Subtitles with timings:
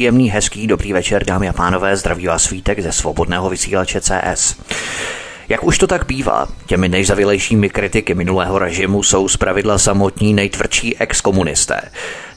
[0.00, 4.56] Příjemný, hezký, dobrý večer, dámy a pánové, zdraví vás svítek ze svobodného vysílače CS.
[5.48, 11.80] Jak už to tak bývá, těmi nejzavilejšími kritiky minulého režimu jsou zpravidla samotní nejtvrdší exkomunisté.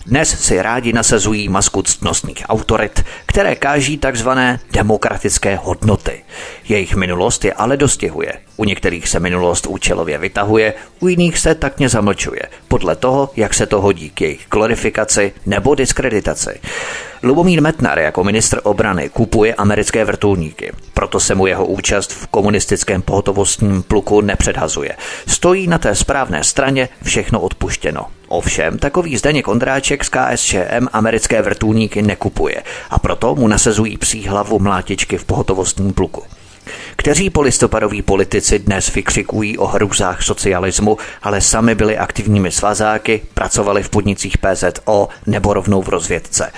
[0.06, 6.24] Dnes si rádi nasazují masku ctnostných autorit, které káží takzvané demokratické hodnoty.
[6.70, 8.34] Jejich minulost je ale dostihuje.
[8.58, 13.66] U některých se minulost účelově vytahuje, u jiných se takně zamlčuje, podle toho, jak se
[13.66, 16.60] to hodí k jejich glorifikaci nebo diskreditaci.
[17.26, 23.02] Lubomír Metnar jako ministr obrany kupuje americké vrtulníky, proto se mu jeho účast v komunistickém
[23.02, 24.96] pohotovostním pluku nepředhazuje.
[25.28, 28.06] Stojí na té správné straně všechno odpuštěno.
[28.28, 34.60] Ovšem, takový Zdeněk Ondráček z KSČM americké vrtulníky nekupuje a proto mu nasazují psí hlavu
[34.60, 36.24] mlátičky v pohotovostním pluku.
[36.96, 43.90] Kteří polistopadoví politici dnes vykřikují o hrůzách socialismu, ale sami byli aktivními svazáky, pracovali v
[43.90, 46.52] podnicích PZO nebo rovnou v rozvědce.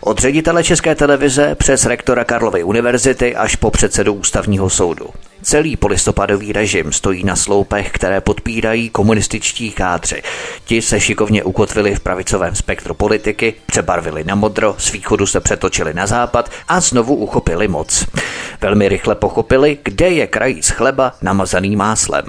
[0.00, 5.06] Od ředitele České televize přes rektora Karlovy univerzity až po předsedu ústavního soudu.
[5.42, 10.22] Celý polistopadový režim stojí na sloupech, které podpírají komunističtí kádři.
[10.64, 15.94] Ti se šikovně ukotvili v pravicovém spektru politiky, přebarvili na modro, z východu se přetočili
[15.94, 18.06] na západ a znovu uchopili moc.
[18.60, 22.24] Velmi rychle pochopili, kde je krajíc chleba namazaný máslem.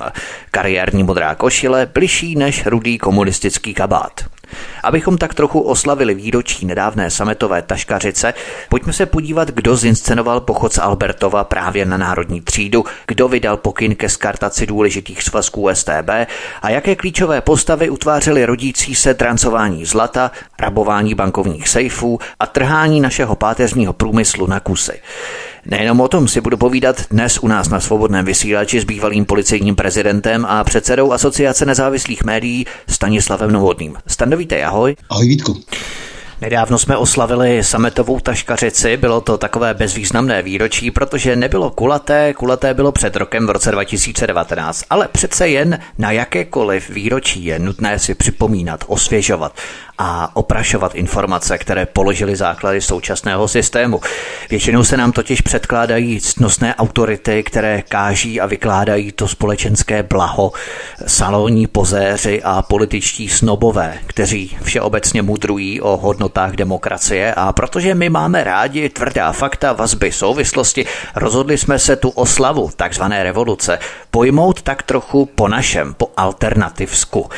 [0.51, 4.38] Kariérní modrá košile bližší než rudý komunistický kabát.
[4.83, 8.33] Abychom tak trochu oslavili výročí nedávné sametové taškařice,
[8.69, 13.95] pojďme se podívat, kdo zinscenoval pochod z Albertova právě na národní třídu, kdo vydal pokyn
[13.95, 16.09] ke skartaci důležitých svazků STB
[16.61, 23.35] a jaké klíčové postavy utvářely rodící se trancování zlata, rabování bankovních sejfů a trhání našeho
[23.35, 25.01] páteřního průmyslu na kusy.
[25.65, 29.75] Nejenom o tom si budu povídat dnes u nás na svobodném vysílači s bývalým policejním
[29.75, 33.95] prezidentem a předsedou Asociace nezávislých médií Stanislavem Novotným.
[34.07, 34.95] Standovíte, ahoj.
[35.09, 35.61] Ahoj Vítku.
[36.41, 42.91] Nedávno jsme oslavili sametovou taškařici, bylo to takové bezvýznamné výročí, protože nebylo kulaté, kulaté bylo
[42.91, 48.83] před rokem v roce 2019, ale přece jen na jakékoliv výročí je nutné si připomínat,
[48.87, 49.53] osvěžovat
[49.97, 54.01] a oprašovat informace, které položily základy současného systému.
[54.49, 60.51] Většinou se nám totiž předkládají ctnostné autority, které káží a vykládají to společenské blaho,
[61.07, 65.97] salonní pozéři a političtí snobové, kteří všeobecně mudrují o
[66.29, 70.85] hodnotách demokracie a protože my máme rádi tvrdá fakta, vazby, souvislosti,
[71.15, 73.79] rozhodli jsme se tu oslavu takzvané revoluce
[74.11, 77.29] pojmout tak trochu po našem, po alternativsku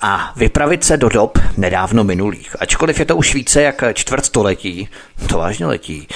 [0.00, 2.56] a vypravit se do dob nedávno minulých.
[2.60, 4.88] Ačkoliv je to už více jak čtvrtstoletí,
[5.28, 6.08] to vážně letí.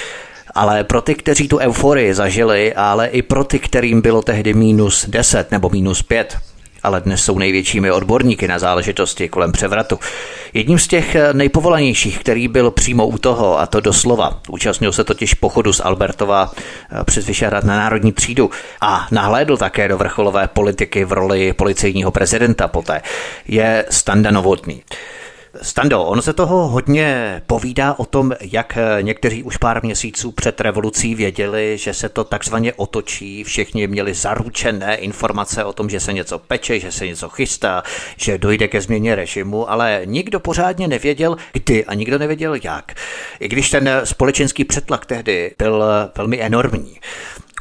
[0.55, 5.07] Ale pro ty, kteří tu euforii zažili, ale i pro ty, kterým bylo tehdy minus
[5.09, 6.39] 10 nebo minus 5,
[6.83, 9.99] ale dnes jsou největšími odborníky na záležitosti kolem převratu.
[10.53, 15.35] Jedním z těch nejpovolanějších, který byl přímo u toho, a to doslova, účastnil se totiž
[15.35, 21.05] pochodu z Albertova eh, přes Vyšehrad na národní třídu a nahlédl také do vrcholové politiky
[21.05, 23.03] v roli policejního prezidenta poté,
[23.49, 24.83] je Standa Novotný.
[25.63, 31.15] Stando, on se toho hodně povídá o tom, jak někteří už pár měsíců před revolucí
[31.15, 36.39] věděli, že se to takzvaně otočí, všichni měli zaručené informace o tom, že se něco
[36.39, 37.83] peče, že se něco chystá,
[38.17, 42.95] že dojde ke změně režimu, ale nikdo pořádně nevěděl, kdy a nikdo nevěděl jak.
[43.41, 45.85] I když ten společenský přetlak tehdy byl
[46.17, 46.99] velmi enormní.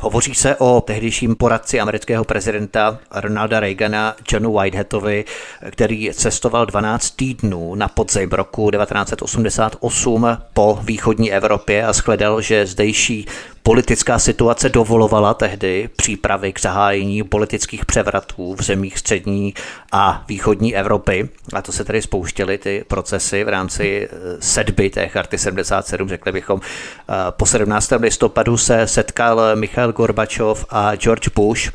[0.02, 5.26] Hovoří se o tehdejším poradci amerického prezidenta Ronalda Reagana Johnu Whiteheadovi,
[5.72, 13.26] který cestoval 12 týdnů na podzim roku 1988 po východní Evropě a shledal, že zdejší
[13.70, 19.54] Politická situace dovolovala tehdy přípravy k zahájení politických převratů v zemích střední
[19.92, 21.30] a východní Evropy.
[21.54, 26.32] A to se tedy spouštěly ty procesy v rámci eh, sedby té charty 77, řekli
[26.32, 26.62] bychom.
[26.62, 27.92] Eh, po 17.
[28.00, 31.72] listopadu se setkal Michal Gorbačov a George Bush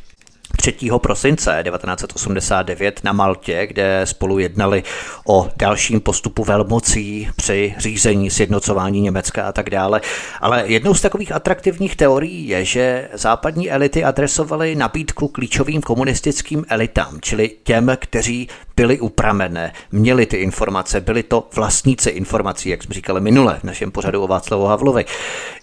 [0.57, 0.75] 3.
[1.03, 4.83] prosince 1989 na Maltě, kde spolu jednali
[5.27, 10.01] o dalším postupu velmocí při řízení, sjednocování Německa a tak dále.
[10.41, 17.19] Ale jednou z takových atraktivních teorií je, že západní elity adresovaly nabídku klíčovým komunistickým elitám,
[17.21, 23.21] čili těm, kteří byli upramené, měli ty informace, byli to vlastníci informací, jak jsme říkali
[23.21, 25.05] minule v našem pořadu o Václavu Havlovi,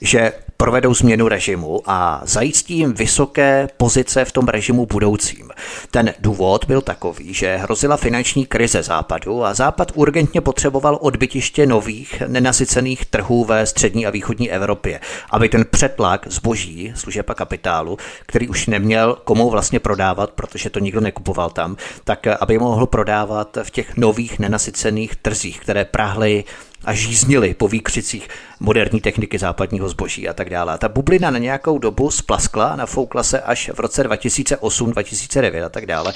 [0.01, 5.49] že provedou změnu režimu a zajistí jim vysoké pozice v tom režimu budoucím.
[5.91, 12.23] Ten důvod byl takový, že hrozila finanční krize západu a západ urgentně potřeboval odbytiště nových
[12.27, 14.99] nenasycených trhů ve střední a východní Evropě,
[15.31, 20.79] aby ten přetlak zboží, služeb a kapitálu, který už neměl komu vlastně prodávat, protože to
[20.79, 26.43] nikdo nekupoval tam, tak aby mohl prodávat v těch nových nenasycených trzích, které prahly
[26.85, 28.27] a žíznili po výkřicích
[28.59, 30.77] moderní techniky západního zboží a tak dále.
[30.77, 35.69] ta bublina na nějakou dobu splaskla a nafoukla se až v roce 2008, 2009 a
[35.69, 36.13] tak dále.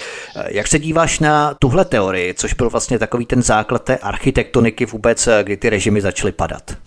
[0.47, 5.29] Jak se díváš na tuhle teorii, což byl vlastně takový ten základ té architektoniky vůbec,
[5.43, 6.84] kdy ty režimy začaly padat?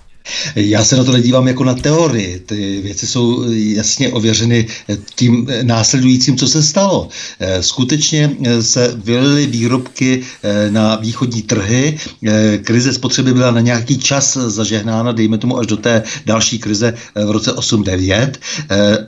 [0.57, 2.39] Já se na to nedívám jako na teorii.
[2.47, 4.67] Ty věci jsou jasně ověřeny
[5.15, 7.09] tím následujícím, co se stalo.
[7.41, 11.99] Eh, skutečně eh, se vylily výrobky eh, na východní trhy.
[12.63, 17.31] Krize spotřeby byla na nějaký čas zažehnána, dejme tomu až do té další krize v
[17.31, 18.33] roce 8-9.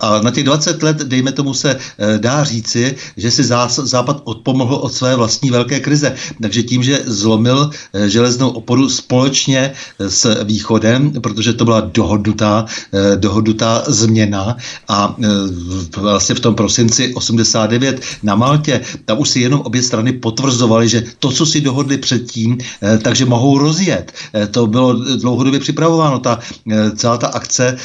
[0.00, 1.76] A na těch 20 let, dejme tomu, se
[2.16, 6.14] dá říci, že si Západ odpomohl od své vlastní velké krize.
[6.42, 7.70] Takže tím, že zlomil
[8.06, 14.56] železnou oporu společně s Východem, protože to byla dohodnutá, eh, dohodnutá změna
[14.88, 15.28] a eh,
[16.00, 21.04] vlastně v tom prosinci 89 na Maltě, tam už si jenom obě strany potvrzovaly, že
[21.18, 24.12] to, co si dohodli předtím, eh, takže mohou rozjet.
[24.50, 26.18] To bylo dlouhodobě připravováno.
[26.18, 26.38] Ta,
[26.96, 27.76] celá ta akce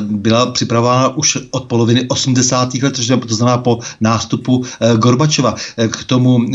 [0.00, 2.74] byla připravována už od poloviny 80.
[2.82, 2.94] let,
[3.26, 4.64] to znamená po nástupu
[4.96, 5.54] Gorbačova.
[5.76, 6.46] K tomu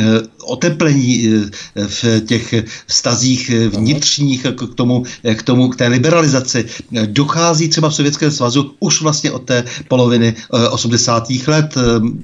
[0.44, 1.28] oteplení
[1.76, 2.54] v těch
[2.88, 5.04] stazích vnitřních, k tomu,
[5.36, 6.66] k tomu, k té liberalizaci
[7.06, 10.36] dochází třeba v Sovětském svazu už vlastně od té poloviny
[10.72, 11.48] 80.
[11.48, 11.82] Eh, let, eh,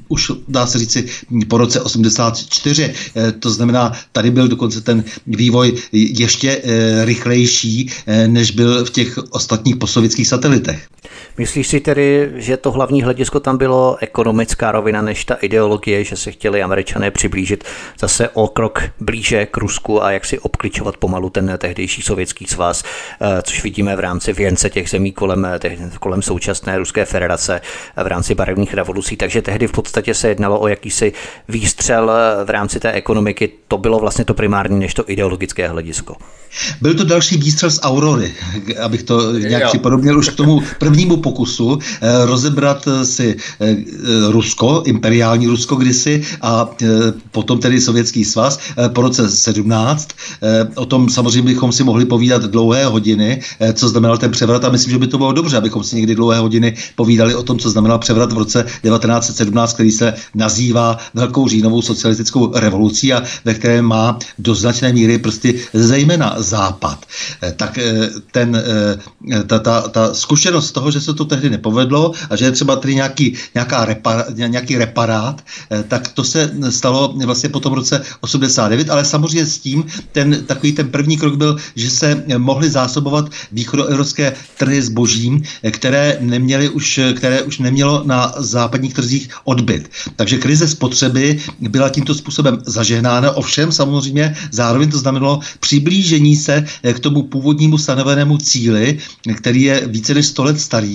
[0.08, 1.06] už dá se říci
[1.48, 2.94] po roce 84.
[3.16, 6.62] Eh, to znamená, tady byl dokonce ten vývoj ještě
[7.04, 7.90] rychlejší,
[8.28, 10.88] než byl v těch ostatních posovětských satelitech.
[11.38, 16.16] Myslíš si tedy, že to hlavní hledisko tam bylo ekonomická rovina než ta ideologie, že
[16.16, 17.64] se chtěli američané přiblížit
[18.00, 22.84] zase o krok blíže k Rusku a jak si obkličovat pomalu ten tehdejší sovětský svaz,
[23.44, 25.48] což vidíme v rámci věnce těch zemí kolem,
[26.00, 27.62] kolem současné Ruské federace
[28.04, 29.18] v rámci barevných revolucí.
[29.18, 31.14] Takže tehdy v podstatě se jednalo o jakýsi
[31.50, 32.12] výstřel
[32.46, 33.50] v rámci té ekonomiky.
[33.68, 36.16] To bylo vlastně to primární než to ideologické hledisko.
[36.82, 38.34] Byl to další výstřel z Aurory,
[38.82, 43.76] abych to nějak připodobnil už k tomu prvnímu pokusu eh, rozebrat eh, si eh,
[44.30, 46.70] Rusko, imperiální Rusko kdysi a
[47.32, 48.60] potom tedy Sovětský svaz
[48.94, 50.10] po roce 17.
[50.76, 53.42] O tom samozřejmě bychom si mohli povídat dlouhé hodiny,
[53.74, 56.40] co znamenal ten převrat a myslím, že by to bylo dobře, abychom si někdy dlouhé
[56.40, 61.82] hodiny povídali o tom, co znamenal převrat v roce 1917, který se nazývá Velkou říjnovou
[61.82, 67.06] socialistickou revolucí a ve kterém má do značné míry prostě zejména Západ.
[67.56, 67.80] Tak
[68.32, 68.64] ten,
[69.48, 72.96] ta, ta, ta zkušenost toho, že se to tehdy nepovedlo a že je třeba tady
[72.96, 78.90] nějaký, nějaká repar, nějaký reparát, eh, tak to se stalo vlastně po tom roce 89,
[78.90, 84.34] ale samozřejmě s tím ten takový ten první krok byl, že se mohly zásobovat východoevropské
[84.58, 89.90] trhy zbožím, eh, které neměly už, které už nemělo na západních trzích odbyt.
[90.16, 96.94] Takže krize spotřeby byla tímto způsobem zažehnána, ovšem samozřejmě zároveň to znamenalo přiblížení se eh,
[96.94, 98.98] k tomu původnímu stanovenému cíli,
[99.38, 100.91] který je více než 100 let starý,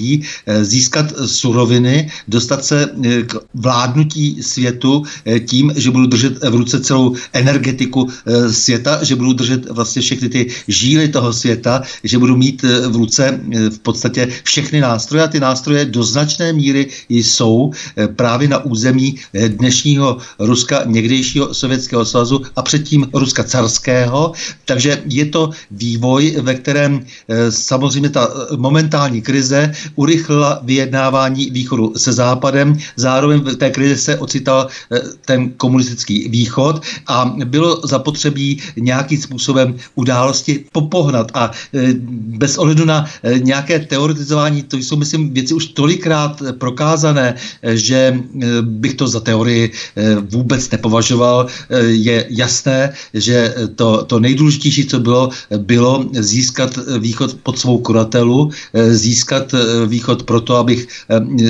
[0.46, 6.54] Eh, získat suroviny, dostat se eh, k vládnutí světu eh, tím, že budu držet v
[6.54, 8.08] ruce celou energetiku
[8.50, 13.40] světa, že budu držet vlastně všechny ty žíly toho světa, že budu mít v ruce
[13.70, 17.70] v podstatě všechny nástroje a ty nástroje do značné míry jsou
[18.16, 19.16] právě na území
[19.48, 24.32] dnešního Ruska, někdejšího Sovětského svazu a předtím Ruska carského.
[24.64, 27.06] Takže je to vývoj, ve kterém
[27.50, 34.66] samozřejmě ta momentální krize urychlila vyjednávání východu se západem, zároveň v té krizi se ocital
[34.66, 41.94] eh, ten komunistický východ a bylo zapotřebí nějakým způsobem události popohnat a eh,
[42.40, 48.20] bez ohledu na eh, nějaké teoretizování, to jsou, myslím, věci už tolikrát prokázané, že
[48.62, 49.72] bych to za teorii
[50.30, 51.46] vůbec nepovažoval.
[51.86, 58.50] Je jasné, že to, to nejdůležitější, co bylo, bylo získat východ pod svou kuratelu,
[58.90, 59.54] získat
[59.86, 60.88] východ proto, abych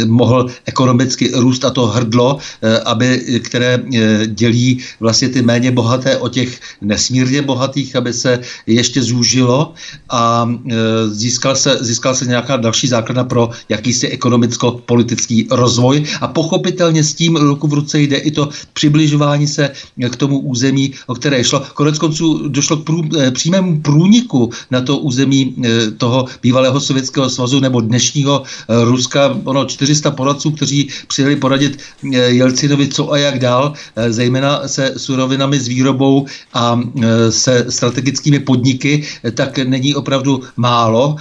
[0.07, 2.39] mohl ekonomicky růst a to hrdlo,
[2.85, 3.83] aby, které
[4.27, 9.75] dělí vlastně ty méně bohaté o těch nesmírně bohatých, aby se ještě zúžilo
[10.11, 10.51] a
[11.07, 17.37] získal se, získal se nějaká další základna pro jakýsi ekonomicko-politický rozvoj a pochopitelně s tím
[17.37, 19.71] ruku v ruce jde i to přibližování se
[20.11, 21.63] k tomu území, o které šlo.
[21.75, 25.57] Konec konců došlo k prů, přímému průniku na to území
[25.99, 28.43] toho bývalého Sovětského svazu nebo dnešního
[28.85, 29.39] Ruska.
[29.45, 31.79] Ono 400 poradců, kteří přijeli poradit
[32.27, 33.73] Jelcinovi co a jak dál,
[34.09, 36.81] zejména se surovinami s výrobou a
[37.31, 41.17] se strategickými podniky, tak není opravdu málo,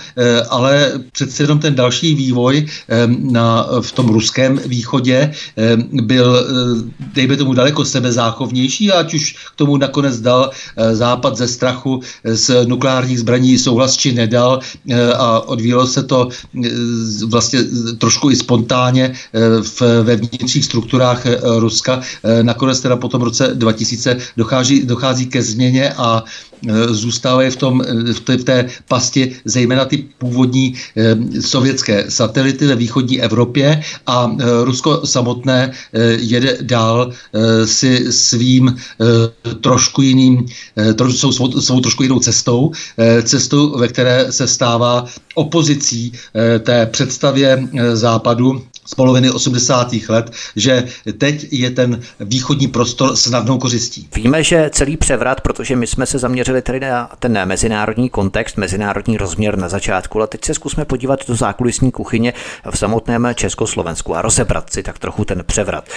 [0.50, 2.66] ale přece jenom ten další vývoj
[3.08, 5.32] na, v tom ruském východě
[5.92, 6.48] byl,
[7.14, 10.50] dejme tomu, daleko sebezáchovnější, ať už k tomu nakonec dal
[10.94, 14.60] západ ze strachu z nukleárních zbraní souhlas či nedal
[15.18, 16.30] a odvíjelo se to
[17.26, 17.60] vlastně
[17.98, 19.14] trošku i spontánně
[19.62, 21.26] v, ve vnitřních strukturách
[21.58, 22.02] Ruska.
[22.42, 26.24] Nakonec teda po tom roce 2000 dochází, dochází ke změně a
[26.55, 26.55] Eh,
[26.90, 32.68] zůstávají v, tom, eh, v, té, v té pasti zejména ty původní eh, sovětské satelity
[32.68, 35.72] ve východní Evropě a Rusko samotné
[36.18, 37.12] jede dál
[37.66, 38.76] si svým
[39.62, 40.46] trošku jiným,
[41.10, 42.72] svou, svou trošku jinou cestou,
[43.24, 46.12] cestou, ve které se stává opozicí
[46.64, 49.94] té představě západu z poloviny 80.
[50.10, 50.84] let, že
[51.18, 54.10] teď je ten východní prostor snadnou kořistí.
[54.16, 59.18] Víme, že celý převrat, protože my jsme se zaměřili tady na ten mezinárodní kontext, mezinárodní
[59.18, 62.34] rozměr na začátku, ale teď se zkusme podívat do zákulisní kuchyně
[62.72, 65.90] v samotném Československu a rozebrat si tak trochu ten převrat.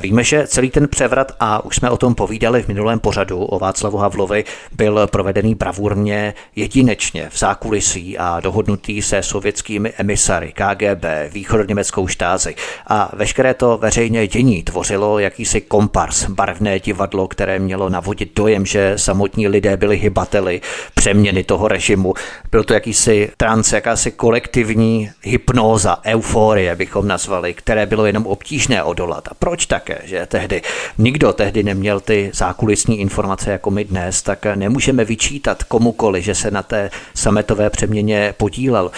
[0.00, 3.58] Víme, že celý ten převrat, a už jsme o tom povídali v minulém pořadu o
[3.58, 4.44] Václavu Havlovi,
[4.76, 12.56] byl provedený bravurně jedinečně v zákulisí a dohodnutý se sovětskými emisary KGB, východoněmeckou štát obrázek.
[12.86, 18.94] A veškeré to veřejné dění tvořilo jakýsi kompars, barevné divadlo, které mělo navodit dojem, že
[18.96, 20.60] samotní lidé byli hybateli
[20.94, 22.14] přeměny toho režimu.
[22.50, 29.28] Byl to jakýsi trance, jakási kolektivní hypnóza, euforie bychom nazvali, které bylo jenom obtížné odolat.
[29.28, 30.62] A proč také, že tehdy
[30.98, 36.50] nikdo tehdy neměl ty zákulisní informace jako my dnes, tak nemůžeme vyčítat komukoli, že se
[36.50, 38.90] na té sametové přeměně podílel.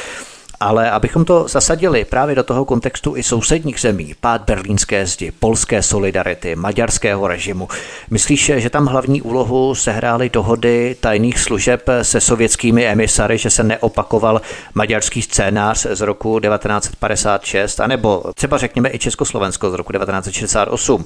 [0.60, 5.82] Ale abychom to zasadili právě do toho kontextu i sousedních zemí, pád berlínské zdi, polské
[5.82, 7.68] solidarity, maďarského režimu,
[8.10, 14.40] myslíš, že tam hlavní úlohu sehrály dohody tajných služeb se sovětskými emisary, že se neopakoval
[14.74, 21.04] maďarský scénář z roku 1956, anebo třeba řekněme i Československo z roku 1968?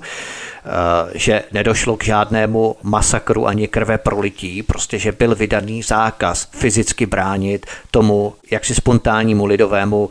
[0.64, 7.06] Eh, že nedošlo k žádnému masakru ani krve prolití, prostě že byl vydaný zákaz fyzicky
[7.06, 10.08] bránit tomu jaksi spontánnímu lidovému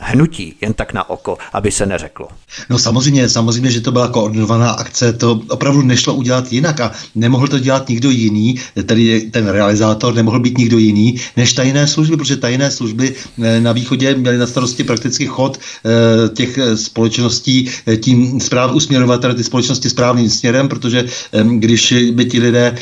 [0.00, 2.28] hnutí, jen tak na oko, aby se neřeklo.
[2.70, 7.48] No samozřejmě, samozřejmě, že to byla koordinovaná akce, to opravdu nešlo udělat jinak a nemohl
[7.48, 8.54] to dělat nikdo jiný,
[8.86, 13.72] tedy ten realizátor nemohl být nikdo jiný než tajné služby, protože tajné služby eh, na
[13.72, 19.90] východě měly na starosti prakticky chod eh, těch eh, společností tím správ usměrovat ty společnosti
[19.90, 21.04] správným směrem, protože
[21.44, 22.74] když by ti lidé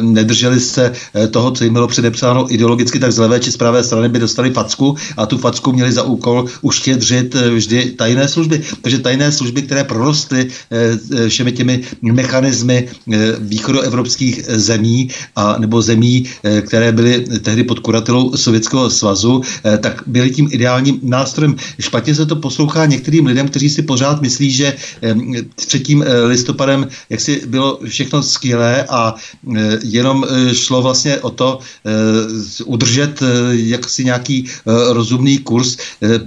[0.00, 0.92] nedrželi se
[1.30, 4.50] toho, co jim bylo předepsáno ideologicky, tak z levé či z pravé strany by dostali
[4.50, 8.62] facku a tu facku měli za úkol uštědřit eh, vždy tajné služby.
[8.82, 12.88] Takže tajné služby, které prorostly eh, eh, všemi těmi mechanismy
[13.38, 16.24] východoevropských zemí a nebo zemí,
[16.66, 19.42] které byly tehdy pod kuratelou Sovětského svazu,
[19.80, 21.56] tak byly tím ideálním nástrojem.
[21.80, 24.76] Špatně se to poslouchá některým lidem, kteří si pořád myslí, že
[25.56, 29.14] před tím listopadem jak si bylo všechno skvělé a
[29.82, 31.58] jenom šlo vlastně o to
[32.64, 34.46] udržet jaksi nějaký
[34.90, 35.76] rozumný kurz,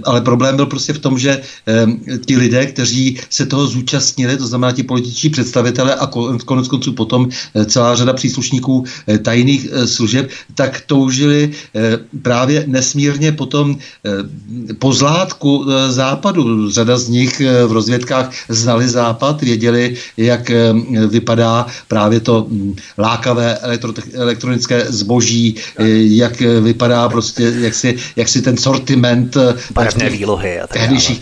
[0.04, 1.86] ale ale problém byl prostě v tom, že eh,
[2.26, 6.06] ti lidé, kteří se toho zúčastnili, to znamená ti političtí představitelé a
[6.44, 12.64] konec konců potom eh, celá řada příslušníků eh, tajných eh, služeb, tak toužili eh, právě
[12.66, 16.70] nesmírně potom eh, pozlátku eh, západu.
[16.70, 20.74] Řada z nich eh, v rozvědkách znali západ, věděli, jak eh,
[21.06, 25.86] vypadá právě to hm, lákavé elektro, elektronické zboží, eh,
[26.18, 29.36] jak vypadá prostě, jak si, jak si ten sortiment
[29.74, 31.20] Barevné výlohy a tak tehdejších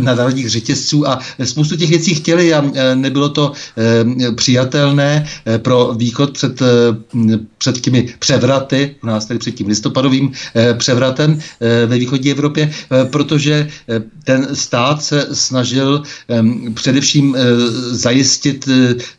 [0.00, 3.52] národních řetězců a spoustu těch věcí chtěli a e, nebylo to
[4.28, 6.62] e, přijatelné e, pro východ před,
[7.58, 10.32] před těmi převraty, u nás tedy před tím listopadovým
[10.78, 11.38] převratem
[11.86, 12.72] ve východní Evropě,
[13.10, 13.68] protože
[14.24, 16.02] ten stát se snažil
[16.74, 17.36] především
[17.90, 18.68] zajistit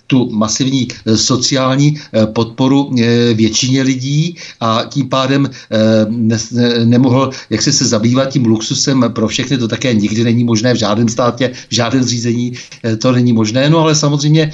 [0.07, 1.99] tu masivní sociální
[2.33, 2.91] podporu
[3.33, 5.49] většině lidí a tím pádem
[6.09, 6.37] ne,
[6.85, 10.77] nemohl jak se se zabývat tím luxusem pro všechny, to také nikdy není možné v
[10.77, 12.53] žádném státě, v žádném zřízení
[12.99, 14.51] to není možné, no ale samozřejmě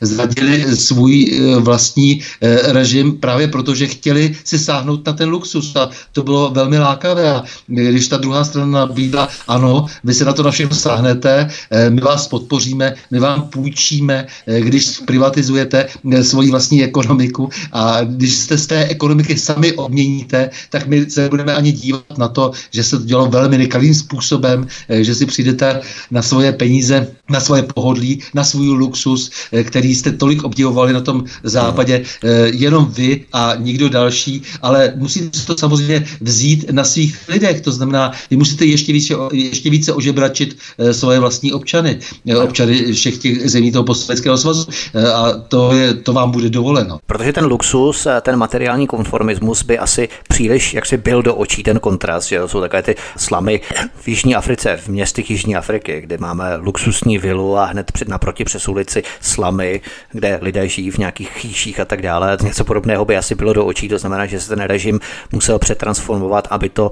[0.00, 2.22] zradili svůj vlastní
[2.64, 5.76] režim právě proto, že chtěli si sáhnout na ten luxus.
[5.76, 7.30] A to bylo velmi lákavé.
[7.30, 11.90] A když ta druhá strana nabídla, ano, vy se na to na všechno sáhnete, eh,
[11.90, 17.48] my vás podpoříme, my vám půjčíme, eh, když privatizujete eh, svoji vlastní ekonomiku.
[17.72, 22.28] A když jste z té ekonomiky sami obměníte, tak my se budeme ani dívat na
[22.28, 27.40] to, že se to dělo velmi nekalým způsobem, že si přijdete na svoje peníze, na
[27.40, 29.30] svoje pohodlí, na svůj luxus,
[29.62, 32.04] který jste tolik obdivovali na tom západě,
[32.52, 38.12] jenom vy a nikdo další, ale musíte to samozřejmě vzít na svých lidech, to znamená,
[38.30, 43.50] vy musíte ještě více, ještě více ožebračit eh, svoje vlastní občany, eh, občany všech těch
[43.50, 46.98] zemí toho postsovětského svazu eh, a to, je, to vám bude dovoleno.
[47.06, 51.80] Protože ten luxus, ten materiální konformismus by asi příliš jak si byl do očí ten
[51.80, 53.60] kontrast, že jsou takové ty slamy
[53.94, 58.44] v Jižní Africe, v městech Jižní Afriky, kde máme luxusní vilu a hned před naproti
[58.44, 59.80] přes ulici slamy,
[60.12, 62.38] kde lidé žijí v nějakých chýších a tak dále.
[62.42, 65.00] Něco podobného by asi bylo do očí, to znamená, že se ten režim
[65.32, 66.90] musel přetransformovat, aby to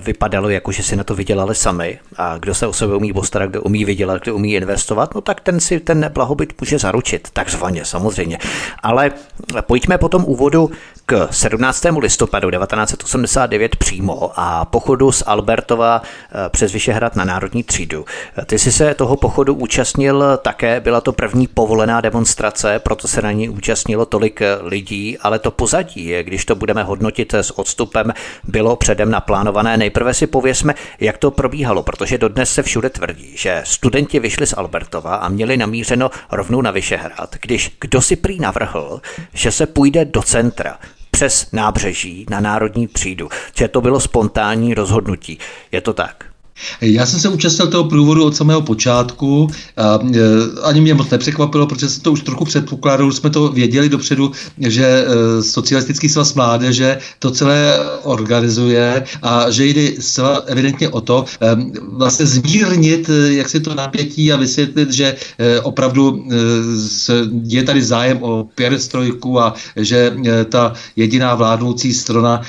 [0.00, 3.50] vypadalo jako, že si na to vydělali sami a kdo se o sebe umí postarat,
[3.50, 7.84] kdo umí vydělat, kdo umí investovat, no tak ten si ten blahobyt může zaručit, takzvaně
[7.84, 8.38] samozřejmě.
[8.82, 9.10] Ale
[9.60, 10.70] pojďme po tom úvodu
[11.06, 11.84] k 17.
[11.98, 18.04] listopadu 1989 přímo a pochodu z Albertova eh, přes Vyšehrad na Národní třídu.
[18.46, 23.32] Ty jsi se toho pochodu účastnil také, byla to první povolená demonstrace, proto se na
[23.32, 28.12] ní účastnilo tolik lidí, ale to pozadí, když to budeme hodnotit s odstupem,
[28.44, 29.76] bylo předem naplánované.
[29.76, 34.54] Nejprve si pověsme, jak to probíhalo, protože dodnes se všude tvrdí, že studenti vyšli z
[34.56, 35.56] Albertova a měli
[35.96, 39.00] namířeno rovnou na Vyšehrad, když kdo si prý navrhl,
[39.32, 40.78] že se půjde do centra
[41.10, 45.38] přes nábřeží na národní třídu, že to bylo spontánní rozhodnutí.
[45.72, 46.24] Je to tak?
[46.80, 49.48] Já jsem se účastnil toho průvodu od samého počátku.
[49.76, 50.20] A, e,
[50.62, 54.84] ani mě moc nepřekvapilo, protože jsem to už trochu předpokládal, jsme to věděli dopředu, že
[54.86, 55.06] e,
[55.42, 61.56] Socialistický svaz mládeže to celé organizuje a že jde zcela evidentně o to e,
[61.92, 65.16] vlastně zmírnit jak si to napětí a vysvětlit, že
[65.62, 66.24] opravdu
[67.44, 70.16] je tady zájem o pěrestrojku a že
[70.48, 72.42] ta jediná vládnoucí strana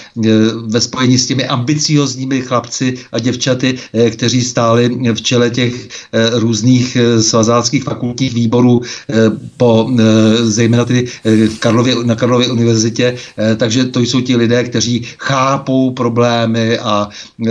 [0.66, 3.78] ve spojení s těmi ambiciozními chlapci a děvčaty
[4.10, 5.74] kteří stáli v čele těch
[6.12, 8.82] eh, různých eh, svazáckých fakultních výborů
[9.58, 9.89] po
[10.43, 11.08] zejména tedy
[11.60, 13.15] Karlově, na Karlově univerzitě,
[13.58, 17.10] takže to jsou ti lidé, kteří chápou problémy a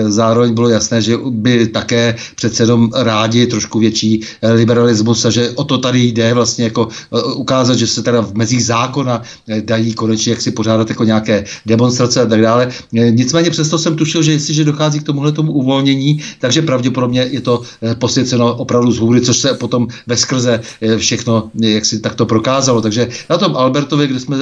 [0.09, 5.65] zároveň bylo jasné, že by také přece jenom rádi trošku větší liberalismus a že o
[5.65, 6.89] to tady jde vlastně jako
[7.35, 9.23] ukázat, že se teda v mezích zákona
[9.61, 12.69] dají konečně jak si pořádat jako nějaké demonstrace a tak dále.
[12.93, 17.63] Nicméně přesto jsem tušil, že jestliže dochází k tomuhle tomu uvolnění, takže pravděpodobně je to
[17.83, 22.01] eh, posvěceno opravdu z hůry, což se potom ve skrze eh, všechno eh, jak si
[22.01, 22.81] takto prokázalo.
[22.81, 24.37] Takže na tom Albertově, kde jsme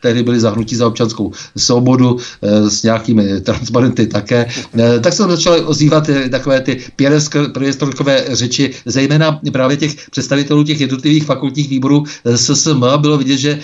[0.00, 2.18] tehdy byli zahnutí za občanskou svobodu
[2.68, 4.46] s nějakými transparenty také,
[5.00, 11.68] tak se začaly ozývat takové ty pěrestorkové řeči, zejména právě těch představitelů těch jednotlivých fakultních
[11.68, 12.04] výborů
[12.36, 12.84] SSM.
[12.96, 13.58] Bylo vidět, že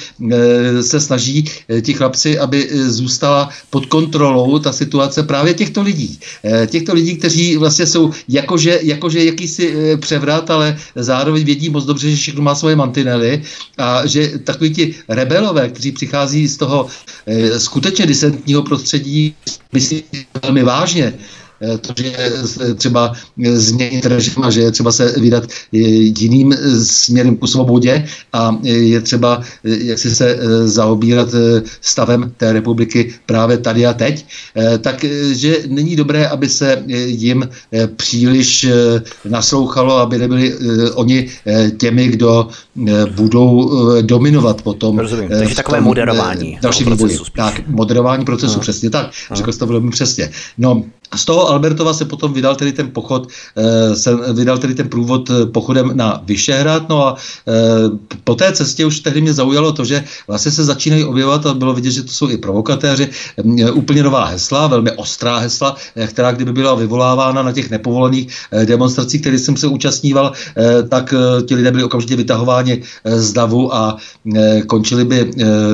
[0.81, 1.45] se snaží
[1.83, 6.19] ti chlapci, aby zůstala pod kontrolou ta situace právě těchto lidí.
[6.67, 12.11] Těchto lidí, kteří vlastně jsou jakože, jakože jakýsi e, převrat, ale zároveň vědí moc dobře,
[12.11, 13.43] že všechno má svoje mantinely
[13.79, 16.87] a že takový ti rebelové, kteří přichází z toho
[17.27, 19.35] e, skutečně disentního prostředí,
[19.73, 20.05] myslí
[20.43, 21.19] velmi vážně,
[21.81, 22.33] to, že je
[22.75, 23.13] třeba
[23.55, 25.79] změnit režim a že je třeba se vydat eh,
[26.19, 31.29] jiným eh, směrem ku svobodě a je třeba jak si se zaobírat
[31.81, 34.27] stavem té republiky právě tady a teď,
[34.81, 37.49] takže není dobré, aby se jim
[37.97, 38.67] příliš
[39.25, 40.55] naslouchalo, aby nebyli
[40.95, 41.31] oni
[41.79, 42.49] těmi, kdo
[43.17, 44.99] budou dominovat potom.
[44.99, 46.59] Rozumím, takže takové moderování.
[46.63, 47.25] Další procesu.
[47.37, 48.61] Tak, moderování procesu, no.
[48.61, 49.11] přesně tak.
[49.31, 49.37] No.
[49.37, 50.31] Řekl jsi to velmi přesně.
[50.59, 50.83] No,
[51.15, 55.31] z toho Albertova se potom vydal tedy ten pochod, eh, se vydal tedy ten průvod
[55.31, 57.17] eh, pochodem na Vyšehrad, no a
[57.49, 57.53] eh,
[58.25, 61.75] po té cestě už tehdy mě zaujalo to, že vlastně se začínají objevovat a bylo
[61.75, 63.09] vidět, že to jsou i provokatéři,
[63.73, 68.29] úplně nová hesla, velmi ostrá hesla, která kdyby byla vyvolávána na těch nepovolených
[68.65, 70.33] demonstracích, které jsem se účastníval,
[70.89, 71.15] tak
[71.47, 72.66] ti lidé byli okamžitě vytahováni
[73.05, 73.97] z davu a
[74.67, 75.31] končili by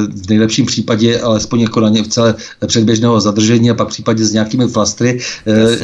[0.08, 2.34] v nejlepším případě alespoň jako na ně v celé
[2.66, 5.20] předběžného zadržení a pak v případě s nějakými flastry,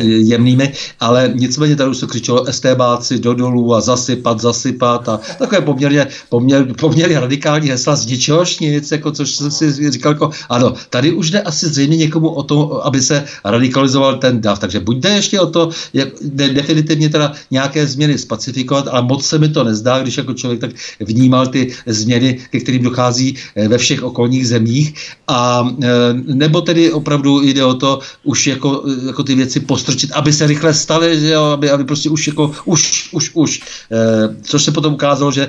[0.02, 5.08] jemnými, ale nicméně tady už se křičelo estébáci do dolů a zasypat, zasypat.
[5.08, 10.12] A takové poměrně, poměr, poměrně radikální hesla z ničehož nic, jako což jsem si říkal,
[10.12, 14.58] jako, ano, tady už jde asi zřejmě někomu o to, aby se radikalizoval ten DAF,
[14.58, 19.38] takže buď jde ještě o to, jak, definitivně teda nějaké změny spacifikovat, ale moc se
[19.38, 23.78] mi to nezdá, když jako člověk tak vnímal ty změny, ke kterým dochází eh, ve
[23.78, 24.94] všech okolních zemích
[25.28, 25.88] a eh,
[26.34, 30.74] nebo tedy opravdu jde o to už jako, jako ty věci postrčit, aby se rychle
[30.74, 33.60] staly, jo, aby, aby prostě už jako už, už, už,
[34.42, 35.48] což se potom ukázalo, že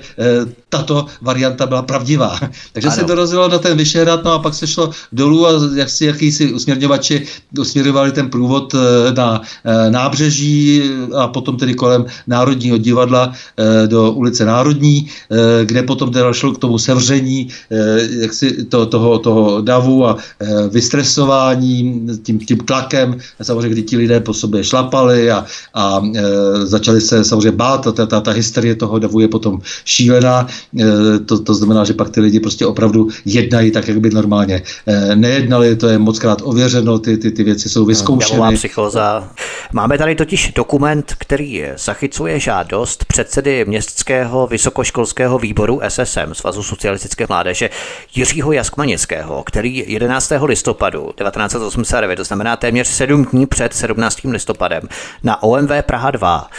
[0.69, 2.39] tato varianta byla pravdivá.
[2.73, 2.95] Takže ano.
[2.95, 6.53] se dorazilo na ten Vyšehrad, no a pak se šlo dolů a jak si jakýsi
[6.53, 7.25] usměrňovači
[7.59, 8.75] usměřovali ten průvod
[9.15, 9.41] na
[9.89, 10.83] nábřeží
[11.17, 13.33] a potom tedy kolem Národního divadla
[13.87, 15.09] do ulice Národní,
[15.63, 17.77] kde potom teda šlo k tomu sevření e,
[18.21, 23.97] jak si to, toho, toho davu a e, vystresování tím, tím tlakem, samozřejmě kdy ti
[23.97, 26.01] lidé po sobě šlapali a, a
[26.63, 30.47] začali se samozřejmě bát, ta, ta, ta hysterie toho davu je potom šílená,
[31.25, 34.61] to, to znamená, že pak ty lidi prostě opravdu jednají tak, jak by normálně
[35.15, 38.55] nejednali, to je moc krát ověřeno, ty, ty, ty věci jsou vyzkoušeny.
[38.55, 39.29] psychoza.
[39.73, 47.69] Máme tady totiž dokument, který zachycuje žádost předsedy městského vysokoškolského výboru SSM, Svazu socialistické mládeže,
[48.15, 50.31] Jiřího Jaskmanického, který 11.
[50.45, 54.23] listopadu 1989, to znamená téměř sedm dní před 17.
[54.23, 54.81] listopadem,
[55.23, 56.49] na OMV Praha 2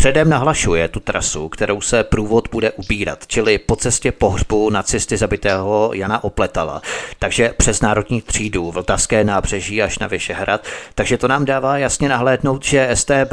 [0.00, 5.90] Předem nahlašuje tu trasu, kterou se průvod bude ubírat, čili po cestě pohřbu nacisty zabitého
[5.94, 6.82] Jana Opletala.
[7.18, 10.64] Takže přes národní třídu, Vltavské nábřeží až na Vyšehrad.
[10.94, 13.32] Takže to nám dává jasně nahlédnout, že STB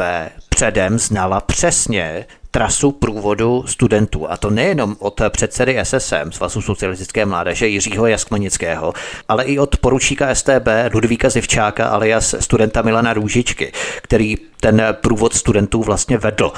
[0.49, 2.25] předem znala přesně
[2.57, 4.31] trasu průvodu studentů.
[4.31, 8.93] A to nejenom od předsedy SSM, Svazu socialistické mládeže Jiřího Jaskmanického,
[9.27, 15.83] ale i od poručíka STB Ludvíka Zivčáka alias studenta Milana Růžičky, který ten průvod studentů
[15.83, 16.51] vlastně vedl.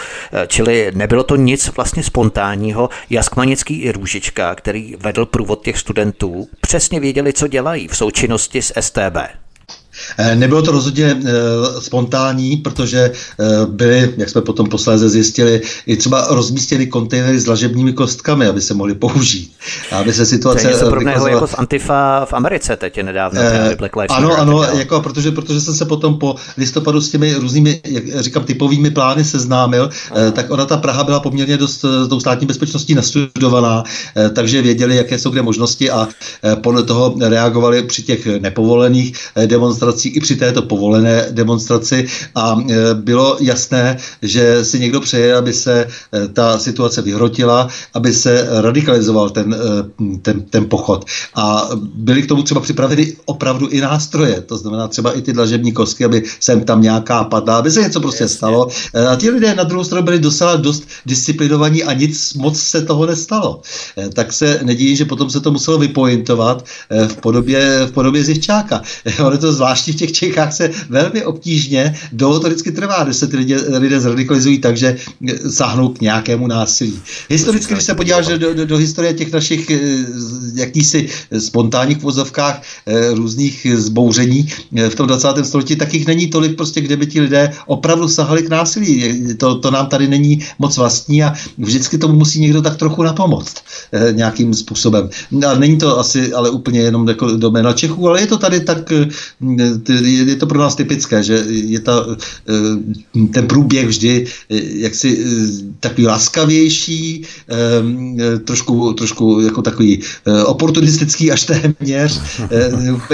[0.48, 2.90] Čili nebylo to nic vlastně spontánního.
[3.10, 8.74] Jaskmanický i Růžička, který vedl průvod těch studentů, přesně věděli, co dělají v součinnosti s
[8.80, 9.39] STB.
[10.18, 11.22] Eh, nebylo to rozhodně e,
[11.82, 13.12] spontánní, protože e,
[13.66, 18.74] byly, jak jsme potom posléze zjistili, i třeba rozmístěny kontejnery s lažebními kostkami, aby se
[18.74, 19.52] mohly použít.
[19.92, 20.62] Aby se situace.
[20.62, 23.42] To je něco podobného jako z Antifa v Americe teď je nedávno.
[23.42, 27.34] E, Black Lives ano, ano, jako, protože, protože jsem se potom po listopadu s těmi
[27.34, 29.90] různými, jak říkám, typovými plány seznámil,
[30.28, 33.84] e, tak ona ta Praha byla poměrně dost tou státní bezpečností nastudovaná,
[34.18, 36.08] e, takže věděli, jaké jsou kde možnosti a
[36.44, 42.08] e, podle toho reagovali při těch nepovolených e, demonstracích demonstrací i při této povolené demonstraci
[42.36, 48.14] a e, bylo jasné, že si někdo přeje, aby se e, ta situace vyhrotila, aby
[48.14, 51.06] se radikalizoval ten, e, ten, ten pochod.
[51.36, 55.72] A byly k tomu třeba připraveny opravdu i nástroje, to znamená třeba i ty dlažební
[55.72, 58.38] kosky, aby sem tam nějaká padla, aby se něco prostě Jasně.
[58.38, 58.68] stalo.
[59.12, 63.06] A ti lidé na druhou stranu byli docela dost disciplinovaní a nic moc se toho
[63.06, 63.62] nestalo.
[64.14, 66.66] Tak se nedíjí, že potom se to muselo vypointovat
[67.08, 68.82] v podobě, v podobě zivčáka.
[69.26, 73.16] Ono to zvlášť zvláště v těch Čechách se velmi obtížně, dlouho to vždycky trvá, když
[73.16, 74.98] se ty lidé, lidé zradikalizují tak, že
[75.98, 77.00] k nějakému násilí.
[77.30, 79.80] Historicky, když se podíváš do, do, do historie těch našich eh,
[80.56, 85.28] jakýsi spontánních vozovkách eh, různých zbouření eh, v tom 20.
[85.44, 89.18] století, tak jich není tolik prostě, kde by ti lidé opravdu sahali k násilí.
[89.38, 93.56] To, to nám tady není moc vlastní a vždycky tomu musí někdo tak trochu napomoct
[94.12, 95.10] nějakým způsobem.
[95.48, 98.92] A není to asi ale úplně jenom jako doména Čechů, ale je to tady tak
[100.04, 102.06] je to pro nás typické, že je ta,
[102.50, 105.26] eh, ten průběh vždy eh, jaksi eh,
[105.80, 107.26] takový laskavější,
[108.46, 110.02] trošku, trošku jako takový
[110.46, 112.22] oportunistický až téměř.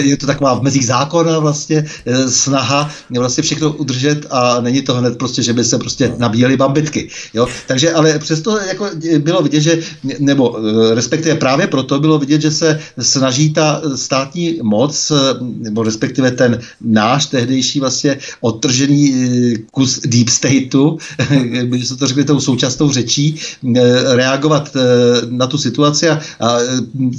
[0.01, 1.85] Je to taková v mezích zákona vlastně
[2.27, 7.09] snaha vlastně všechno udržet a není to hned prostě, že by se prostě nabíjely bambitky.
[7.33, 7.47] Jo?
[7.67, 8.89] Takže ale přesto jako
[9.19, 9.79] bylo vidět, že
[10.19, 10.59] nebo
[10.93, 16.44] respektive právě proto bylo vidět, že se snaží ta státní moc, nebo respektive ten
[16.81, 20.97] náš tehdejší vlastně odtržený eh, kus deep stateu,
[21.63, 23.35] když se to řekli tou současnou řečí,
[23.75, 24.81] eh, reagovat eh,
[25.29, 26.57] na tu situaci a, a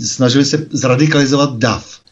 [0.05, 2.06] snažili se zradikalizovat DAF.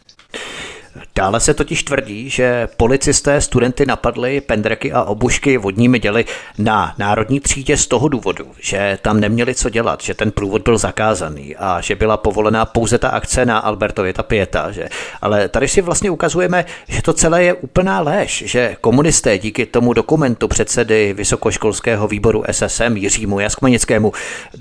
[1.16, 6.24] Dále se totiž tvrdí, že policisté studenty napadli pendreky a obušky vodními děly
[6.58, 10.78] na národní třídě z toho důvodu, že tam neměli co dělat, že ten průvod byl
[10.78, 14.72] zakázaný a že byla povolená pouze ta akce na Albertově ta pěta.
[14.72, 14.88] Že?
[15.22, 19.92] Ale tady si vlastně ukazujeme, že to celé je úplná lež, že komunisté díky tomu
[19.92, 24.12] dokumentu předsedy Vysokoškolského výboru SSM Jiřímu Jaskmanickému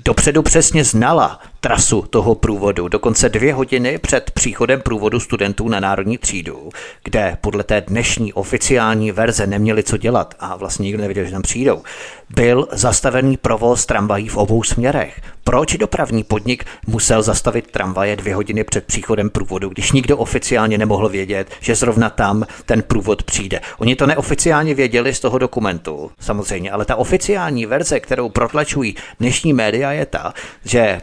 [0.04, 2.88] dopředu přesně znala trasu toho průvodu.
[2.88, 6.68] Dokonce dvě hodiny před příchodem průvodu studentů na národní třídu,
[7.04, 11.42] kde podle té dnešní oficiální verze neměli co dělat a vlastně nikdo nevěděl, že tam
[11.42, 11.82] přijdou,
[12.30, 15.20] byl zastavený provoz tramvají v obou směrech.
[15.44, 21.08] Proč dopravní podnik musel zastavit tramvaje dvě hodiny před příchodem průvodu, když nikdo oficiálně nemohl
[21.08, 23.60] vědět, že zrovna tam ten průvod přijde?
[23.78, 29.52] Oni to neoficiálně věděli z toho dokumentu, samozřejmě, ale ta oficiální verze, kterou protlačují dnešní
[29.52, 31.00] média, je ta, že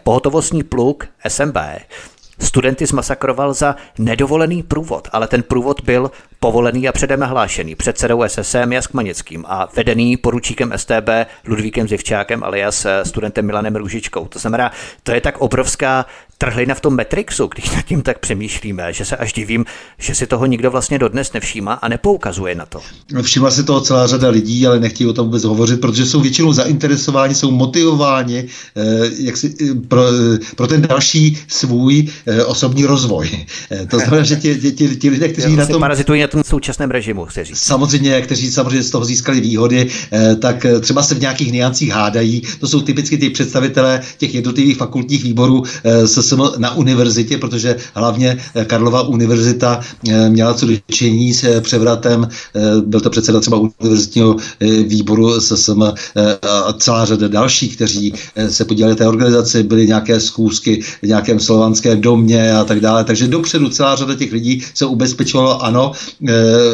[0.52, 1.58] pohotovostní pluk SMB
[2.40, 8.72] studenty zmasakroval za nedovolený průvod, ale ten průvod byl povolený a předem hlášený předsedou SSM
[8.72, 11.10] Jask Manickým a vedený poručíkem STB
[11.48, 14.28] Ludvíkem Zivčákem alias studentem Milanem Růžičkou.
[14.28, 14.72] To znamená,
[15.04, 16.06] to je tak obrovská
[16.42, 19.66] trhlina v tom Matrixu, když nad tím tak přemýšlíme, že se až divím,
[20.00, 22.80] že si toho nikdo vlastně dodnes nevšíma a nepoukazuje na to.
[23.22, 26.54] Všimla si toho celá řada lidí, ale nechtějí o tom vůbec hovořit, protože jsou většinou
[26.54, 28.84] zainteresováni, jsou motivováni eh,
[29.18, 32.08] jak si, eh, pro, eh, pro ten další svůj
[32.46, 33.46] osobní rozvoj.
[33.90, 35.80] To znamená, že ti, ti, ti, ti lidé, kteří na tom...
[35.80, 37.58] parazitují na tom současném režimu, chci říct.
[37.58, 39.88] Samozřejmě, kteří samozřejmě z toho získali výhody,
[40.40, 42.42] tak třeba se v nějakých niancích hádají.
[42.60, 48.38] To jsou typicky ty představitelé těch jednotlivých fakultních výborů s jsem na univerzitě, protože hlavně
[48.56, 52.30] eh, Karlova univerzita eh, měla co dočení s eh, převratem,
[52.86, 54.36] byl to předseda třeba univerzitního
[54.88, 55.84] výboru SSM
[56.42, 58.14] a celá řada dalších, kteří
[58.50, 63.04] se podíleli té organizaci, byly nějaké zkoušky v nějakém slovanském domě a tak dále.
[63.04, 65.92] Takže dopředu celá řada těch lidí se ubezpečovalo, ano,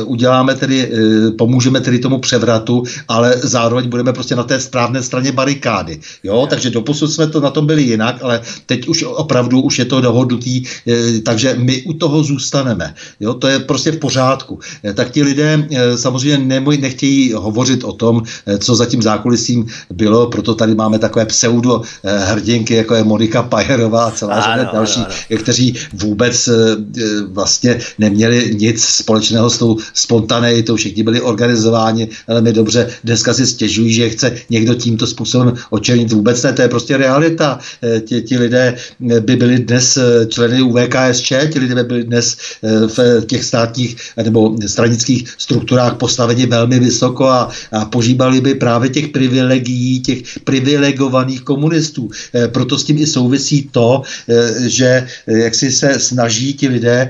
[0.05, 0.91] uděláme tedy,
[1.37, 5.99] pomůžeme tedy tomu převratu, ale zároveň budeme prostě na té správné straně barikády.
[6.23, 9.79] Jo, takže doposud jsme to na tom byli jinak, ale teď už opravdu opravdu už
[9.79, 12.93] je to dohodnutý, eh, takže my u toho zůstaneme.
[13.19, 14.59] Jo, to je prostě v pořádku.
[14.83, 18.23] Eh, tak ti lidé eh, samozřejmě nechtějí hovořit o tom,
[18.59, 24.05] co za tím zákulisím bylo, proto tady máme takové pseudo hrdinky, jako je Monika Pajerová
[24.05, 25.39] a celá řada další, ano, ano.
[25.39, 26.49] kteří vůbec
[27.31, 33.47] vlastně neměli nic společného s tou spontaneitou, všichni byli organizováni, ale mi dobře, dneska si
[33.47, 36.11] stěžují, že chce někdo tímto způsobem očernit.
[36.11, 37.59] Vůbec ne, to je prostě realita.
[38.05, 43.25] Ti, ti lidé by byli dnes eh, členy UVKSČ, ti lidé byli dnes eh, v
[43.25, 49.99] těch státních nebo stranických strukturách postaveni velmi vysoko a, a požívali by právě těch privilegií,
[49.99, 52.09] těch privilegovaných komunistů.
[52.33, 54.01] Eh, proto s tím i souvisí to,
[54.65, 57.09] že jak si se snaží ti lidé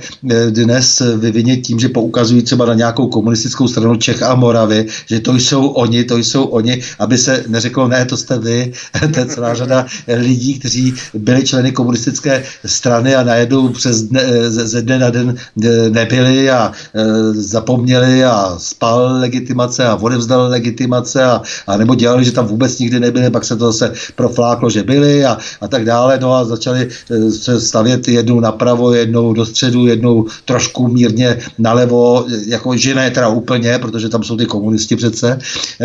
[0.49, 5.35] dnes vyvinit tím, že poukazují třeba na nějakou komunistickou stranu Čech a Moravy, že to
[5.35, 8.71] jsou oni, to jsou oni, aby se neřeklo, ne, to jste vy,
[9.13, 14.21] to je celá řada lidí, kteří byli členy komunistické komunistické strany a najednou přes dne,
[14.49, 21.23] ze dne na den e, nebyli a e, zapomněli a spal legitimace a odevzdal legitimace
[21.23, 24.83] a, a nebo dělali, že tam vůbec nikdy nebyli, pak se to zase profláklo, že
[24.83, 26.19] byli a, a tak dále.
[26.21, 26.87] No a začali
[27.29, 33.27] se stavět jednou napravo, jednou do středu, jednou trošku mírně nalevo, jako že ne teda
[33.27, 35.39] úplně, protože tam jsou ty komunisti přece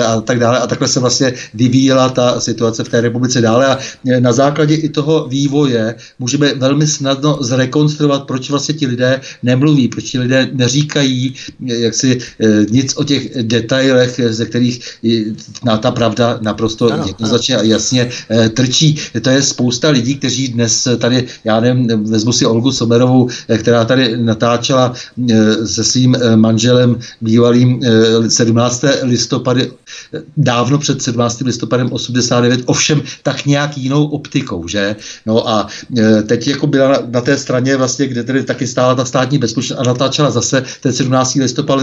[0.07, 0.59] a tak dále.
[0.59, 3.79] A takhle se vlastně vyvíjela ta situace v té republice dále a
[4.21, 10.05] na základě i toho vývoje můžeme velmi snadno zrekonstruovat, proč vlastně ti lidé nemluví, proč
[10.05, 14.81] ti lidé neříkají jak si eh, nic o těch detailech, ze kterých
[15.65, 18.99] na ta pravda naprosto ano, jednoznačně a jasně eh, trčí.
[19.23, 23.85] To je spousta lidí, kteří dnes tady, já nevím, vezmu si Olgu Somerovou, eh, která
[23.85, 24.95] tady natáčela
[25.65, 27.81] se svým manželem bývalým
[28.29, 28.85] 17.
[29.03, 29.71] listopady,
[30.37, 31.45] dávno před 17.
[31.45, 34.97] listopadem 89, ovšem tak nějak jinou optikou, že?
[35.27, 35.67] No a
[36.27, 39.79] teď jako byla na, na té straně vlastně, kde tedy taky stála ta státní bezpečnost
[39.81, 41.35] a natáčela zase ten 17.
[41.35, 41.81] listopad,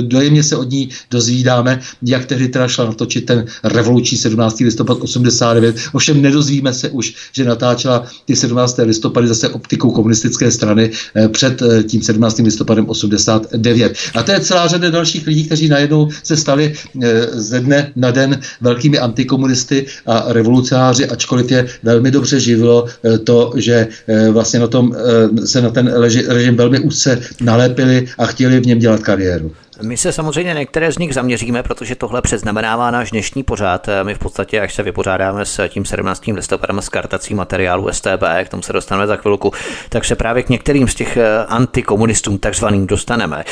[0.00, 4.60] dojemně se od ní dozvídáme, jak tehdy teda šla natočit ten revoluční 17.
[4.60, 5.76] listopad 89.
[5.92, 8.78] Ovšem nedozvíme se už, že natáčela ty 17.
[8.78, 12.38] listopady zase optikou komunistické strany eh, před eh, tím 17.
[12.38, 13.94] listopadem 89.
[14.14, 18.10] A to je celá řada dalších lidí, kteří najednou se stali eh, ze dne na
[18.10, 22.86] den velkými antikomunisty a revolucionáři, ačkoliv je velmi dobře živilo
[23.24, 25.92] to, že eh, vlastně na tom eh, se na ten
[26.28, 29.52] režim velmi úzce nalepili a chtěli v něm dělat kariéru.
[29.82, 33.88] My se samozřejmě některé z nich zaměříme, protože tohle předznamenává náš dnešní pořád.
[34.02, 36.26] My v podstatě, až se vypořádáme s tím 17.
[36.26, 39.52] listopadem s kartací materiálu STB, k tomu se dostaneme za chvilku,
[39.88, 43.44] tak se právě k některým z těch eh, antikomunistům takzvaným dostaneme.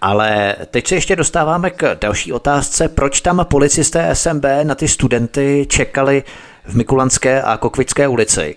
[0.00, 5.66] Ale teď se ještě dostáváme k další otázce, proč tam policisté SMB na ty studenty
[5.68, 6.22] čekali
[6.64, 8.56] v Mikulanské a Kokvické ulici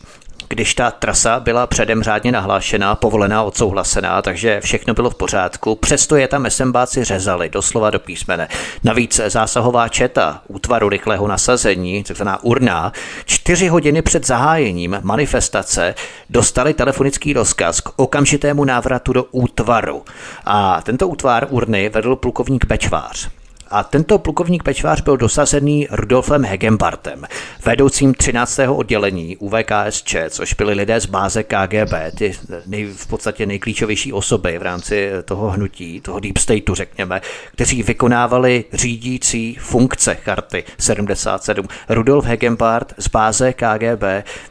[0.54, 5.76] když ta trasa byla předem řádně nahlášená, povolená, odsouhlasená, takže všechno bylo v pořádku.
[5.76, 8.48] Přesto je tam SMBáci řezali, doslova do písmene.
[8.84, 12.92] Navíc zásahová četa útvaru rychlého nasazení, takzvaná urna,
[13.26, 15.96] čtyři hodiny před zahájením manifestace
[16.30, 20.04] dostali telefonický rozkaz k okamžitému návratu do útvaru.
[20.46, 23.43] A tento útvar urny vedl plukovník Bečvář.
[23.74, 27.26] A tento plukovník Pečvář byl dosazený Rudolfem Hegembartem,
[27.66, 28.60] vedoucím 13.
[28.68, 32.34] oddělení UVKSČ, což byli lidé z báze KGB, ty
[32.66, 38.66] nej, v podstatě nejklíčovější osoby v rámci toho hnutí, toho deep stateu, řekněme, kteří vykonávali
[38.74, 41.68] řídící funkce charty 77.
[41.90, 44.04] Rudolf Hegembart z báze KGB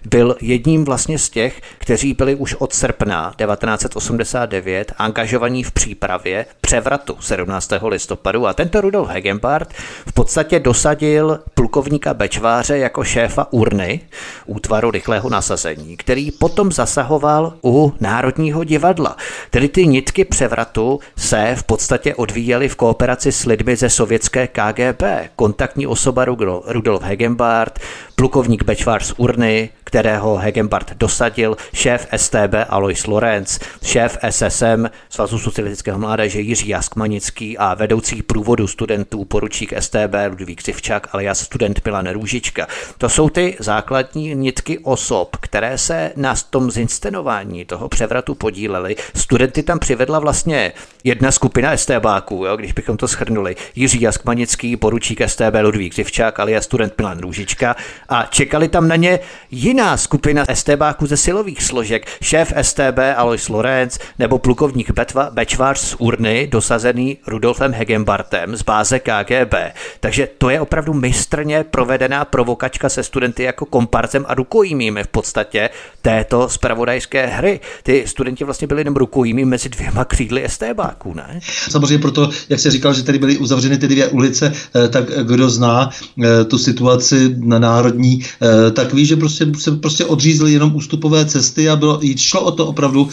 [0.04, 7.16] byl jedním vlastně z těch, kteří byli už od srpna 1989 angažovaní v přípravě převratu
[7.20, 7.70] 17.
[7.88, 9.72] listopadu a tento Rudolf Hegenbart
[10.06, 14.00] v podstatě dosadil plukovníka Bečváře jako šéfa urny,
[14.46, 19.16] útvaru rychlého nasazení, který potom zasahoval u Národního divadla.
[19.50, 25.02] Tedy ty nitky převratu se v podstatě odvíjely v kooperaci s lidmi ze sovětské KGB.
[25.36, 26.24] Kontaktní osoba
[26.66, 27.78] Rudolf Hegenbart,
[28.14, 35.98] plukovník Bečvář z urny, kterého Hegenbart dosadil, šéf STB Alois Lorenz, šéf SSM Svazu socialistického
[35.98, 42.66] mládeže Jiří Jaskmanický a vedoucí průvodu studentů poručík STB Ludvík Civčák alias student Milan Růžička.
[42.98, 48.96] To jsou ty základní nitky osob, které se na tom zinscenování toho převratu podílely.
[49.14, 50.72] Studenty tam přivedla vlastně
[51.04, 53.56] jedna skupina STBáků, jo, když bychom to schrnuli.
[53.74, 57.76] Jiří Jaskmanický, poručík STB Ludvík Civčák alias student Milan Růžička
[58.08, 59.18] a čekali tam na ně
[59.50, 65.94] jiná skupina STBáků ze silových složek, šéf STB Alois Lorenz nebo plukovník Betva, Bečvář z
[65.98, 69.54] Urny, dosazený Rudolfem Hegembartem z báze KGB.
[70.00, 75.70] Takže to je opravdu mistrně provedená provokačka se studenty jako komparcem a rukojmími v podstatě
[76.02, 77.60] této spravodajské hry.
[77.82, 81.40] Ty studenti vlastně byli jenom rukojmí mezi dvěma křídly STBáků, ne?
[81.70, 85.50] Samozřejmě proto, jak se říkal, že tady byly uzavřeny ty dvě ulice, eh, tak kdo
[85.50, 85.90] zná
[86.24, 91.26] eh, tu situaci na národní, eh, tak ví, že prostě se prostě odřízly jenom ústupové
[91.26, 93.08] cesty a bylo, šlo o to opravdu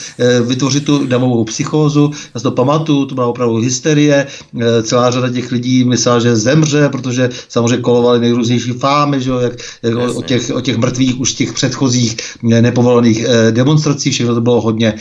[0.45, 2.11] vytvořit tu davovou psychózu.
[2.33, 4.27] Já si to pamatuju, to byla opravdu hysterie.
[4.83, 9.95] Celá řada těch lidí myslela, že zemře, protože samozřejmě kolovaly nejrůznější fámy, že, jak, jak
[9.95, 14.11] o, o, těch, o těch mrtvých už těch předchozích nepovolených demonstrací.
[14.11, 14.93] Všechno to bylo hodně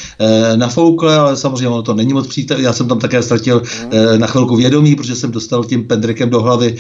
[0.57, 2.61] nafouklé, ale samozřejmě ono to není moc přítel.
[2.61, 4.21] Já jsem tam také ztratil mm.
[4.21, 6.77] na chvilku vědomí, protože jsem dostal tím pendrekem do hlavy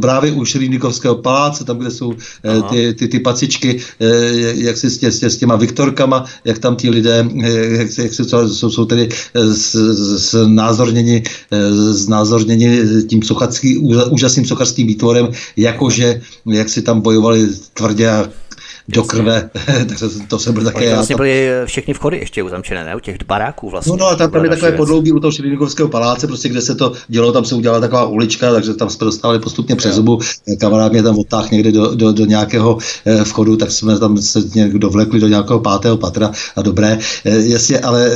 [0.00, 4.06] právě u Šrýnikovského paláce, tam, kde jsou eh, ty, ty, ty pacičky, eh,
[4.54, 8.24] jak si s, tě, s těma Viktorkama, jak tam ti lidé, eh, jak, jak se,
[8.24, 9.08] jsou, jsou tedy
[10.32, 11.22] znázorněni,
[11.90, 13.78] znázorněni tím sochacký,
[14.10, 18.28] úžasným sochařským výtvorem, jakože jak si tam bojovali tvrdě a
[18.88, 19.50] do krve,
[19.88, 20.94] takže to jsem byl také já.
[20.94, 22.96] Vlastně byly všechny vchody ještě uzamčené, ne?
[22.96, 23.90] U těch baráků vlastně.
[23.90, 26.74] No, no a tam, tam je takové podloubí u toho Šedinikovského paláce, prostě kde se
[26.74, 30.20] to dělo, tam se udělala taková ulička, takže tam jsme dostali postupně přes zubu.
[30.58, 34.40] Kamarád mě tam odtáhl někde do, do, do, nějakého eh, vchodu, tak jsme tam se
[34.54, 36.98] někdo dovlekli do nějakého pátého patra a dobré.
[37.24, 38.10] Eh, jasně, ale,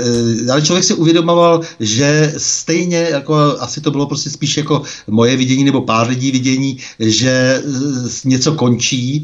[0.46, 5.36] eh, ale člověk si uvědomoval, že stejně jako asi to bylo prostě spíš jako moje
[5.36, 7.62] vidění nebo pár lidí vidění, že
[8.24, 9.22] něco končí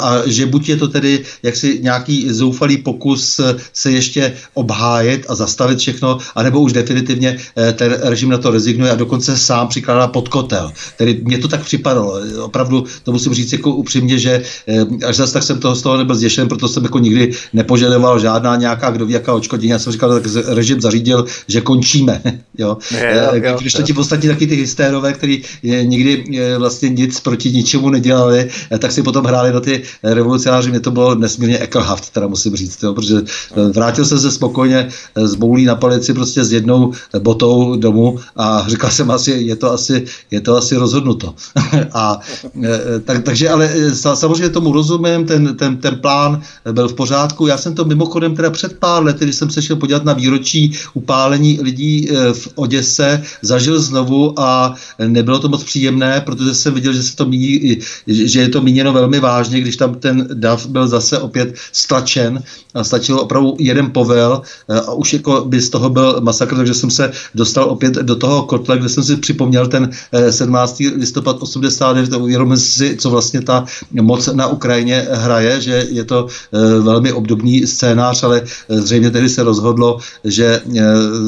[0.00, 5.34] a že buď je to tedy jaksi nějaký zoufalý pokus eh, se ještě obhájet a
[5.34, 10.06] zastavit všechno, anebo už definitivně eh, ten režim na to rezignuje a dokonce sám přikládá
[10.06, 10.72] pod kotel.
[10.98, 12.20] Tedy mně to tak připadalo.
[12.42, 15.96] Opravdu to musím říct jako upřímně, že eh, až zase tak jsem toho z toho
[15.96, 19.70] nebyl zděšen, proto jsem jako nikdy nepožadoval žádná nějaká, kdo ví, jaká očkodění.
[19.70, 22.22] Já jsem říkal, tak režim zařídil, že končíme.
[22.58, 22.76] jo?
[22.90, 26.24] Je, jo, Když to ti ostatní taky ty hystérové, kteří nikdy
[26.58, 31.14] vlastně nic proti ničemu nedělali, tak si potom hráli na ty revolucionáři mě to bylo
[31.14, 35.64] nesmírně ekelhaft, teda musím říct, jo, protože eh, vrátil jsem se spokojně eh, z boulí
[35.64, 40.40] na palici prostě s jednou botou domů a říkal jsem asi, je to asi, je
[40.40, 41.34] to asi rozhodnuto.
[41.92, 42.20] a
[42.62, 46.40] eh, tak, takže ale samozřejmě tomu rozumím, ten, ten, ten plán
[46.72, 47.46] byl v pořádku.
[47.46, 50.72] Já jsem to mimochodem teda před pár lety, když jsem se šel podívat na výročí
[50.94, 57.02] upálení lidí v Oděse, zažil znovu a nebylo to moc příjemné, protože jsem viděl, že
[57.02, 61.18] se to míní, že je to míněno velmi vážně, když tam ten dav byl zase
[61.18, 62.42] opět stlačen
[62.74, 66.74] a stačil opravdu jeden povel eh, a už jako by z toho byl masakr, takže
[66.74, 69.90] jsem se dostal opět do toho kotle, kde jsem si připomněl ten
[70.30, 70.80] 17.
[70.80, 76.26] Eh, listopad 89, uvědomil si, co vlastně ta moc na Ukrajině hraje, že je to
[76.26, 80.60] eh, velmi obdobný scénář, ale zřejmě tedy se rozhodlo, že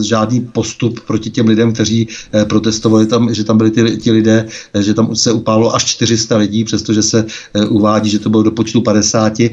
[0.02, 2.08] žádný postup proti těm lidem, kteří
[2.48, 4.46] protestovali tam, že tam byli ty, ti lidé,
[4.80, 7.24] že tam se upálo až 400 lidí, přestože se
[7.68, 9.50] uvádí, že to bylo do počtu 50 Piráti,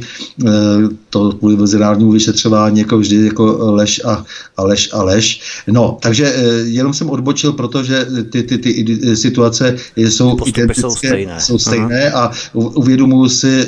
[1.09, 4.25] to kvůli mezinárodnímu vyšetřování jako vždy jako lež a,
[4.57, 5.41] a lež a lež.
[5.67, 11.39] No, takže jenom jsem odbočil, protože ty, ty, ty, ty situace jsou identické, jsou stejné,
[11.39, 13.67] jsou stejné a uvědomuji si,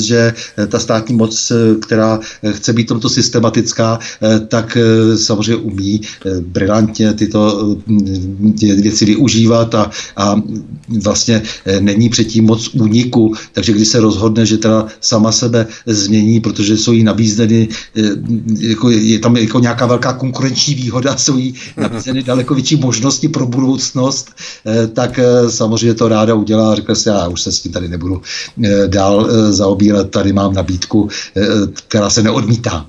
[0.00, 0.34] že
[0.68, 3.98] ta státní moc, která chce být tomto systematická,
[4.48, 4.78] tak
[5.16, 6.00] samozřejmě umí
[6.40, 7.76] brilantně tyto
[8.60, 10.42] věci využívat a, a
[11.02, 11.42] vlastně
[11.80, 16.92] není předtím moc úniku, takže když se rozhodne, že teda sama sebe změní, protože jsou
[16.92, 18.02] jí nabízeny, eh,
[18.58, 23.46] jako je tam jako nějaká velká konkurenční výhoda, jsou jí nabízeny daleko větší možnosti pro
[23.46, 24.30] budoucnost,
[24.66, 27.72] eh, tak eh, samozřejmě to ráda udělá a řekla si, já už se s tím
[27.72, 28.22] tady nebudu
[28.86, 31.08] dál zaobírat, tady mám nabídku,
[31.88, 32.86] která se neodmítá.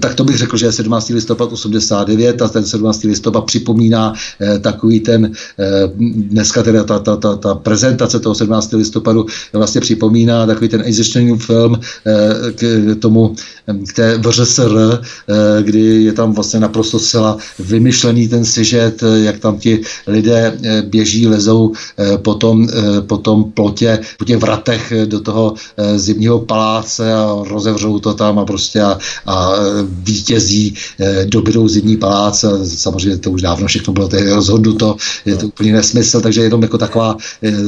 [0.00, 1.08] Tak to bych řekl, že je 17.
[1.08, 3.04] listopad 89 a ten 17.
[3.04, 4.14] listopad připomíná
[4.60, 5.32] takový ten,
[6.16, 8.72] dneska teda ta, ta, ta, ta prezentace toho 17.
[8.72, 11.80] listopadu vlastně připomíná takový ten Eisensteinův film
[12.54, 13.34] k tomu,
[13.88, 19.38] k té VŘSR, eh, kdy je tam vlastně naprosto zcela vymyšlený ten sižet, eh, jak
[19.38, 21.72] tam ti lidé běží, lezou
[22.22, 22.68] po tom,
[23.06, 25.54] po tom plotě, po těch vratech do toho
[25.96, 29.52] zimního paláce a rozevřou to tam a prostě a, a
[29.88, 30.74] vítězí,
[31.24, 32.44] dobydou zimní palác.
[32.64, 36.78] Samozřejmě to už dávno všechno bylo tehdy rozhodnuto, je to úplně nesmysl, takže jenom jako
[36.78, 37.16] taková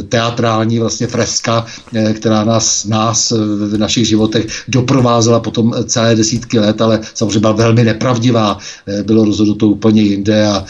[0.08, 1.66] teatrální vlastně freska,
[2.14, 3.30] která nás, nás
[3.70, 8.58] v našich životech doprovázela potom celé desítky let, ale samozřejmě byla velmi nepravdivá.
[9.02, 10.64] Bylo rozhodnuto úplně jinde a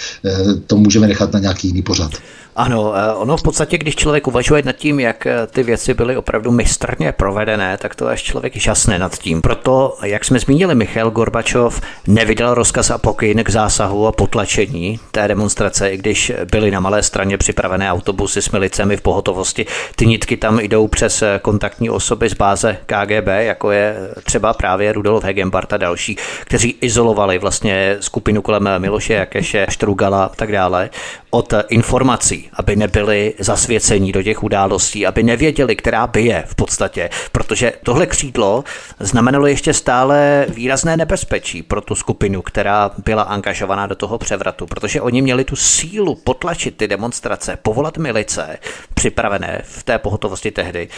[0.67, 2.11] to můžeme nechat na nějaký jiný pořad.
[2.57, 6.17] Ano, eh, ono v podstatě, když člověk uvažuje nad tím, jak eh, ty věci byly
[6.17, 9.43] opravdu mistrně provedené, tak to až člověk žasne nad tím.
[9.43, 15.29] Proto, jak jsme zmínili, Michal Gorbačov nevydal rozkaz a pokyn k zásahu a potlačení té
[15.29, 19.67] demonstrace, i když byly na malé straně připravené autobusy s milicemi v pohotovosti.
[19.97, 24.93] Ty nitky tam jdou přes eh, kontaktní osoby z báze KGB, jako je třeba právě
[24.93, 30.91] Rudolf Hegenbart a další, kteří izolovali vlastně skupinu kolem Miloše Jakeše, Štrugala a tak dále
[31.31, 37.11] od informací, aby nebyli zasvěcení do těch událostí, aby nevěděli, která by je v podstatě,
[37.33, 38.65] protože tohle křídlo
[39.01, 45.01] znamenalo ještě stále výrazné nebezpečí pro tu skupinu, která byla angažovaná do toho převratu, protože
[45.01, 48.59] oni měli tu sílu potlačit ty demonstrace, povolat milice
[48.95, 50.89] připravené v té pohotovosti tehdy.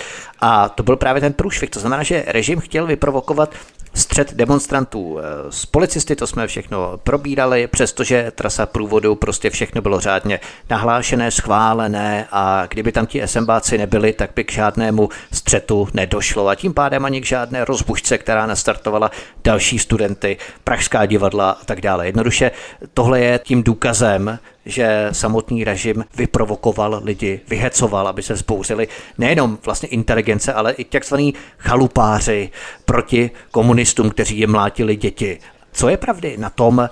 [0.41, 1.71] A to byl právě ten průšvih.
[1.71, 3.55] To znamená, že režim chtěl vyprovokovat
[3.97, 10.01] střed demonstrantů eh, s policisty, to jsme všechno probírali, přestože trasa průvodu prostě všechno bylo
[10.01, 10.41] řádně
[10.71, 16.55] nahlášené, schválené a kdyby tam ti SMBáci nebyli, tak by k žádnému střetu nedošlo a
[16.55, 19.11] tím pádem ani k žádné rozbušce, která nastartovala
[19.45, 22.07] další studenty, pražská divadla a tak dále.
[22.07, 22.51] Jednoduše
[22.95, 28.89] tohle je tím důkazem, že samotný režim vyprovokoval lidi, vyhecoval, aby se vzbouřili
[29.19, 32.51] nejenom vlastně inteligence, ale i takzvaný chalupáři
[32.85, 35.39] proti komunistům, kteří je mlátili děti.
[35.73, 36.89] Co je pravdy na tom,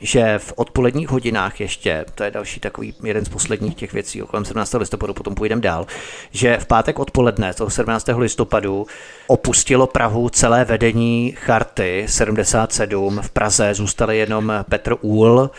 [0.00, 4.44] že v odpoledních hodinách ještě, to je další takový jeden z posledních těch věcí, kolem
[4.44, 4.74] 17.
[4.74, 5.86] listopadu, potom půjdeme dál,
[6.30, 8.08] že v pátek odpoledne, toho 17.
[8.16, 8.86] listopadu,
[9.26, 13.20] opustilo Prahu celé vedení Charty 77.
[13.22, 15.50] V Praze zůstali jenom Petr Úl,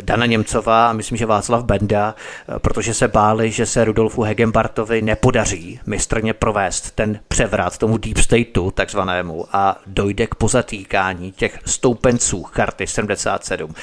[0.00, 2.14] Dana Němcová a myslím, že Václav Benda,
[2.58, 8.70] protože se báli, že se Rudolfu Hegenbartovi nepodaří mistrně provést ten převrat tomu deep stateu
[8.70, 13.74] takzvanému a dojde k pozatýkání těch stoupenců charty 77.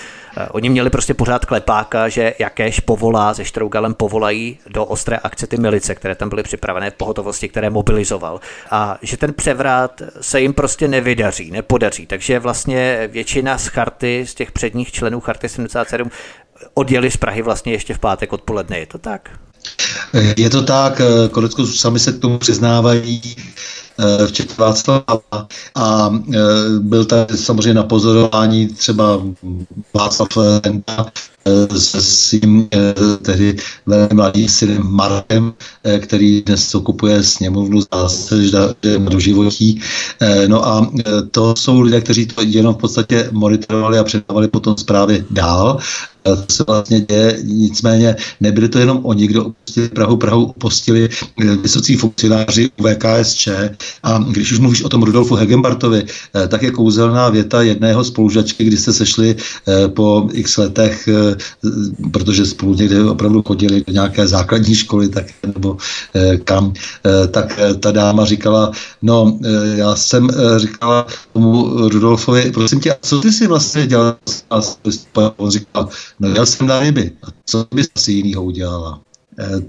[0.51, 5.58] Oni měli prostě pořád klepáka, že jakéž povolá, se Štrougalem povolají do ostré akce ty
[5.58, 8.39] milice, které tam byly připravené v pohotovosti, které mobilizoval.
[8.72, 12.06] A že ten převrat se jim prostě nevydaří, nepodaří.
[12.06, 15.95] Takže vlastně většina z charty, z těch předních členů charty 77
[16.74, 18.80] odjeli z Prahy vlastně ještě v pátek odpoledne.
[18.80, 19.30] Je to tak?
[20.38, 23.36] Je to tak, konec sami se k tomu přiznávají.
[24.00, 25.22] Eh, včetně Václava.
[25.76, 26.39] A eh,
[26.80, 29.22] byl tady samozřejmě na pozorování třeba
[29.93, 31.06] Václav Lenta
[31.46, 32.70] eh, se svým
[33.22, 35.54] tehdy velmi mladým synem Markem,
[36.00, 38.36] který dnes okupuje sněmovnu, zdá se,
[38.98, 39.82] do životí.
[40.48, 40.91] No a
[41.32, 45.80] to jsou lidé, kteří to jenom v podstatě monitorovali a předávali potom zprávy dál
[46.50, 51.10] se vlastně děje, nicméně nebyli to jenom oni, kdo opustili Prahu, Prahu opustili
[51.62, 53.48] vysocí funkcionáři u VKSČ
[54.04, 58.64] a když už mluvíš o tom Rudolfu Hegenbartovi, eh, tak je kouzelná věta jedného spolužačky,
[58.64, 61.36] kdy se sešli eh, po x letech, eh,
[62.12, 65.78] protože spolu někde opravdu chodili do nějaké základní školy, tak, nebo
[66.44, 66.74] kam,
[67.32, 68.72] tak ta dáma říkala,
[69.02, 69.40] no,
[69.76, 74.16] já jsem říkala tomu Rudolfovi, prosím tě, a co ty si vlastně dělal?
[74.50, 74.62] A
[75.38, 79.01] on říkal, no já jsem na nebi, a co bys asi jinýho udělala?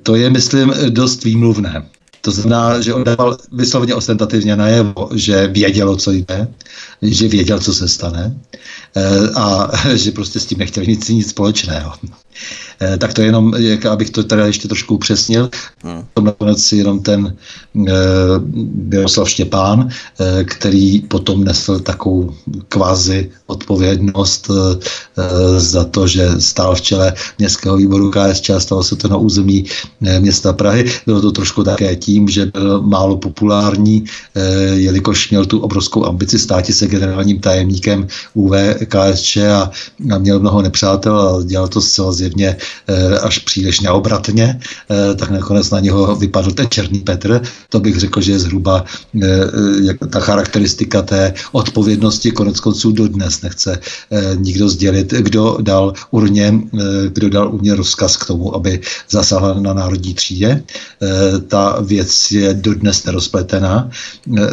[0.03, 1.89] To je, myslím, dost výmluvné.
[2.21, 6.49] To znamená, že on dával vysloveně ostentativně najevo, že vědělo, co jde,
[7.03, 8.41] že věděl, co se stane
[9.35, 11.93] a že prostě s tím nechtěl nic, nic společného.
[12.81, 15.51] Eh, tak to je jenom, jak, abych to teda ještě trošku upřesnil.
[15.83, 16.05] Hmm.
[16.15, 17.37] To nakonec jenom ten
[17.89, 17.93] e,
[18.75, 22.35] Miroslav Štěpán, e, který potom nesl takovou
[22.69, 24.81] kvázi odpovědnost e,
[25.61, 29.65] za to, že stál v čele městského výboru KSČ a stalo se to na území
[30.05, 30.85] e, města Prahy.
[31.07, 34.43] Bylo to trošku také tím, že byl málo populární, e,
[34.75, 38.53] jelikož měl tu obrovskou ambici státi se generálním tajemníkem UV
[38.89, 39.71] KSČ a,
[40.15, 42.26] a měl mnoho nepřátel a dělal to zcela zjevně
[42.89, 44.61] Eh, až příliš neobratně,
[44.91, 47.43] eh, tak nakonec na něho vypadl ten Černý Petr.
[47.69, 48.85] To bych řekl, že je zhruba
[49.23, 53.79] eh, ta charakteristika té odpovědnosti konec konců dodnes nechce
[54.37, 56.55] nikdo sdělit, kdo dal urně,
[57.13, 60.63] kdo dal urně rozkaz k tomu, aby zasáhla na národní třídě.
[61.49, 63.91] Ta věc je dodnes nerozpletená,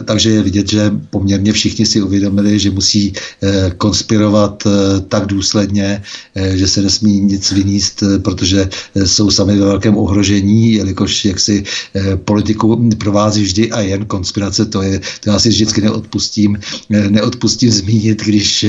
[0.06, 3.14] takže je vidět, že poměrně všichni si uvědomili, že musí
[3.78, 4.64] konspirovat
[5.08, 6.04] tak důsledně,
[6.36, 11.64] že se nesmí nic vyníst protože eh, jsou sami ve velkém ohrožení, jelikož jaksi
[11.96, 16.60] eh, politiku provází vždy a jen konspirace, to je, to já si vždycky neodpustím,
[16.94, 18.66] eh, neodpustím zmínit, když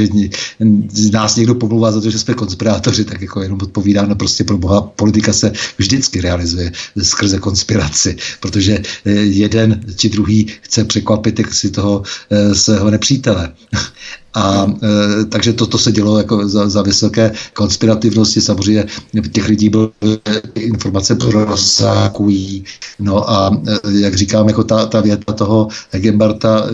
[1.12, 4.58] nás někdo pomluvá za to, že jsme konspirátoři, tak jako jenom odpovídám, no prostě pro
[4.58, 6.72] boha, politika se vždycky realizuje
[7.02, 8.82] skrze konspiraci, protože
[9.22, 12.02] jeden či druhý chce překvapit si toho
[12.52, 13.52] svého nepřítele.
[14.34, 18.40] A e, takže toto to se dělo jako za, za vysoké konspirativnosti.
[18.40, 18.86] Samozřejmě
[19.32, 19.90] těch lidí bylo
[20.54, 22.64] informace prosakují.
[22.98, 26.66] No a e, jak říkám, jako ta, ta věta toho Hegenbarta,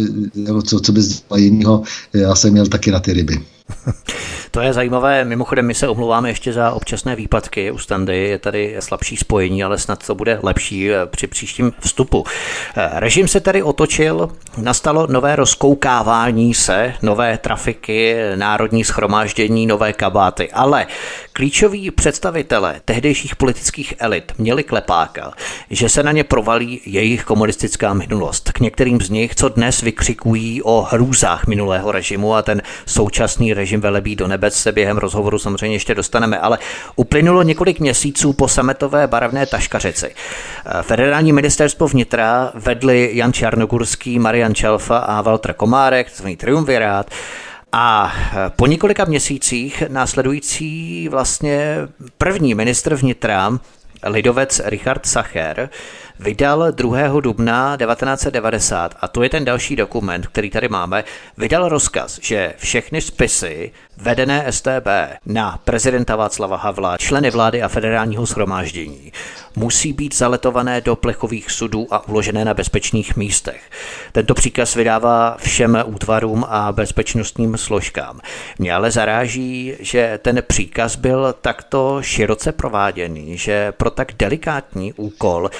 [0.59, 1.83] e, co, co by zdělal jiného,
[2.13, 3.41] já jsem měl taky na ty ryby.
[4.51, 5.25] To je zajímavé.
[5.25, 8.17] Mimochodem, my se omlouváme ještě za občasné výpadky u standy.
[8.17, 12.25] Je tady slabší spojení, ale snad to bude lepší eh, při příštím vstupu.
[12.77, 20.51] Eh, režim se tady otočil, nastalo nové rozkoukávání se, nové trafiky, národní schromáždění, nové kabáty,
[20.53, 20.87] ale
[21.33, 25.33] klíčoví představitelé tehdejších politických elit měli klepáka,
[25.71, 28.53] že se na ně provalí jejich komunistická minulost.
[28.53, 33.81] K některým z nich, co dnes vykřikují o hrůzách minulého režimu a ten současný režim
[33.81, 36.59] velebí do nebe, se během rozhovoru samozřejmě ještě dostaneme, ale
[36.97, 40.15] uplynulo několik měsíců po sametové barevné taškařici.
[40.83, 46.29] Federální ministerstvo vnitra vedli Jan Čarnogurský, Marian Čelfa a Walter Komárek, tzv.
[46.37, 47.11] triumvirát.
[47.73, 48.13] A
[48.57, 51.77] po několika měsících následující vlastně
[52.19, 53.59] první ministr vnitra
[54.05, 55.71] lidovec Richard Sacher
[56.21, 57.21] vydal 2.
[57.21, 61.05] dubna 1990, a to je ten další dokument, který tady máme,
[61.37, 64.89] vydal rozkaz, že všechny spisy vedené STB
[65.27, 69.13] na prezidenta Václava Havla, členy vlády a federálního schromáždění
[69.57, 73.71] musí být zaletované do plechových sudů a uložené na bezpečných místech.
[74.13, 78.21] Tento příkaz vydává všem útvarům a bezpečnostním složkám.
[78.59, 85.51] Mě ale zaráží, že ten příkaz byl takto široce prováděný, že pro tak delikátní úkol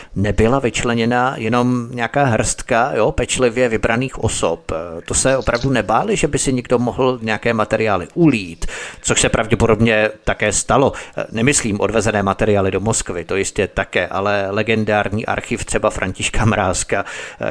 [0.51, 4.73] nebyla vyčleněna jenom nějaká hrstka jo, pečlivě vybraných osob.
[5.05, 8.67] To se opravdu nebáli, že by si někdo mohl nějaké materiály ulít,
[9.03, 10.93] což se pravděpodobně také stalo.
[11.33, 17.05] Nemyslím odvezené materiály do Moskvy, to jistě také, ale legendární archiv třeba Františka Mrázka,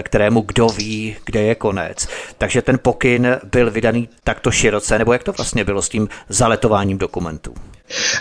[0.04, 2.08] kterému kdo ví, kde je konec.
[2.38, 6.98] Takže ten pokyn byl vydaný takto široce, nebo jak to vlastně bylo s tím zaletováním
[6.98, 7.54] dokumentů?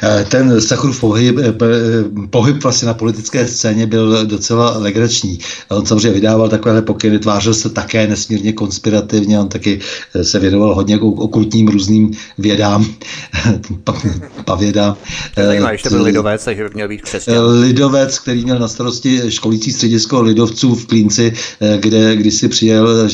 [0.02, 1.52] Eh, ten Sacharův pohyb, eh,
[2.30, 5.38] pohyb vlastně na politické scéně byl docela legrační.
[5.68, 9.80] On samozřejmě vydával takové pokyny, tvářil se také nesmírně konspirativně, on taky
[10.14, 12.86] eh, se věnoval hodně okultním různým vědám,
[14.44, 14.96] pavědám.
[15.36, 17.44] Zajímavé, že to byl lidovec, takže by měl být křesťan.
[17.44, 21.32] Lidovec, který měl na starosti školící středisko lidovců v Klínci,
[21.76, 23.08] kde když si přijel,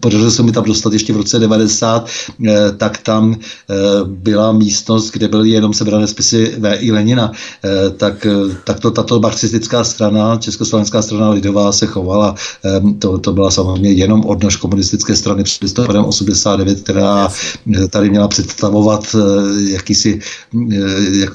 [0.00, 2.08] podařilo se mi tam dostat ještě v roce 90,
[2.76, 3.36] tak tam
[4.04, 6.92] byla místnost, kde byl jenom sebrané spisy V.I.
[6.92, 7.32] Lenina,
[7.64, 12.34] eh, tak, eh, tak to tato marxistická strana, Československá strana lidová se chovala.
[12.98, 18.28] To, to byla samozřejmě jenom odnož komunistické strany před listopadem 89, která eh, tady měla
[18.28, 19.16] představovat
[19.68, 20.18] jakýsi
[21.12, 21.32] jak,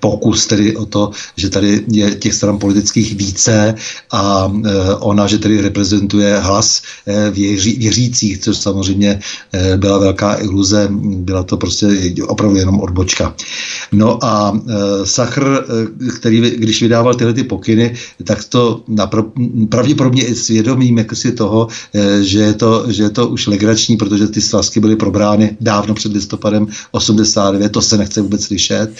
[0.00, 3.74] pokus tedy o to, že tady je těch stran politických více
[4.12, 4.52] a
[5.00, 6.82] ona, že tedy reprezentuje hlas
[7.30, 9.20] věří, věřících, což samozřejmě
[9.76, 11.86] byla velká iluze, byla to prostě
[12.28, 13.34] opravdu jenom odbočka.
[13.92, 14.60] No a
[15.04, 15.64] Sachr,
[16.16, 17.94] který který, když vydával tyhle ty pokyny,
[18.24, 19.24] tak to napro,
[19.68, 21.68] pravděpodobně i svědomím jako si toho,
[22.20, 26.12] že je to, že je to už legrační, protože ty svazky byly probrány dávno před
[26.12, 28.90] listopadem 89, to se nechce vůbec slyšet.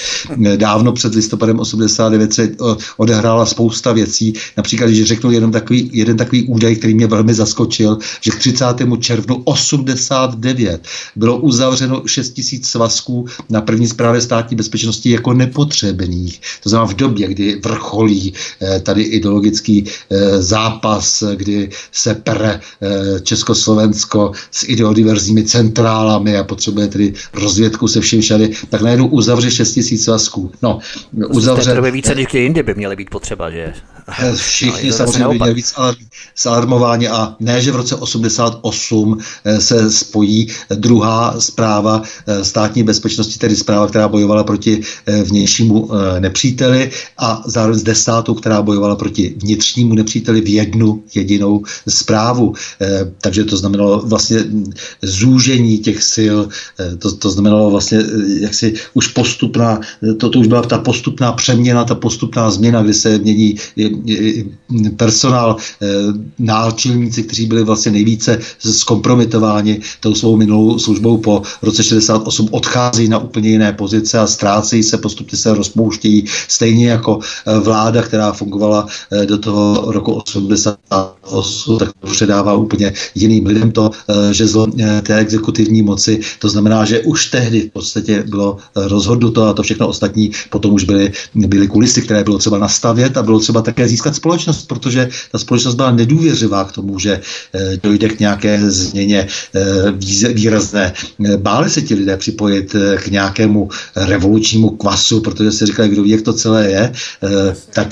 [0.57, 2.51] Dávno před listopadem 89 se
[2.97, 7.99] odehrála spousta věcí, například, když řeknu jenom takový, jeden takový údaj, který mě velmi zaskočil,
[8.21, 8.67] že k 30.
[9.01, 10.87] červnu 89
[11.17, 16.41] bylo uzavřeno 6 tisíc svazků na první zprávě státní bezpečnosti jako nepotřebných.
[16.63, 19.03] To znamená v době, kdy vrcholí eh, tady
[19.35, 27.89] ideologický eh, zápas, kdy se pere eh, Československo s ideodiverzními centrálami a potřebuje tedy rozvědku
[27.89, 30.53] se vším všady, tak najednou uzavře 6 tisíc svazků.
[30.63, 30.79] No,
[31.29, 31.75] uzavře...
[31.75, 33.75] To více než kdy jindy by měly být potřeba, že?
[34.35, 35.75] Všichni no, samozřejmě by měli víc
[36.39, 39.19] zalarmováni a ne, že v roce 88
[39.59, 42.03] se spojí druhá zpráva
[42.43, 44.81] státní bezpečnosti, tedy zpráva, která bojovala proti
[45.25, 52.55] vnějšímu nepříteli a zároveň s desátou, která bojovala proti vnitřnímu nepříteli v jednu jedinou zprávu.
[52.81, 54.39] Eh, takže to znamenalo vlastně
[55.03, 56.39] zúžení těch sil,
[56.81, 59.81] eh, to, to znamenalo vlastně eh, jaksi už postupná,
[60.19, 63.57] to, to už byla ta postupná přeměna, ta postupná změna, kdy se mění
[64.97, 65.57] personál,
[66.39, 73.19] náčelníci, kteří byli vlastně nejvíce zkompromitováni tou svou minulou službou po roce 68, odchází na
[73.19, 77.19] úplně jiné pozice a ztrácejí se, postupně se rozpouštějí, stejně jako
[77.61, 78.87] vláda, která fungovala
[79.27, 85.83] do toho roku 88, tak předává úplně jiným lidem to eh, žezlo eh, té exekutivní
[85.83, 86.21] moci.
[86.39, 90.73] To znamená, že už tehdy v podstatě bylo eh, rozhodnuto a to všechno ostatní potom
[90.73, 95.09] už byly, byly kulisy, které bylo třeba nastavět a bylo třeba také získat společnost, protože
[95.33, 97.21] ta společnost byla nedůvěřivá k tomu, že
[97.83, 99.27] dojde k nějaké změně
[100.33, 100.93] výrazné.
[101.37, 106.23] Báli se ti lidé připojit k nějakému revolučnímu kvasu, protože si říkali, kdo ví, jak
[106.23, 106.93] to celé je,
[107.75, 107.89] tak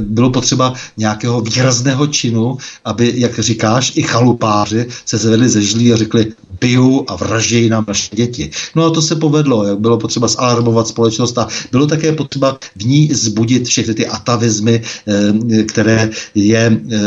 [0.00, 0.53] bylo potřeba
[0.96, 7.04] nějakého výrazného činu, aby, jak říkáš, i chalupáři se zvedli ze žlí a řekli, bijou
[7.08, 8.50] a vraždějí nám naše děti.
[8.74, 12.84] No a to se povedlo, jak bylo potřeba zalarmovat společnost a bylo také potřeba v
[12.84, 16.98] ní zbudit všechny ty atavizmy, eh, které je eh,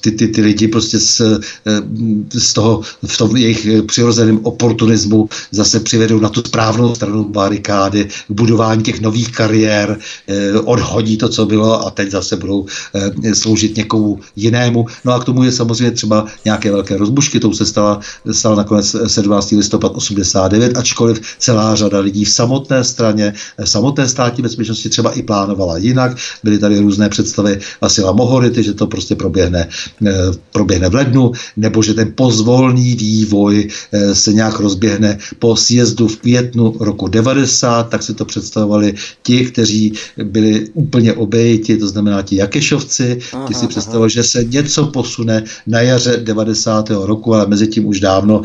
[0.00, 1.80] ty, ty, ty lidi prostě z, eh,
[2.34, 8.30] z toho, v tom jejich přirozeném oportunismu zase přivedou na tu správnou stranu barikády, k
[8.30, 9.98] budování těch nových kariér,
[10.64, 12.66] odhodí to, co bylo a teď zase budou
[13.32, 14.86] sloužit někomu jinému.
[15.04, 18.00] No a k tomu je samozřejmě třeba nějaké velké rozbušky, tou se stala,
[18.30, 19.50] stala nakonec 17.
[19.50, 23.32] listopad 89, ačkoliv celá řada lidí v samotné straně,
[23.64, 26.16] v samotné státní bezpečnosti třeba i plánovala jinak.
[26.44, 29.68] Byly tady různé představy Vasila Mohority, že to prostě proběhne,
[30.06, 30.12] eh,
[30.52, 36.16] proběhne v lednu, nebo že ten pozvolný vývoj eh, se nějak rozběhne po sjezdu v
[36.16, 39.92] květnu roku 90, tak si to představovali ti, kteří
[40.24, 45.80] byli úplně obejiti, to znamená ti Jakešovci, ti si představovali, že se něco posune na
[45.80, 46.90] jaře 90.
[46.90, 48.42] roku, ale mezi tím už dávno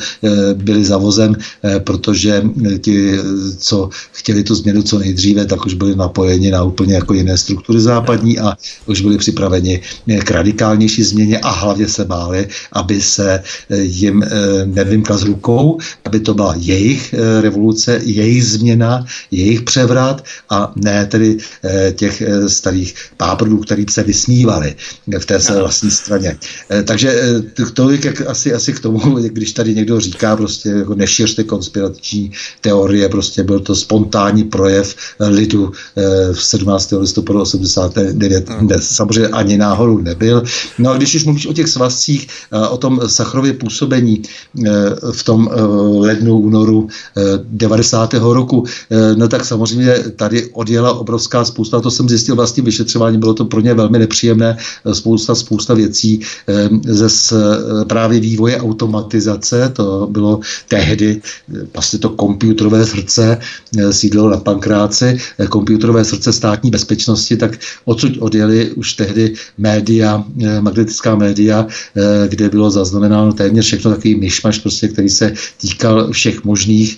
[0.53, 3.17] byli zavozem, eh, protože eh, ti,
[3.57, 7.81] co chtěli tu změnu co nejdříve, tak už byli napojeni na úplně jako jiné struktury
[7.81, 9.81] západní a už byli připraveni
[10.23, 14.23] k radikálnější změně a hlavně se báli, aby se jim
[14.65, 21.37] nevymkla z rukou, aby to byla jejich revoluce, jejich změna, jejich převrat a ne tedy
[21.95, 24.75] těch starých páprdů, kterým se vysmívali
[25.19, 26.37] v té své vlastní straně.
[26.83, 27.21] Takže
[27.73, 32.31] tolik jak asi, asi k tomu, když tady někdo říká prostě jako nešiřte konspirační
[32.61, 36.93] teorie, prostě byl to spontánní projev lidu eh, v 17.
[36.97, 38.49] listopadu 89.
[38.49, 38.67] Hmm.
[38.67, 40.43] Ne, samozřejmě ani náhodou nebyl.
[40.79, 44.69] No a když už mluvíš o těch svazcích, eh, o tom Sachrově působení eh,
[45.11, 45.49] v tom
[45.99, 46.87] lednu, únoru
[47.43, 48.13] 90.
[48.13, 48.65] roku,
[49.15, 53.59] no tak samozřejmě tady odjela obrovská spousta, to jsem zjistil vlastně vyšetřování, bylo to pro
[53.59, 54.57] ně velmi nepříjemné,
[54.93, 56.21] spousta, spousta věcí
[56.87, 57.07] ze
[57.87, 61.21] právě vývoje automatizace, to bylo tehdy
[61.73, 68.17] vlastně to komputerové srdce eh, sídlo na Pankráci, eh, komputerové srdce státní bezpečnosti, tak odsud
[68.19, 71.67] odjeli už tehdy média, eh, magnetická média,
[72.27, 76.97] kde bylo zaznamenáno téměř všechno takový myšmaš, prostě, který se týkal všech možných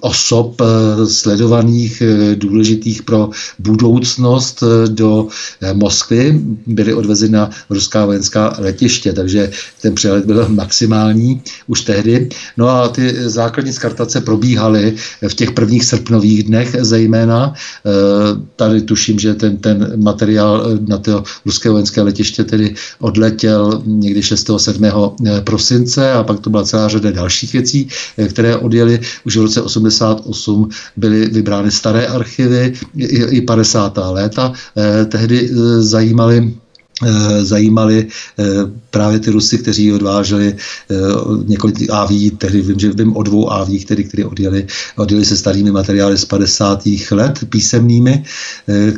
[0.00, 0.62] osob
[1.06, 2.02] sledovaných,
[2.34, 5.28] důležitých pro budoucnost do
[5.72, 9.50] Moskvy, byly odvezeny na ruská vojenská letiště, takže
[9.82, 11.42] ten přehled byl maximální.
[11.66, 12.15] Už tehdy
[12.56, 14.94] No a ty základní skartace probíhaly
[15.28, 17.54] v těch prvních srpnových dnech zejména.
[18.56, 24.50] Tady tuším, že ten, ten materiál na to ruské vojenské letiště tedy odletěl někdy 6.
[24.56, 24.84] 7.
[25.44, 27.88] prosince a pak to byla celá řada dalších věcí,
[28.28, 29.00] které odjeli.
[29.24, 32.72] Už v roce 88 byly vybrány staré archivy,
[33.30, 33.98] i 50.
[34.10, 34.52] léta.
[35.08, 36.54] Tehdy zajímaly
[37.42, 38.06] zajímali
[38.38, 38.44] eh,
[38.90, 40.94] právě ty Rusy, kteří odváželi eh,
[41.44, 44.66] několik AV, tehdy vím, že vím o dvou AV, který, který odjeli,
[44.96, 46.82] odjeli se starými materiály z 50.
[47.10, 48.24] let, písemnými,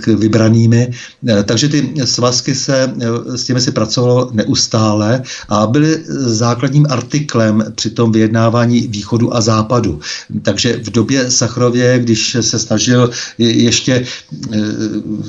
[0.07, 0.91] vybranými.
[1.45, 2.93] Takže ty svazky se,
[3.27, 10.01] s těmi se pracovalo neustále a byly základním artiklem při tom vyjednávání východu a západu.
[10.43, 14.05] Takže v době Sachrově, když se snažil ještě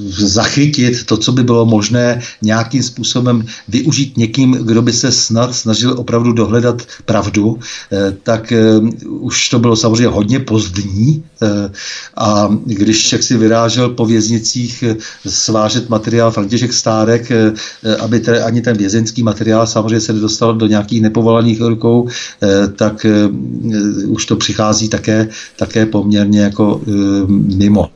[0.09, 5.55] zachytit to, co by bylo možné nějak nějakým způsobem využít někým, kdo by se snad
[5.55, 7.59] snažil opravdu dohledat pravdu,
[7.91, 11.71] eh, tak eh, už to bylo samozřejmě hodně pozdní eh,
[12.17, 14.83] a když jak si vyrážel po věznicích
[15.25, 17.31] svážet materiál František Stárek,
[17.99, 22.07] aby tedy ani ten vězeňský materiál samozřejmě se nedostal do nějakých nepovolaných rukou,
[22.75, 23.05] tak
[24.07, 26.81] už to přichází také, také poměrně jako
[27.57, 27.89] mimo.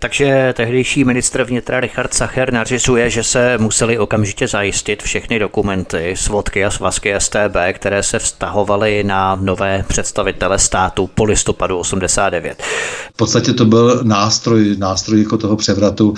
[0.00, 6.64] Takže tehdejší ministr vnitra Richard Sacher nařizuje, že se museli okamžitě zajistit všechny dokumenty, svodky
[6.64, 12.62] a svazky STB, které se vztahovaly na nové představitele státu po listopadu 89.
[13.14, 16.14] V podstatě to byl nástroj, nástroj jako toho převratu.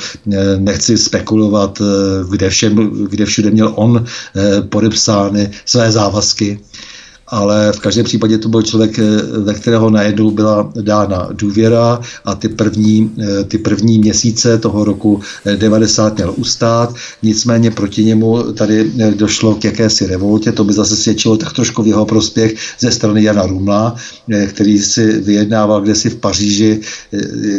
[0.58, 1.82] Nechci spekulovat,
[2.30, 4.04] kde, všem, kde všude měl on
[4.36, 6.60] eh, podepsány své závazky
[7.30, 9.02] ale v každém případě to byl člověk, eh,
[9.38, 15.20] ve kterého najednou byla dána důvěra a ty první, eh, ty první měsíce toho roku
[15.56, 20.96] 90 eh, měl ustát, nicméně proti němu tady došlo k jakési revoltě, to by zase
[20.96, 23.94] svědčilo tak trošku v jeho prospěch ze strany Jana Rumla,
[24.48, 26.80] který si vyjednával kde si v Paříži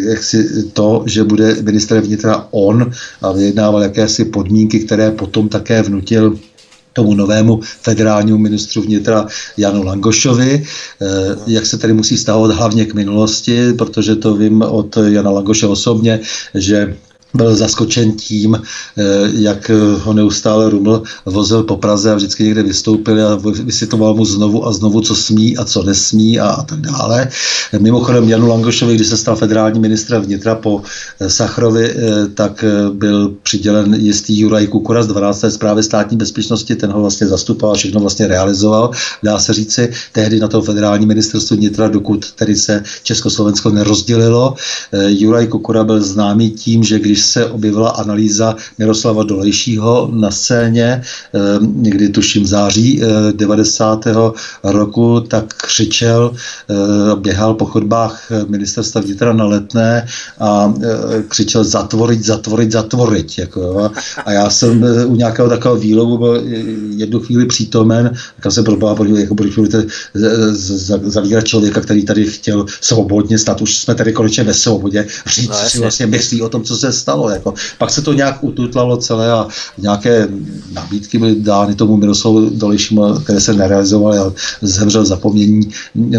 [0.10, 2.92] jak si to, že bude minister vnitra on
[3.22, 6.36] a vyjednával jakési podmínky, které potom také vnutil
[6.94, 9.28] tomu novému federálnímu ministru vnitra
[9.58, 11.08] Janu Langošovi, eh,
[11.48, 16.20] jak se tady musí stahovat hlavně k minulosti, protože to vím od Jana Langoše osobně,
[16.56, 16.96] že
[17.34, 19.04] byl zaskočen tím, eh,
[19.34, 19.72] jak
[20.04, 24.74] ho neustále Ruml vozil po Praze a vždycky někde vystoupil a vysvětloval mu znovu a
[24.74, 27.30] znovu, co smí a co nesmí a, a tak dále.
[27.80, 30.82] Mimochodem Janu Langošovi, když se stal federální ministr vnitra po
[31.20, 35.46] eh, Sachrovi, eh, tak byl přidělen jistý Juraj Kukura z 12.
[35.50, 38.92] zprávy státní bezpečnosti, ten ho vlastně zastupoval, všechno vlastně realizoval,
[39.24, 44.56] dá se říci, tehdy na to federální ministerstvo vnitra, dokud tedy se Československo nerozdělilo.
[45.08, 51.02] Juraj Kukura byl známý tím, že když když se objevila analýza Miroslava Dolejšího na scéně,
[51.02, 53.02] eh, někdy tuším v září
[53.32, 54.08] 90.
[54.08, 56.76] Eh, roku, tak křičel, eh,
[57.16, 60.08] běhal po chodbách ministerstva vnitra na letné
[60.40, 60.74] a
[61.28, 63.38] křičel zatvorit, zatvorit, zatvorit.
[63.38, 63.92] Jako,
[64.26, 66.42] a já jsem u nějakého takového výlovu byl
[66.96, 69.86] jednu chvíli přítomen, tak jsem probál, jako proč budete
[71.06, 75.70] zavírat člověka, který tady chtěl svobodně stát, už jsme tady konečně ve svobodě, říct no,
[75.70, 77.30] si vlastně myslí o tom, co se stalo stalo.
[77.30, 77.54] Jako.
[77.78, 79.48] Pak se to nějak ututlalo celé a
[79.78, 80.28] nějaké
[80.74, 85.70] nabídky byly dány tomu Miroslavu Dolejšímu, které se nerealizovaly a zemřel zapomnění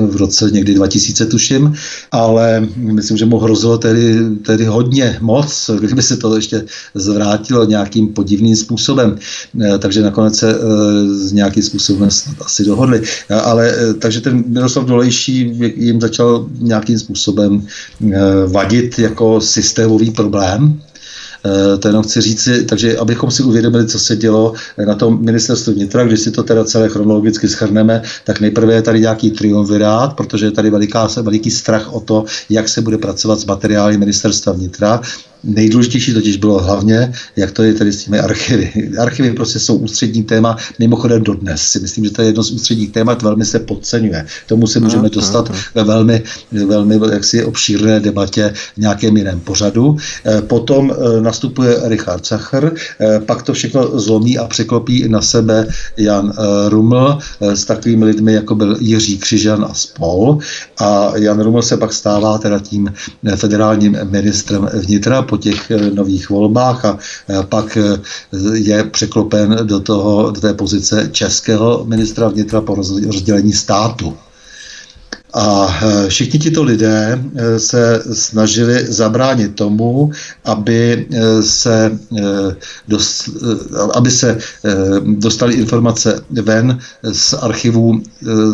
[0.07, 1.75] v roce někdy 2000, tuším,
[2.11, 6.65] ale myslím, že mu hrozilo tedy, tedy hodně moc, kdyby se to ještě
[6.95, 9.17] zvrátilo nějakým podivným způsobem.
[9.61, 12.09] Eh, takže nakonec se s eh, nějakým způsobem
[12.45, 13.03] asi dohodli.
[13.29, 17.67] Eh, ale takže ten Miroslav Dolejší jim začal nějakým způsobem
[18.47, 20.82] vadit jako systémový problém,
[21.79, 24.53] to jenom chci říci, takže abychom si uvědomili, co se dělo
[24.87, 29.01] na tom ministerstvu vnitra, když si to teda celé chronologicky schrneme, tak nejprve je tady
[29.01, 33.45] nějaký triumvirát, protože je tady veliká, veliký strach o to, jak se bude pracovat s
[33.45, 35.01] materiály ministerstva vnitra.
[35.45, 38.73] Nejdůležitější totiž bylo hlavně, jak to je tady s těmi archivy.
[38.99, 41.63] Archivy prostě jsou ústřední téma, mimochodem dodnes.
[41.63, 44.27] Si myslím, že to je jedno z ústředních témat, velmi se podceňuje.
[44.47, 46.23] Tomu se můžeme dostat ve velmi,
[46.53, 49.97] velmi jaksi obšírné debatě v nějakém jiném pořadu.
[50.25, 55.67] Eh, potom eh, nastupuje Richard Sacher, eh, pak to všechno zlomí a překlopí na sebe
[55.97, 56.33] Jan
[56.69, 60.39] Ruml s takovými lidmi, jako byl Jiří Křižan a spol.
[60.79, 62.93] A Jan Ruml se pak stává teda tím
[63.37, 66.99] federálním ministrem vnitra po těch eh, nových volbách a
[67.49, 68.01] pak eh,
[68.53, 74.17] je překlopen do, toho, do té pozice českého ministra vnitra po rozdělení státu.
[75.35, 80.13] A e, všichni tito lidé e, se snažili zabránit tomu,
[80.45, 81.99] aby e, se,
[82.89, 83.29] dost,
[83.95, 84.39] aby se
[85.17, 86.79] dostali informace ven
[87.13, 88.03] z archivů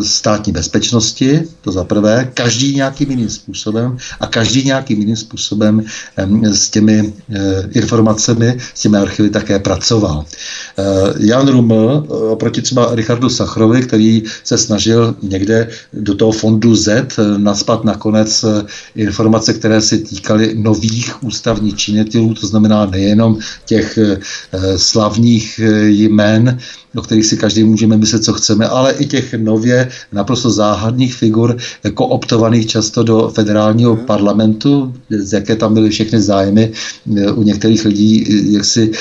[0.03, 5.83] státní bezpečnosti, to za prvé, každý nějakým jiným způsobem a každý nějakým jiným způsobem
[6.43, 7.13] s těmi
[7.71, 10.25] informacemi, s těmi archivy také pracoval.
[11.17, 17.05] Jan Ruml, oproti třeba Richardu Sachrovi, který se snažil někde do toho fondu Z eh,
[17.37, 18.65] naspat nakonec eh,
[18.95, 24.17] informace, které se týkaly nových ústavních činitelů, to znamená nejenom těch eh,
[24.77, 26.57] slavných jmén,
[26.93, 31.57] do kterých si každý můžeme myslet, co chceme, ale i těch nově naprosto záhadných figur,
[31.93, 34.05] kooptovaných často do federálního hmm.
[34.05, 36.71] parlamentu, z jaké tam byly všechny zájmy
[37.35, 38.91] u některých lidí, jak si,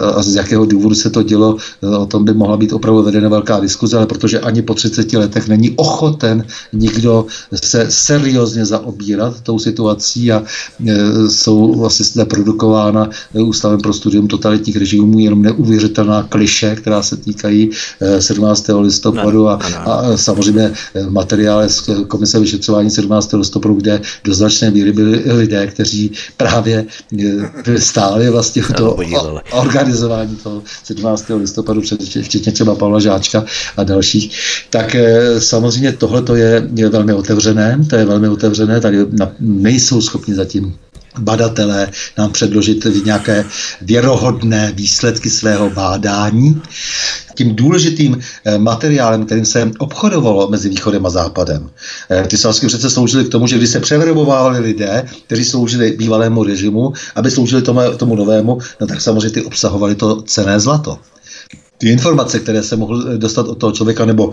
[0.00, 1.56] a z jakého důvodu se to dělo,
[1.98, 5.48] o tom by mohla být opravdu vedena velká diskuze, ale protože ani po 30 letech
[5.48, 7.17] není ochoten nikdo
[7.54, 10.42] se seriózně zaobírat tou situací a
[10.86, 17.16] e, jsou vlastně zde produkována Ústavem pro studium totalitních režimů jenom neuvěřitelná kliše, která se
[17.16, 17.70] týkají
[18.18, 18.68] 17.
[18.68, 19.54] E, listopadu a,
[19.84, 23.32] a samozřejmě e, materiály z komise vyšetřování 17.
[23.32, 26.86] listopadu, kde do značné míry byli lidé, kteří právě
[27.78, 28.96] stáli vlastně to
[29.52, 31.24] organizování toho 17.
[31.36, 31.80] listopadu,
[32.22, 33.44] včetně třeba Pavla Žáčka
[33.76, 34.38] a dalších,
[34.70, 34.96] tak
[35.38, 38.98] samozřejmě tohle je, je velmi otevřené, to je velmi otevřené, tady
[39.40, 40.74] nejsou schopni zatím
[41.18, 43.44] badatelé nám předložit nějaké
[43.80, 46.62] věrohodné výsledky svého bádání.
[47.34, 51.70] Tím důležitým eh, materiálem, kterým se obchodovalo mezi východem a západem.
[52.10, 56.44] Eh, ty svazky přece sloužily k tomu, že když se převerbovávali lidé, kteří sloužili bývalému
[56.44, 60.98] režimu, aby sloužili tomu, tomu novému, no tak samozřejmě ty obsahovali to cené zlato
[61.78, 64.30] ty informace, které se mohl dostat od toho člověka, nebo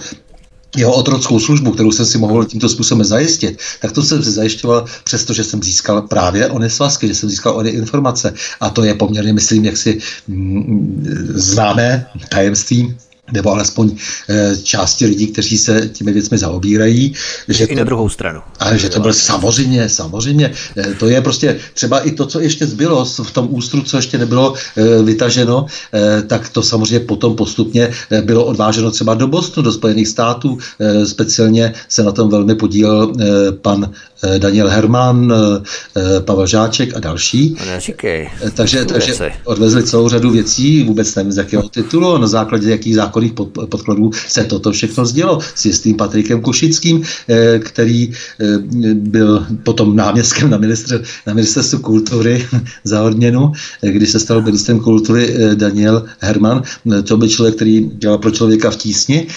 [0.75, 4.85] jeho otrockou službu, kterou jsem si mohl tímto způsobem zajistit, tak to jsem si zajišťoval
[5.03, 8.33] přesto, že jsem získal právě ony svazky, že jsem získal ony informace.
[8.59, 11.05] A to je poměrně, myslím, jaksi mm,
[11.35, 12.95] známé tajemství
[13.31, 13.91] nebo alespoň
[14.29, 17.13] e, části lidí, kteří se těmi věcmi zaobírají.
[17.47, 18.41] Že I to, na druhou stranu.
[18.59, 20.51] A že to bylo samozřejmě, samozřejmě.
[20.77, 24.17] E, to je prostě třeba i to, co ještě zbylo v tom ústru, co ještě
[24.17, 29.65] nebylo e, vytaženo, e, tak to samozřejmě potom postupně e, bylo odváženo třeba do Bostonu,
[29.65, 30.57] do Spojených států.
[30.79, 33.91] E, speciálně se na tom velmi podílel e, pan
[34.23, 37.57] e, Daniel Herman, e, Pavel Žáček a další.
[37.65, 38.29] Neříkej.
[38.45, 42.95] E, takže, takže odvezli celou řadu věcí, vůbec nevím z jakého titulu, na základě jakých
[42.95, 43.33] zákonů zákonných
[43.69, 48.57] podkladů se toto všechno sdělo s jistým Patrikem Kušickým, eh, který eh,
[48.93, 52.47] byl potom náměstkem na, ministr, na ministerstvu kultury
[52.83, 53.51] za odměnu,
[53.83, 56.63] eh, když se stal ministrem kultury Daniel Herman.
[57.03, 59.27] To byl člověk, který dělal pro člověka v tísni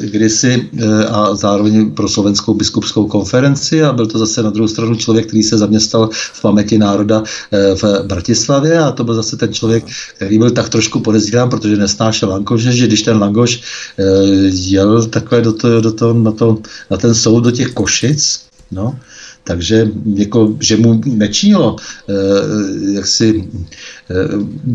[0.00, 0.68] kdysi
[1.08, 5.42] a zároveň pro slovenskou biskupskou konferenci a byl to zase na druhou stranu člověk, který
[5.42, 9.84] se zaměstnal v paměti národa v Bratislavě a to byl zase ten člověk,
[10.16, 14.02] který byl tak trošku podezírán, protože nesnášel Lankože, že když ten ten Langoš eh,
[14.48, 16.58] jel takhle do to, do to, na, to,
[16.90, 18.40] na ten soud do těch Košic,
[18.72, 18.98] no,
[19.44, 23.64] takže jako, že mu nečínilo eh, jak si eh,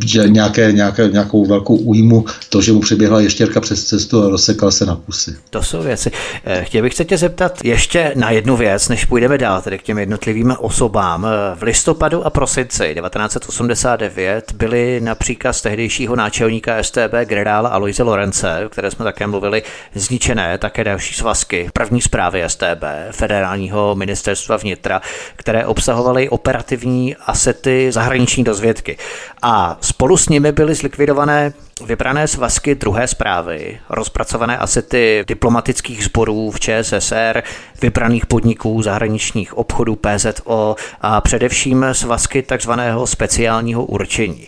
[0.05, 4.71] že nějaké, nějaké, nějakou velkou újmu to, že mu přeběhla ještěrka přes cestu a rozsekal
[4.71, 5.35] se na kusy.
[5.49, 6.11] To jsou věci.
[6.45, 9.83] Eh, chtěl bych se tě zeptat ještě na jednu věc, než půjdeme dál, tedy k
[9.83, 11.27] těm jednotlivým osobám.
[11.55, 18.69] V listopadu a prosinci 1989 byly na příkaz tehdejšího náčelníka STB generála Aloise Lorence, o
[18.69, 19.63] které jsme také mluvili,
[19.95, 25.01] zničené také další svazky první zprávy STB, federálního ministerstva vnitra,
[25.35, 28.97] které obsahovaly operativní asety zahraniční dozvědky.
[29.41, 31.53] A spolu s nimi byly zlikvidované
[31.85, 37.43] vybrané svazky druhé zprávy, rozpracované asety diplomatických sborů v ČSSR,
[37.81, 44.47] vybraných podniků zahraničních obchodů PZO a především svazky takzvaného speciálního určení.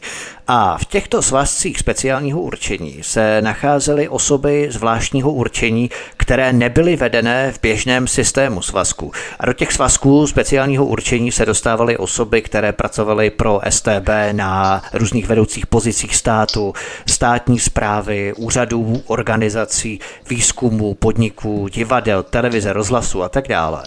[0.52, 7.62] A v těchto svazcích speciálního určení se nacházely osoby zvláštního určení, které nebyly vedené v
[7.62, 9.12] běžném systému svazku.
[9.40, 15.28] A do těch svazků speciálního určení se dostávaly osoby, které pracovaly pro STB na různých
[15.28, 16.74] vedoucích pozicích státu,
[17.06, 23.84] státní zprávy, úřadů, organizací, výzkumů, podniků, divadel, televize, rozhlasu a tak dále.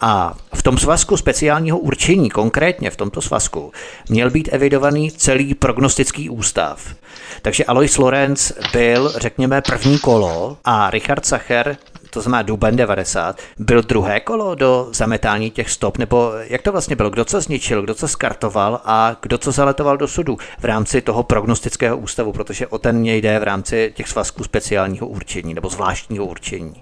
[0.00, 3.72] A v tom svazku speciálního určení, konkrétně v tomto svazku,
[4.08, 6.94] měl být evidovaný celý prognostický ústav.
[7.42, 11.76] Takže Alois Lorenz byl, řekněme, první kolo a Richard Sacher
[12.16, 16.96] to znamená duben 90, byl druhé kolo do zametání těch stop, nebo jak to vlastně
[16.96, 17.10] bylo?
[17.10, 21.22] Kdo co zničil, kdo co skartoval a kdo co zaletoval do sudu v rámci toho
[21.22, 26.26] prognostického ústavu, protože o ten mě jde v rámci těch svazků speciálního určení nebo zvláštního
[26.26, 26.74] určení.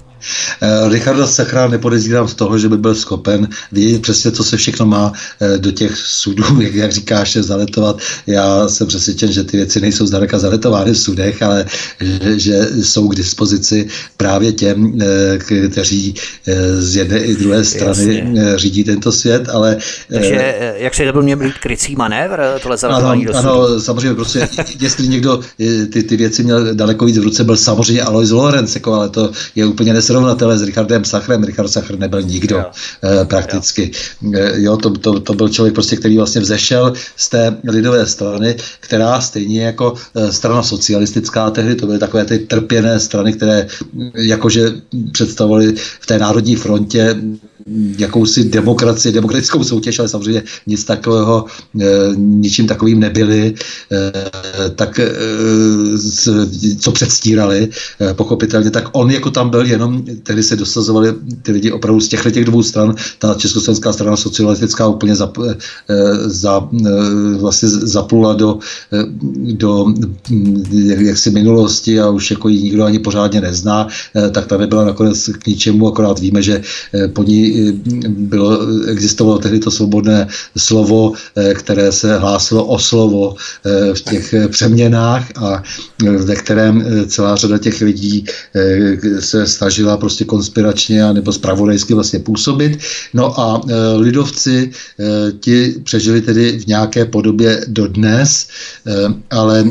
[0.61, 4.87] Eh, Richarda Sachra nepodezírám z toho, že by byl schopen vědět přesně, co se všechno
[4.87, 8.01] má eh, do těch sudů, jak, jak říkáš, zaletovat.
[8.27, 11.65] Já jsem přesvědčen, že ty věci nejsou zdaleka zaletovány v sudech, ale
[12.01, 16.15] že, že jsou k dispozici právě těm, eh, kteří
[16.79, 18.59] z jedné i druhé strany Jasně.
[18.59, 19.77] řídí tento svět, ale...
[20.13, 24.49] Takže jak se to měl být krycí manévr, tohle zaletování ano, do ano, samozřejmě, prostě,
[24.81, 25.41] jestli někdo
[25.93, 29.31] ty, ty věci měl daleko víc v ruce, byl samozřejmě Alois Lorenz, jako, ale to
[29.55, 31.45] je úplně nesrovnatelné s Richardem Sachrem.
[31.45, 32.65] Richard Sachr nebyl nikdo jo.
[33.03, 33.91] Eh, prakticky.
[34.23, 34.31] Jo.
[34.35, 38.57] Eh, jo, to, to, to byl člověk, prostě, který vlastně vzešel z té lidové strany,
[38.81, 44.11] která stejně jako eh, strana socialistická tehdy, to byly takové ty trpěné strany, které hm,
[44.15, 44.73] jakože
[45.13, 47.17] představovaly v té národní frontě
[47.99, 51.45] jakousi demokracii, demokratickou soutěž, ale samozřejmě nic takového,
[51.81, 51.87] e,
[52.17, 53.55] ničím takovým nebyli,
[53.93, 55.11] e, tak e,
[56.79, 57.69] co předstírali,
[58.13, 62.31] pochopitelně, tak on jako tam byl jenom, tehdy se dosazovali ty lidi opravdu z těchto
[62.31, 65.33] těch dvou stran, ta československá strana socialistická úplně za,
[66.27, 66.69] za,
[67.39, 68.59] vlastně zaplula do,
[69.53, 69.87] do
[70.71, 73.89] jak, jaksi minulosti a už jako ji nikdo ani pořádně nezná,
[74.31, 76.63] tak ta nebyla nakonec k ničemu, akorát víme, že
[77.13, 77.54] po ní
[78.09, 84.35] bylo, existovalo tehdy to svobodné slovo, eh, které se hlásilo o slovo eh, v těch
[84.49, 85.63] přeměnách a
[86.07, 88.25] eh, ve kterém celá řada těch lidí
[89.21, 92.79] se snažila prostě konspiračně a nebo spravodajsky vlastně působit.
[93.15, 93.61] No a
[93.97, 94.71] lidovci
[95.41, 98.49] ti přežili tedy v nějaké podobě dodnes,
[99.31, 99.65] ale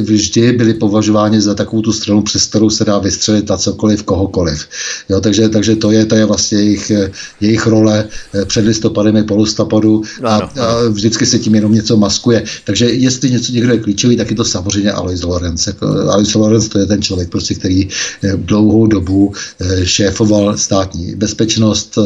[0.00, 4.68] vždy byli považováni za takovou tu stranu, přes kterou se dá vystřelit na cokoliv, kohokoliv.
[5.08, 6.92] Jo, takže, takže to je, to je vlastně jejich,
[7.40, 8.04] jejich role
[8.34, 12.44] eh, před listopadem i po listopadu a, a vždycky se tím jenom něco maskuje.
[12.64, 15.66] Takže jestli něco někdo je klíčový, tak je to samozřejmě Alois Lorenz.
[15.66, 21.14] Jako, Alois Lorenz to je ten člověk, prostě, který eh, dlouhou dobu eh, šéfoval státní
[21.16, 21.98] bezpečnost,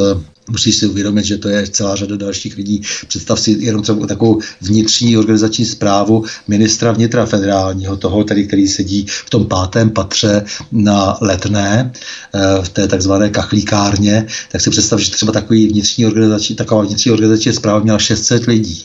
[0.53, 2.83] Musíš si uvědomit, že to je celá řada dalších lidí.
[3.09, 9.31] Představ si jenom takovou vnitřní organizační zprávu ministra vnitra federálního, toho, tedy, který sedí v
[9.31, 11.93] tom pátém patře na letné,
[12.35, 17.13] eh, v té takzvané kachlíkárně, tak si představ, že třeba takový vnitřní organizační, taková vnitřní
[17.13, 18.85] organizační zpráva měla 600 lidí.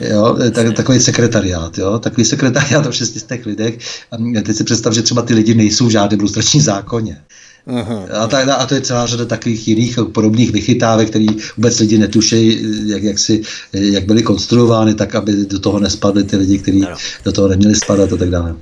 [0.00, 3.78] Jo, tak, takový sekretariát, jo, takový sekretariát o 600 lidech.
[4.10, 7.22] A teď si představ, že třeba ty lidi nejsou v žádném lustračním zákoně.
[7.66, 8.06] Aha.
[8.20, 12.60] A, ta, a to je celá řada takových jiných podobných vychytávek, které vůbec lidi netušejí,
[12.90, 13.42] jak, jak, si,
[13.72, 16.84] jak byly konstruovány, tak aby do toho nespadly ty lidi, kteří
[17.24, 18.56] do toho neměli spadat a tak dále.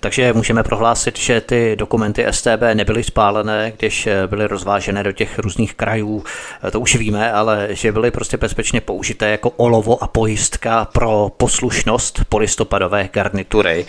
[0.00, 5.74] Takže můžeme prohlásit, že ty dokumenty STB nebyly spálené, když byly rozvážené do těch různých
[5.74, 6.24] krajů,
[6.70, 12.20] to už víme, ale že byly prostě bezpečně použité jako olovo a pojistka pro poslušnost
[12.28, 13.86] polistopadové garnitury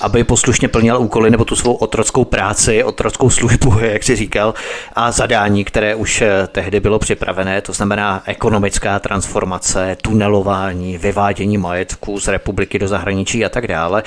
[0.00, 4.54] aby poslušně plnil úkoly nebo tu svou otrockou práci, otrockou službu, jak si říkal,
[4.92, 12.20] a zadání, které už eh, tehdy bylo připravené, to znamená ekonomická transformace, tunelování, vyvádění majetku
[12.20, 14.02] z republiky do zahraničí a tak dále.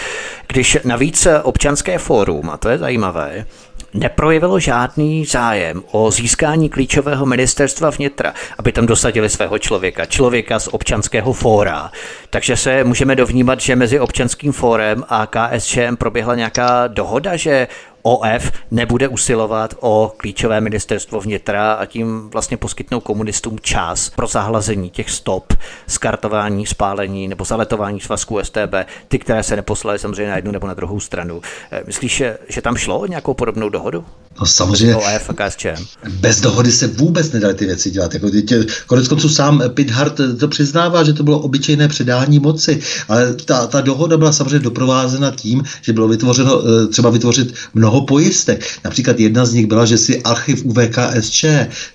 [0.48, 1.07] Když navíc
[1.44, 3.46] občanské fórum, a to je zajímavé,
[3.94, 10.68] neprojevilo žádný zájem o získání klíčového ministerstva vnitra, aby tam dosadili svého člověka, člověka z
[10.68, 11.92] občanského fóra.
[12.30, 17.68] Takže se můžeme dovnímat, že mezi občanským fórem a KSČM proběhla nějaká dohoda, že
[18.08, 24.90] OF nebude usilovat o klíčové ministerstvo vnitra a tím vlastně poskytnou komunistům čas pro zahlazení
[24.90, 25.54] těch stop,
[25.88, 28.74] skartování, spálení nebo zaletování svazků STB,
[29.08, 31.42] ty, které se neposlaly samozřejmě na jednu nebo na druhou stranu.
[31.72, 34.06] Eh, myslíš, že tam šlo o nějakou podobnou dohodu?
[34.40, 34.94] No samozřejmě.
[34.94, 35.86] A KSČM.
[36.10, 38.14] Bez dohody se vůbec nedaly ty věci dělat.
[38.14, 43.34] Jako tě, konec konců sám Pithart to přiznává, že to bylo obyčejné předání moci, ale
[43.34, 48.66] ta, ta dohoda byla samozřejmě doprovázena tím, že bylo vytvořeno eh, třeba vytvořit mnoho pojistek.
[48.86, 51.46] Například jedna z nich byla, že si archiv UVKSČ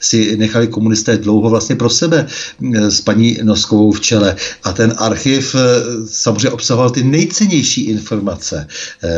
[0.00, 2.26] si nechali komunisté dlouho vlastně pro sebe
[2.74, 4.36] eh, s paní Noskovou v čele.
[4.64, 5.58] A ten archiv eh,
[6.06, 8.66] samozřejmě obsahoval ty nejcennější informace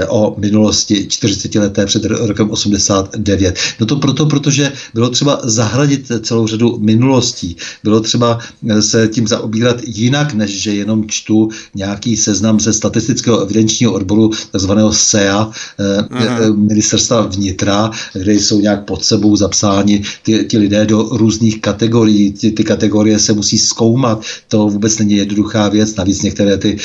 [0.09, 3.59] o minulosti 40 leté před rokem 80 9.
[3.81, 7.57] No to proto, protože bylo třeba zahradit celou řadu minulostí.
[7.85, 8.39] Bylo třeba
[8.69, 14.31] eh, se tím zaobírat jinak, než že jenom čtu nějaký seznam ze statistického evidenčního odboru,
[14.51, 16.57] takzvaného SEA, uh-huh.
[16.57, 22.33] ministerstva vnitra, kde jsou nějak pod sebou zapsáni ty, ty lidé do různých kategorií.
[22.33, 24.23] Ty, ty kategorie se musí zkoumat.
[24.49, 25.95] To vůbec není jednoduchá věc.
[25.95, 26.77] Navíc některé ty,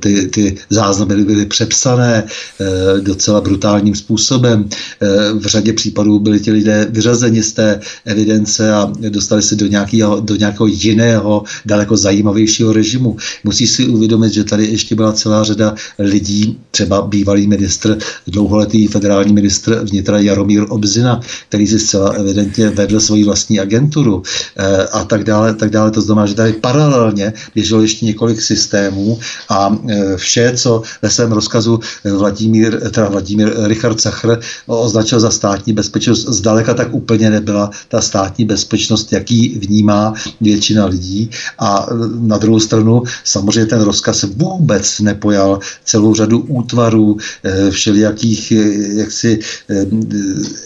[0.00, 2.24] ty, ty záznamy byly přepsané
[3.00, 4.68] docela brutálním způsobem
[5.38, 10.20] v řadě případů byli ti lidé vyřazeni z té evidence a dostali se do nějakého,
[10.20, 13.16] do nějakého jiného, daleko zajímavějšího režimu.
[13.44, 19.32] Musí si uvědomit, že tady ještě byla celá řada lidí, třeba bývalý ministr, dlouholetý federální
[19.32, 24.22] ministr vnitra Jaromír Obzina, který si zcela evidentně vedl svoji vlastní agenturu
[24.56, 25.90] eh, a tak dále, tak dále.
[25.90, 29.18] To znamená, že tady paralelně běželo ještě několik systémů
[29.48, 35.72] a eh, vše, co ve svém rozkazu Vladimír, teda Vladimír Richard Sachr označil za státní
[35.72, 41.30] bezpečnost, zdaleka tak úplně nebyla ta státní bezpečnost, jaký vnímá většina lidí.
[41.58, 41.86] A
[42.20, 48.56] na druhou stranu samozřejmě ten rozkaz vůbec nepojal celou řadu útvarů, eh, všelijakých eh,
[48.98, 49.38] jaksi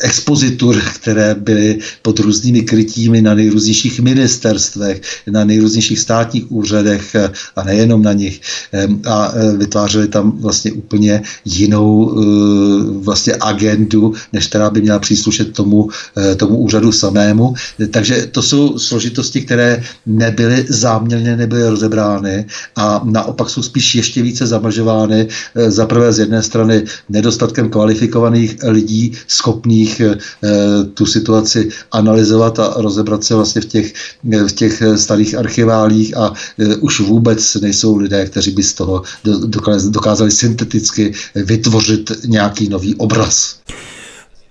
[0.00, 5.00] expozitur, které byly pod různými krytími na nejrůznějších ministerstvech,
[5.30, 7.16] na nejrůznějších státních úřadech
[7.56, 8.40] a nejenom na nich.
[9.06, 12.14] A vytvářeli tam vlastně úplně jinou
[13.02, 15.88] vlastně agendu, než která by měla příslušet tomu,
[16.36, 17.54] tomu úřadu samému.
[17.90, 24.46] Takže to jsou složitosti, které nebyly záměrně nebyly rozebrány a naopak jsou spíš ještě více
[24.46, 25.28] zamlžovány
[25.68, 30.18] za prvé z jedné strany nedostatkem kvalifikovaných lidí, schopných eh,
[30.94, 36.76] tu situaci analyzovat a rozebrat se vlastně v těch, v těch starých archiválích a eh,
[36.76, 39.02] už vůbec nejsou lidé, kteří by z toho
[39.88, 43.60] dokázali synteticky vytvořit nějaký nový obraz.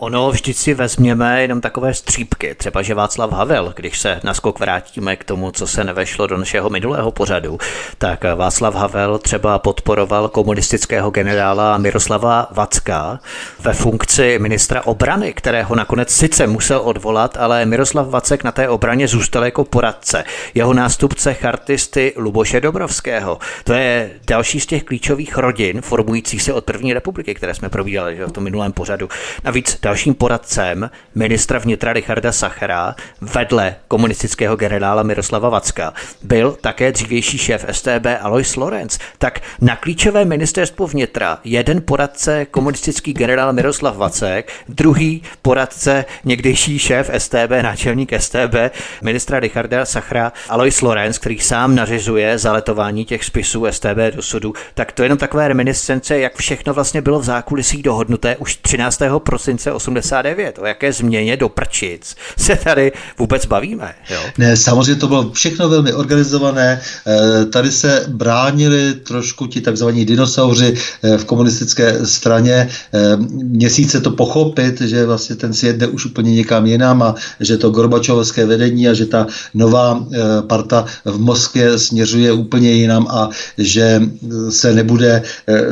[0.01, 5.15] Ono vždyť si vezměme jenom takové střípky, třeba že Václav Havel, když se naskok vrátíme
[5.15, 7.57] k tomu, co se nevešlo do našeho minulého pořadu,
[7.97, 13.19] tak Václav Havel třeba podporoval komunistického generála Miroslava Vacka
[13.59, 19.07] ve funkci ministra obrany, kterého nakonec sice musel odvolat, ale Miroslav Vacek na té obraně
[19.07, 20.23] zůstal jako poradce.
[20.53, 23.39] Jeho nástupce chartisty Luboše Dobrovského.
[23.63, 28.15] To je další z těch klíčových rodin formujících se od první republiky, které jsme probírali
[28.15, 29.09] v tom minulém pořadu.
[29.43, 37.37] Navíc Dalším poradcem ministra vnitra Richarda Sachera vedle komunistického generála Miroslava Vacka byl také dřívější
[37.37, 38.99] šéf STB Alois Lorenz.
[39.17, 47.11] Tak na klíčové ministerstvo vnitra jeden poradce komunistický generál Miroslav Vacek, druhý poradce někdejší šéf
[47.17, 48.55] STB, náčelník STB,
[49.01, 54.91] ministra Richarda Sachra Alois Lorenz, který sám nařizuje zaletování těch spisů STB do sudu, tak
[54.91, 59.01] to je jenom takové reminiscence, jak všechno vlastně bylo v zákulisí dohodnuté už 13.
[59.17, 60.59] prosince 89.
[60.59, 63.95] O jaké změně do prčic se tady vůbec bavíme?
[64.09, 64.19] Jo?
[64.37, 66.81] Ne, samozřejmě to bylo všechno velmi organizované.
[67.07, 72.67] Eh, tady se bránili trošku ti takzvaní dinosauři eh, v komunistické straně.
[72.93, 77.57] Eh, měsíce to pochopit, že vlastně ten svět jde už úplně někam jinam a že
[77.57, 80.05] to Gorbačovské vedení a že ta nová
[80.47, 84.01] parta v Moskvě směřuje úplně jinam a že
[84.49, 85.23] se nebude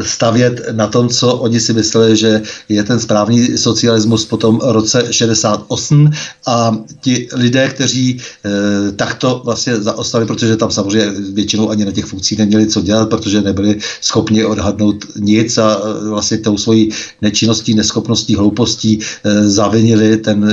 [0.01, 4.59] stavět na tom, co oni si mysleli, že je ten správný sociální socialismus po tom
[4.63, 6.09] roce 68
[6.47, 12.05] a ti lidé, kteří e, takto vlastně zaostali, protože tam samozřejmě většinou ani na těch
[12.05, 16.89] funkcích neměli co dělat, protože nebyli schopni odhadnout nic a eh, vlastně tou svojí
[17.21, 20.45] nečinností, neschopností, hloupostí e, zavinili ten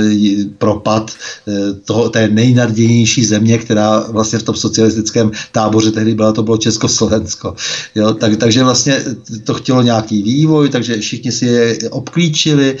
[0.57, 1.11] propad
[1.47, 6.57] e, toho, té nejnadějnější země, která vlastně v tom socialistickém táboře tehdy byla, to bylo
[6.57, 7.55] Československo.
[7.95, 9.03] Jo, tak, takže vlastně
[9.43, 12.77] to chtělo nějaký vývoj, takže všichni si je obklíčili,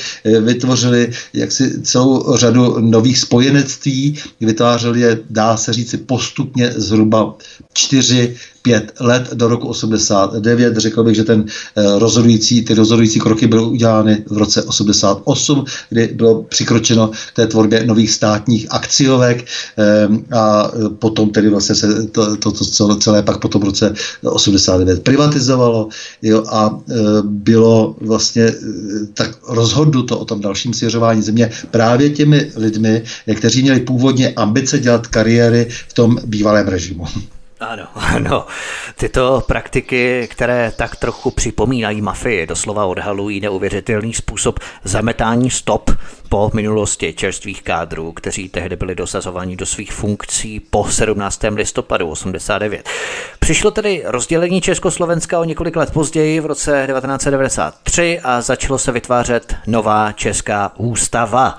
[0.55, 7.35] vytvořili jaksi celou řadu nových spojenectví, vytvářeli je, dá se říci, postupně zhruba
[7.73, 8.35] čtyři
[8.65, 10.77] pět let do roku 89.
[10.77, 16.07] Řekl bych, že ten eh, rozhodující, ty rozhodující kroky byly udělány v roce 88, kdy
[16.07, 22.51] bylo přikročeno té tvorbě nových státních akciovek eh, a potom tedy vlastně se to, to,
[22.51, 23.93] to celé pak potom v roce
[24.23, 25.89] 89 privatizovalo
[26.21, 26.93] jo, a eh,
[27.23, 28.53] bylo vlastně
[29.13, 33.03] tak rozhodnuto o tom dalším svěřování země právě těmi lidmi,
[33.35, 37.05] kteří měli původně ambice dělat kariéry v tom bývalém režimu.
[37.69, 38.45] Ano, ano.
[38.95, 45.91] Tyto praktiky, které tak trochu připomínají mafii, doslova odhalují neuvěřitelný způsob zametání stop
[46.29, 51.41] po minulosti čerstvých kádrů, kteří tehdy byli dosazovaní do svých funkcí po 17.
[51.55, 52.89] listopadu 89.
[53.39, 59.55] Přišlo tedy rozdělení Československa o několik let později v roce 1993 a začalo se vytvářet
[59.67, 61.57] nová česká ústava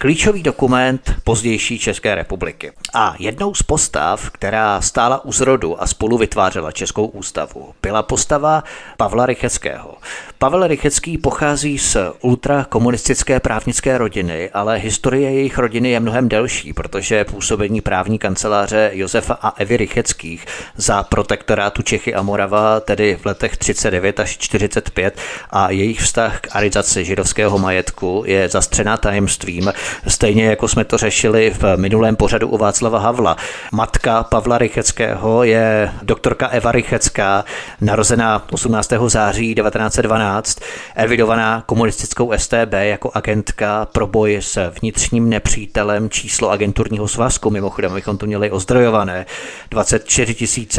[0.00, 2.72] Klíčový dokument pozdější České republiky.
[2.94, 8.64] A jednou z postav, která stála u zrodu a spolu vytvářela Českou ústavu, byla postava
[8.96, 9.94] Pavla Rycheckého.
[10.38, 17.24] Pavel Rychecký pochází z ultrakomunistické právnické rodiny, ale historie jejich rodiny je mnohem delší, protože
[17.24, 20.46] působení právní kanceláře Josefa a Evy Rycheckých
[20.76, 25.18] za protektorátu Čechy a Morava, tedy v letech 39 až 45
[25.50, 29.72] a jejich vztah k arizaci židovského majetku je zastřená tajemstvím,
[30.06, 33.36] stejně jako jsme to řešili v minulém pořadu u Václava Havla.
[33.72, 37.44] Matka Pavla Rycheckého je doktorka Eva Rychecká,
[37.80, 38.92] narozená 18.
[39.06, 40.58] září 1912,
[40.96, 48.18] evidovaná komunistickou STB jako agentka pro boj s vnitřním nepřítelem číslo agenturního svazku, mimochodem bychom
[48.18, 49.26] to měli ozdrojované,
[49.70, 50.34] 24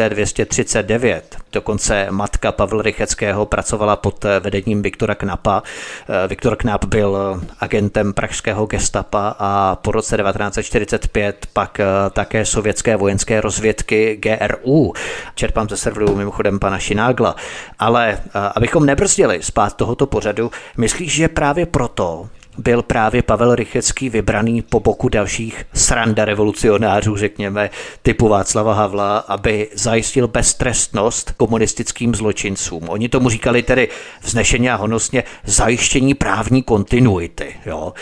[0.10, 1.38] 239.
[1.52, 5.64] Dokonce matka Pavla Rycheckého pracovala pod vedením Viktora Knapa.
[6.28, 8.68] Viktor Knap byl agentem pražského
[9.00, 11.82] gestapa a po roce 1945 pak
[12.12, 14.94] také sovětské vojenské rozvědky GRU.
[15.36, 17.36] Čerpám ze serveru mimochodem pana Šinágla.
[17.80, 18.20] Ale
[18.56, 22.30] abychom nebrzdili spát tohoto pořadu, myslíš, že právě proto
[22.60, 27.70] byl právě Pavel Rychecký vybraný po boku dalších sranda revolucionářů, řekněme,
[28.02, 32.90] typu Václava Havla, aby zajistil beztrestnost komunistickým zločincům.
[32.90, 33.88] Oni tomu říkali tedy
[34.22, 37.94] vznešeně a honosně zajištění právní kontinuity jo,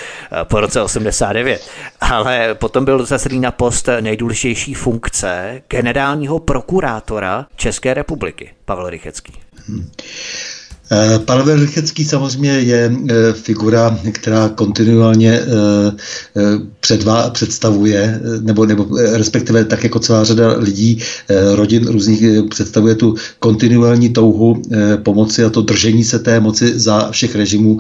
[0.44, 1.70] po roce 89.
[2.02, 9.34] Ale potom byl zasedlý na post nejdůležitější funkce generálního prokurátora České republiky, Pavel Rychecký.
[9.68, 9.92] Hmm.
[10.92, 15.46] Eh, Pavel Rychecký samozřejmě je eh, figura, která kontinuálně eh,
[16.80, 21.02] předvá, představuje, nebo, nebo respektive tak jako celá řada lidí,
[21.54, 24.62] rodin různých, představuje tu kontinuální touhu
[25.04, 27.78] pomoci a to držení se té moci za všech režimů.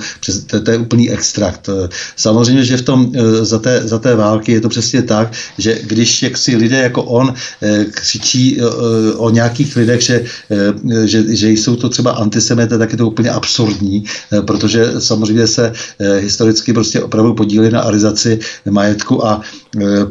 [0.49, 1.69] To, to je úplný extrakt.
[2.15, 3.11] Samozřejmě, že v tom
[3.41, 7.33] za té, za té války je to přesně tak, že když jaksi lidé jako on
[7.91, 8.61] křičí
[9.15, 10.23] o nějakých lidech, že,
[11.05, 14.03] že, že jsou to třeba antisemité, tak je to úplně absurdní,
[14.33, 19.41] eh, protože samozřejmě se eh, historicky prostě opravdu podílí na arizaci majetku a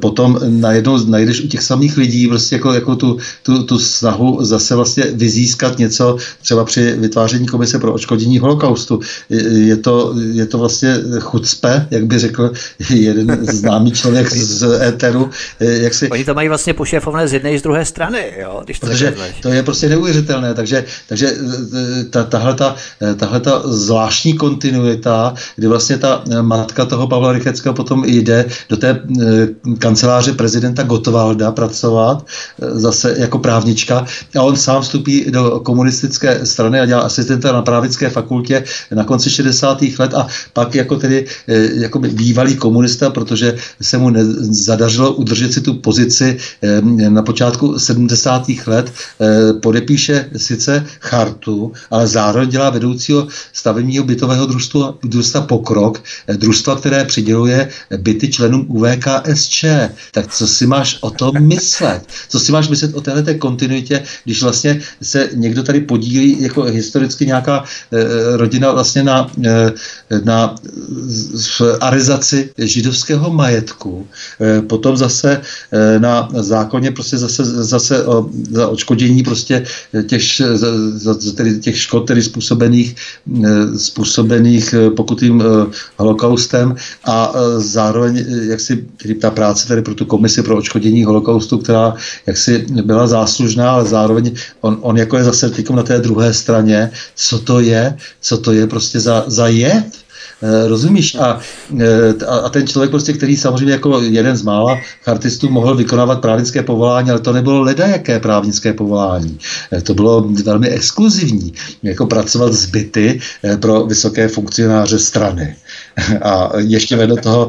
[0.01, 4.75] potom najednou najdeš u těch samých lidí prostě jako, jako tu, tu, tu snahu zase
[4.75, 9.01] vlastně vyzískat něco třeba při vytváření komise pro očkodění holokaustu.
[9.51, 12.53] Je to, je to vlastně chucpe, jak by řekl
[12.91, 15.31] jeden známý člověk z éteru.
[15.61, 16.11] Jak si...
[16.11, 18.63] Oni to mají vlastně pošéfované z jedné i z druhé strany, jo?
[18.65, 21.33] Když to Protože to je prostě neuvěřitelné, takže, takže
[22.11, 27.33] ta, tahle ta Eh, tahle ta zvláštní kontinuita, kdy vlastně ta eh, matka toho Pavla
[27.33, 29.47] Rycheckého potom jde do té eh,
[29.79, 32.27] kanceláře prezidenta Gotwalda pracovat,
[32.59, 34.07] zase jako právnička
[34.39, 38.65] a on sám vstupí do komunistické strany a dělá asistenta na právnické fakultě
[38.95, 39.83] na konci 60.
[39.99, 41.27] let a pak jako tedy
[41.75, 46.37] jako bývalý komunista, protože se mu zadařilo udržet si tu pozici
[47.09, 48.47] na počátku 70.
[48.67, 48.93] let,
[49.63, 56.77] podepíše sice chartu, ale zároveň dělá vedoucí vedoucího stavebního bytového družstva, družstva Pokrok, eh, družstva,
[56.77, 58.67] které přiděluje byty členům
[59.37, 59.65] UVKSČ.
[60.13, 62.03] Tak co si máš o tom myslet?
[62.29, 67.27] Co si máš myslet o této kontinuitě, když vlastně se někdo tady podílí jako historicky
[67.27, 69.73] nějaká e, rodina vlastně na, e,
[70.25, 70.55] na
[71.81, 74.07] arizaci židovského majetku,
[74.41, 75.41] e, potom zase
[75.73, 79.67] e, na zákoně prostě zase, zase o, za odškodění prostě
[80.07, 80.23] těch,
[80.55, 82.97] za, za, tedy těch škod, tedy způsobených
[83.45, 85.45] eh, způsobených eh, pokutým eh,
[85.97, 88.87] holokaustem a zároveň jak si
[89.27, 91.95] ta práce tady pro tu komisi pro očkodění holokaustu, která
[92.27, 97.39] jaksi byla záslužná, ale zároveň on, on jako je zase na té druhé straně, co
[97.39, 100.07] to je, co to je prostě za, za jed,
[100.43, 101.15] Eh, rozumíš?
[101.15, 101.41] A,
[101.81, 106.63] eh, a ten člověk prostě, který samozřejmě jako jeden z mála chartistů mohl vykonávat právnické
[106.63, 109.39] povolání, ale to nebylo ledajaké právnické povolání.
[109.73, 113.21] Eh, to bylo velmi exkluzivní, jako pracovat s byty
[113.61, 115.57] pro vysoké funkcionáře strany.
[116.23, 117.49] A ještě vedle toho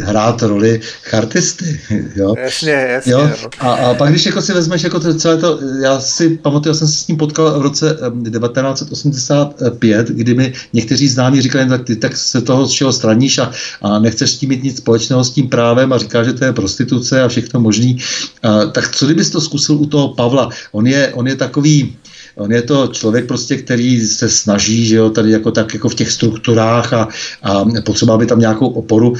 [0.00, 1.80] hrát roli chartisty.
[2.16, 2.34] Jo?
[2.38, 3.12] Jasně, jasně.
[3.12, 3.30] Jo?
[3.58, 6.78] A, a pak když jako si vezmeš jako to celé to, já si pamatuju, já
[6.78, 7.96] jsem se s ním potkal v roce
[8.32, 13.38] 1985, kdy mi někteří známí říkali, říká tak ty tak se toho z čeho straníš
[13.38, 13.52] a,
[13.82, 16.52] a nechceš s tím mít nic společného s tím právem a říká, že to je
[16.52, 17.98] prostituce a všechno možný.
[18.42, 20.48] A, tak co kdybys to zkusil u toho Pavla?
[20.72, 21.96] On je, on je takový,
[22.36, 25.94] on je to člověk prostě, který se snaží, že jo, tady jako tak jako v
[25.94, 27.08] těch strukturách a,
[27.42, 29.14] a potřeba by tam nějakou oporu.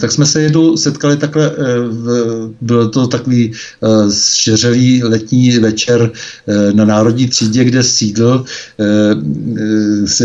[0.00, 1.52] Tak jsme se jednou setkali takhle,
[2.60, 3.52] byl to takový
[4.12, 6.10] šeřelý letní večer
[6.72, 8.44] na Národní třídě, kde sídl,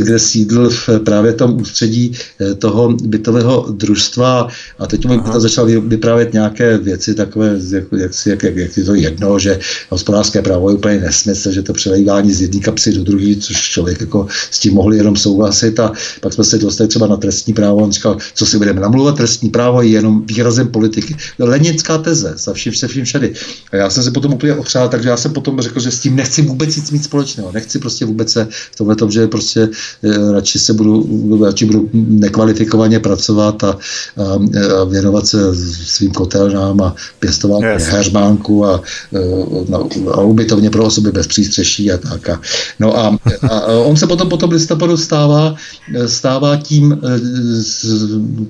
[0.01, 2.11] kde sídl v právě tom ústředí
[2.59, 4.47] toho bytového družstva
[4.79, 8.95] a teď to začal vyprávět nějaké věci takové, jak, jak, jak, jak, jak je to
[8.95, 9.59] jedno, že
[9.89, 14.01] hospodářské právo je úplně nesmysl, že to přelejvání z jedné kapsy do druhé, což člověk
[14.01, 15.91] jako s tím mohli jenom souhlasit a
[16.21, 19.49] pak jsme se dostali třeba na trestní právo, on říkal, co si budeme namluvat, trestní
[19.49, 21.15] právo je jenom výrazem politiky.
[21.39, 23.33] Lenická teze, za vším se vším všady.
[23.71, 26.15] A já jsem se potom úplně opřál, takže já jsem potom řekl, že s tím
[26.15, 27.51] nechci vůbec nic mít společného.
[27.51, 29.69] Nechci prostě vůbec se v tomhle tom, že prostě
[30.03, 33.77] eh, radši se budu, radši budu nekvalifikovaně pracovat a, a,
[34.81, 35.55] a věnovat se
[35.85, 37.83] svým kotelnám a pěstovat yes.
[37.83, 38.81] hermánku a,
[39.73, 39.77] a,
[40.11, 42.24] a ubytovně pro osoby bez přístřeší a tak.
[42.29, 42.41] A,
[42.79, 43.17] no a,
[43.49, 45.55] a on se potom potom listopadu stává,
[46.05, 47.01] stává tím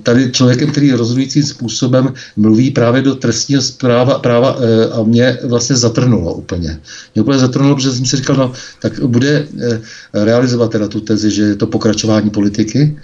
[0.02, 5.76] tady člověkem, který rozhodujícím způsobem mluví právě do trestního práva, práva e, a mě vlastně
[5.76, 6.80] zatrnulo úplně.
[7.14, 9.80] Mě úplně zatrnulo, protože jsem si říkal, no tak bude e,
[10.24, 12.96] realizovat teda tu tezi, že je to pokračování politiky,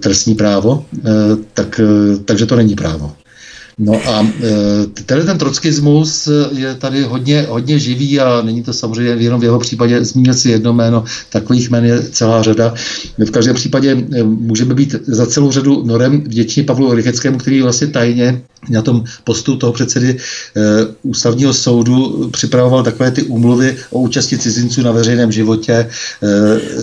[0.00, 0.84] trestní právo,
[1.54, 1.80] tak,
[2.24, 3.12] takže to není právo.
[3.78, 4.26] No a
[5.06, 9.58] tenhle ten trockismus je tady hodně, hodně živý a není to samozřejmě jenom v jeho
[9.58, 12.74] případě zmínit si jedno jméno, takových jmen je celá řada.
[13.18, 17.86] V každém případě e, můžeme být za celou řadu norem vděční Pavlu Rycheckému, který vlastně
[17.86, 20.16] tajně na tom postu toho předsedy e,
[21.02, 25.88] ústavního soudu připravoval takové ty úmluvy o účasti cizinců na veřejném životě, e,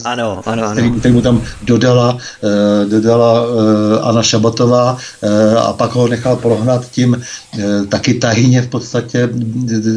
[0.03, 0.72] ano, ano, ano.
[0.72, 6.35] Který, který mu tam dodala, e, dodala e, Anna Šabatová e, a pak ho nechal
[6.35, 7.22] prohnat tím
[7.60, 9.30] e, taky tajně v podstatě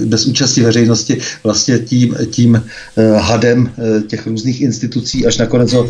[0.04, 2.62] bez účasti veřejnosti vlastně tím, tím
[2.96, 3.70] e, hadem
[4.06, 5.88] těch různých institucí, až nakonec ho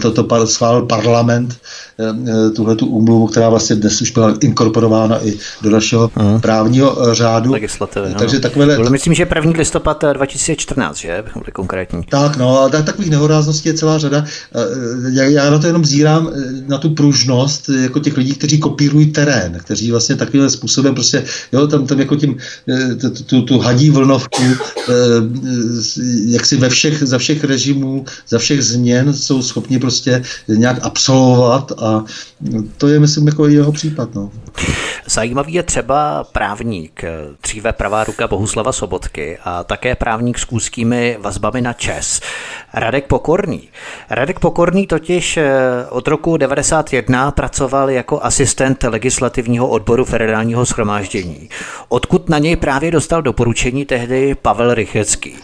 [0.00, 1.56] toto par, schválil parlament,
[2.56, 6.38] tuhle tu úmluvu, která vlastně dnes už byla inkorporována i do našeho Aha.
[6.38, 7.52] právního řádu.
[7.52, 8.42] Legislativy, Takže no.
[8.42, 8.76] takovéhle...
[8.76, 9.52] Bylo, myslím, že 1.
[9.56, 11.24] listopad 2014, že?
[11.34, 12.02] Byly konkrétní.
[12.08, 14.24] Tak, no, a takových nehorázností je celá řada.
[15.10, 16.30] Já, já na to jenom zírám
[16.66, 21.24] na tu pružnost jako těch lidí, kteří kopírují terén, kteří vlastně tak takovým způsobem prostě,
[21.52, 22.36] jo, tam, tam jako tím,
[22.68, 22.94] eh,
[23.26, 24.92] tu, tu hadí vlnovku, eh,
[26.26, 31.72] jak si ve všech, za všech režimů, za všech změn jsou schopni prostě nějak absolvovat
[31.82, 32.04] a
[32.78, 34.14] to je, myslím, jako jeho případ.
[34.14, 34.30] No.
[35.06, 37.04] Zajímavý je třeba právník,
[37.42, 42.20] dříve pravá ruka Bohuslava Sobotky a také právník s kůzkými vazbami na Čes,
[42.74, 43.68] Radek Pokorný.
[44.10, 45.50] Radek Pokorný totiž eh,
[45.88, 51.48] od roku 91 pracoval jako asistent legislativního odboru federálního schromáždění,
[51.88, 55.36] odkud na něj právě dostal doporučení tehdy Pavel Rychecký,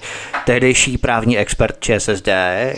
[0.46, 2.28] tehdejší právní expert ČSSD,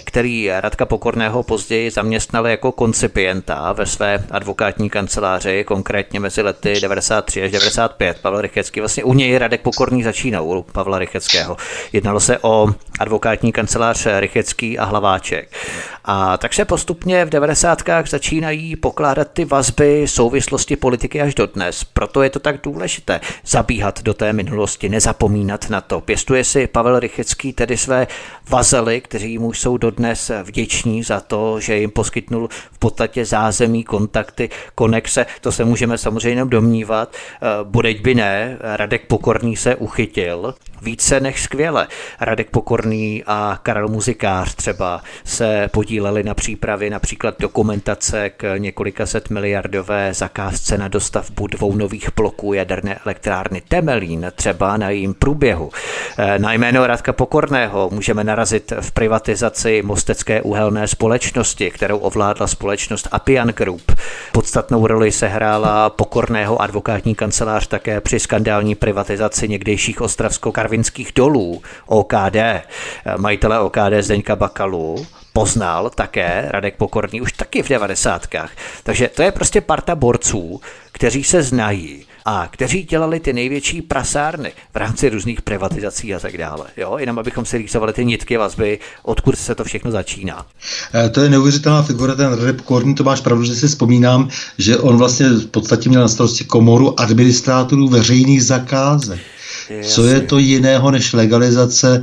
[0.04, 7.42] který Radka Pokorného později zaměstnal jako koncipienta ve své advokátní kanceláři, konkrétně mezi lety 93
[7.42, 8.18] až 95.
[8.22, 11.56] Pavel Rychecký, vlastně u něj Radek Pokorný začínal, u Pavla Rycheckého.
[11.92, 12.68] Jednalo se o
[12.98, 15.48] advokátní kancelář Rychecký a Hlaváček.
[16.04, 17.82] A tak se postupně v 90.
[18.08, 21.84] začínají pokládat ty vazby souvislosti politiky až do dnes.
[21.93, 26.01] Proto je to tak důležité zabíhat do té minulosti, nezapomínat na to.
[26.01, 28.06] Pěstuje si Pavel Rychecký tedy své
[28.48, 34.51] vazely, kteří mu jsou dodnes vděční za to, že jim poskytnul v podstatě zázemí, kontakty,
[34.74, 35.27] konexe.
[35.40, 37.12] To se můžeme samozřejmě domnívat.
[37.15, 41.88] Eh, Budeť by ne, Radek Pokorný se uchytil více než skvěle.
[42.20, 49.30] Radek Pokorný a Karel Muzikář třeba se podíleli na přípravě například dokumentace k několika set
[49.30, 55.70] miliardové zakázce na dostavbu dvou nových bloků jaderné elektrárny Temelín, třeba na jejím průběhu.
[56.18, 63.09] Eh, na jméno Radka Pokorného můžeme narazit v privatizaci Mostecké uhelné společnosti, kterou ovládla společnost
[63.12, 63.92] Apian Group.
[64.32, 71.62] Podstatnou roli se hrála Pokorného advokátní kancelář také při skandální privatizaci někdejších ostravsko karvinských dolů
[71.86, 72.36] OKD.
[73.16, 78.51] Majitele OKD Zdeňka Bakalu poznal také Radek Pokorný už taky v devadesátkách.
[78.82, 80.61] Takže to je prostě parta borců,
[80.93, 86.36] kteří se znají a kteří dělali ty největší prasárny v rámci různých privatizací a tak
[86.39, 86.66] dále.
[86.77, 86.99] Jo?
[86.99, 90.47] Jenom abychom si rýsovali ty nitky vazby, odkud se to všechno začíná.
[90.95, 94.28] Eh, to je neuvěřitelná figura, ten Radek Korný, to máš pravdu, že si vzpomínám,
[94.59, 99.20] že on vlastně v podstatě měl na starosti komoru administrátorů veřejných zakázek.
[99.82, 102.03] Co je to jiného než legalizace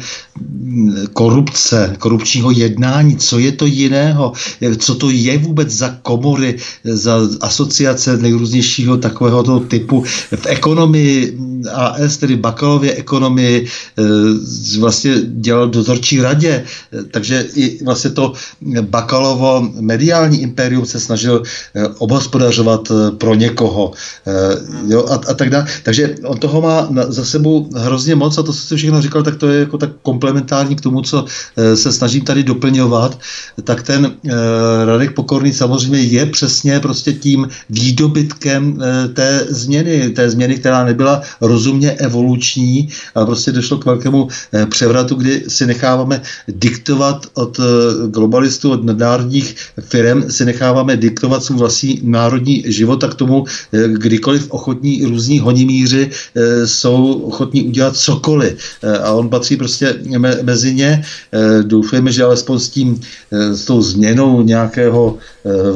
[1.13, 3.17] korupce, korupčního jednání?
[3.17, 4.33] Co je to jiného?
[4.77, 10.03] Co to je vůbec za komory, za asociace nejrůznějšího takového typu?
[10.35, 11.37] V ekonomii
[11.73, 13.67] AS, tedy bakalově ekonomii,
[14.79, 16.63] vlastně dělal dozorčí radě,
[17.11, 18.33] takže i vlastně to
[18.81, 21.43] bakalovo mediální impérium se snažil
[21.97, 23.91] obhospodařovat pro někoho
[24.87, 25.65] jo, a, a tak dále.
[25.83, 29.35] Takže on toho má za sebou hrozně moc a to, co jste všechno říkal, tak
[29.35, 31.25] to je jako tak komplementární k tomu, co
[31.75, 33.19] se snažím tady doplňovat,
[33.63, 34.11] tak ten
[34.85, 38.79] Radek Pokorný samozřejmě je přesně prostě tím výdobytkem
[39.13, 45.15] té změny, té změny, která nebyla rozumně evoluční, ale prostě došlo k velkému eh, převratu,
[45.15, 47.63] kdy si necháváme diktovat od eh,
[48.07, 53.87] globalistů, od nadnárodních firm, si necháváme diktovat svůj vlastní národní život a k tomu eh,
[53.87, 56.09] kdykoliv ochotní různí honimíři
[56.65, 58.57] jsou ochotní udělat cokoliv.
[59.03, 59.95] A on patří prostě
[60.41, 61.03] mezi ně.
[61.61, 63.01] Doufejme, že alespoň s tím,
[63.31, 65.17] s tou změnou nějakého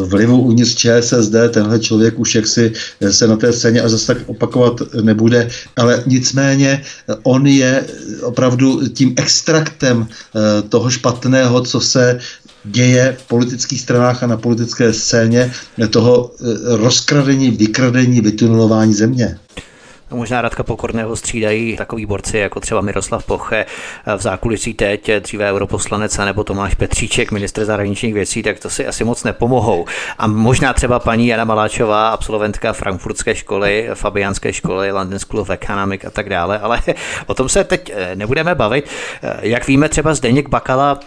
[0.06, 2.74] vlivu uvnitř ČSSD tenhle člověk už jaksi
[3.10, 6.82] se na té scéně a zase tak opakovat nebude, ale nicméně
[7.24, 7.86] on je
[8.22, 12.20] opravdu tím extraktem eh, toho špatného, co se
[12.66, 15.52] děje v politických stranách a na politické scéně,
[15.90, 16.44] toho eh,
[16.78, 19.40] rozkradení, vykradení, vytunulování země.
[20.12, 23.66] No, možná Radka Pokorného střídají takový borci jako třeba Miroslav Poche
[24.18, 29.04] v zákulisí teď, dříve europoslanec, nebo Tomáš Petříček, ministr zahraničních věcí, tak to si asi
[29.04, 29.86] moc nepomohou.
[30.18, 36.06] A možná třeba paní Jana Maláčová, absolventka frankfurtské školy, fabiánské školy, London School of Economics
[36.06, 36.82] a tak dále, ale
[37.26, 38.90] o tom se teď eh, nebudeme bavit.
[39.24, 41.00] Eh, jak víme, třeba Zdeněk Bakala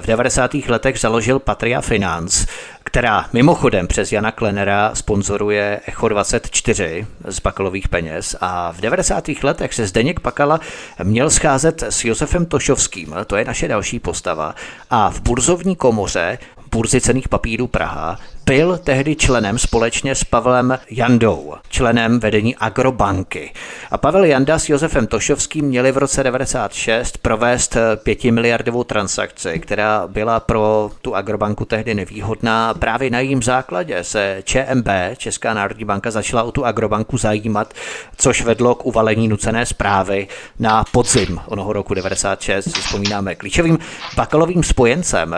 [0.00, 0.54] v 90.
[0.54, 2.46] letech založil Patria Finance,
[2.86, 9.24] která mimochodem přes Jana Klenera sponzoruje Echo 24 z bakalových peněz a v 90.
[9.42, 10.60] letech se Zdeněk Bakala
[11.02, 14.54] měl scházet s Josefem Tošovským, to je naše další postava,
[14.90, 16.38] a v burzovní komoře
[16.76, 23.52] burzy cených papírů Praha, byl tehdy členem společně s Pavlem Jandou, členem vedení Agrobanky.
[23.90, 30.40] A Pavel Janda s Josefem Tošovským měli v roce 96 provést pětimiliardovou transakci, která byla
[30.40, 32.74] pro tu Agrobanku tehdy nevýhodná.
[32.74, 37.74] Právě na jejím základě se ČMB, Česká národní banka, začala o tu Agrobanku zajímat,
[38.16, 40.28] což vedlo k uvalení nucené zprávy
[40.58, 42.68] na podzim onoho roku 96.
[42.78, 43.78] Vzpomínáme klíčovým
[44.16, 45.36] bakalovým spojencem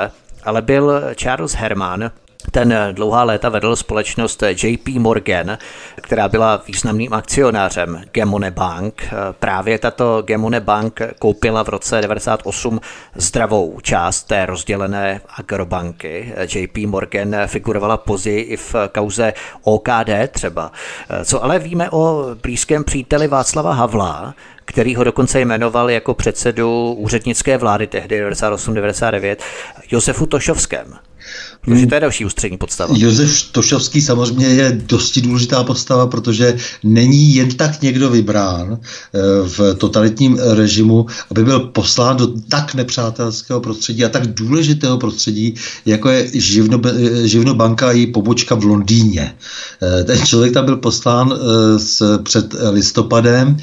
[0.48, 2.10] ale byl Charles Herman,
[2.50, 5.58] ten dlouhá léta vedl společnost JP Morgan,
[6.00, 9.02] která byla významným akcionářem Gemone Bank.
[9.38, 12.80] Právě tato Gemone Bank koupila v roce 98
[13.14, 16.34] zdravou část té rozdělené agrobanky.
[16.54, 19.32] JP Morgan figurovala později i v kauze
[19.62, 20.72] OKD třeba.
[21.24, 24.34] Co ale víme o blízkém příteli Václava Havla,
[24.64, 29.36] který ho dokonce jmenoval jako předsedu úřednické vlády tehdy 98-99,
[29.90, 30.98] Josefu Tošovském.
[31.68, 32.94] Protože to je další ústřední podstava.
[32.98, 39.18] Josef Tošovský samozřejmě je dosti důležitá postava, protože není jen tak někdo vybrán eh,
[39.48, 45.54] v totalitním režimu, aby byl poslán do tak nepřátelského prostředí a tak důležitého prostředí,
[45.86, 46.80] jako je Živno,
[47.24, 49.34] Živno banka a její pobočka v Londýně.
[49.82, 53.56] Eh, ten člověk tam byl poslán eh, s, před listopadem.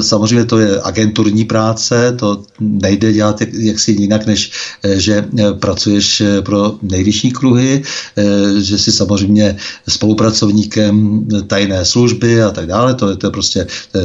[0.00, 4.52] Samozřejmě to je agenturní práce, to nejde dělat jaksi jinak, než
[4.94, 5.24] že
[5.58, 9.56] pracuješ pro nejvyšší kruhy, eh, že si samozřejmě
[9.88, 14.00] spolupracovníkem tajné služby a tak dále, to je to prostě eh,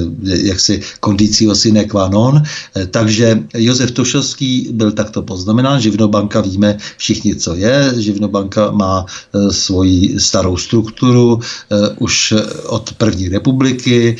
[0.47, 2.39] jaksi kondicio sine qua non.
[2.39, 9.05] Eh, takže Josef Tošovský byl takto poznamenán, Živnobanka víme všichni, co je, Živnobanka má
[9.49, 11.39] svoji starou strukturu
[11.99, 12.33] už
[12.69, 14.15] od první republiky,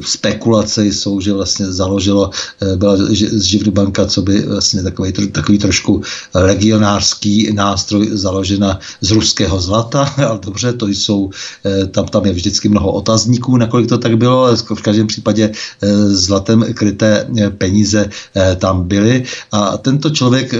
[0.00, 2.30] spekulace jsou, že vlastně založilo,
[2.76, 2.96] byla
[3.44, 6.02] Živnobanka, co by vlastně takový, takový trošku
[6.34, 8.08] legionářský nástroj
[8.40, 11.30] založena z ruského zlata, ale dobře, to jsou,
[11.64, 15.52] eh, tam, tam je vždycky mnoho otazníků, nakolik to tak bylo, ale v každém případě
[15.52, 18.08] eh, zlatem kryté eh, peníze
[18.56, 19.24] tam byly.
[19.52, 20.54] A tento člověk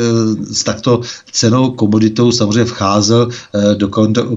[0.50, 1.00] s takto
[1.32, 3.28] cenou komoditou samozřejmě vcházel
[3.74, 3.88] do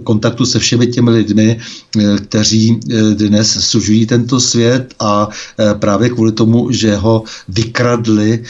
[0.03, 1.59] kontaktu se všemi těmi lidmi,
[2.17, 2.79] kteří
[3.13, 5.29] dnes sužují tento svět a
[5.79, 8.43] právě kvůli tomu, že ho vykradli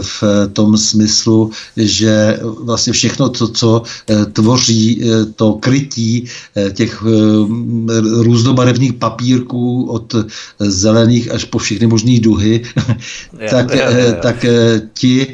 [0.00, 0.22] v
[0.52, 3.82] tom smyslu, že vlastně všechno to, co
[4.26, 6.24] tvoří eh, to krytí
[6.56, 10.14] eh, těch eh, různobarevných papírků od
[10.58, 12.62] zelených až po všechny možné duhy,
[13.50, 14.20] tak, yeah, yeah, yeah.
[14.20, 14.46] tak
[14.94, 15.26] ti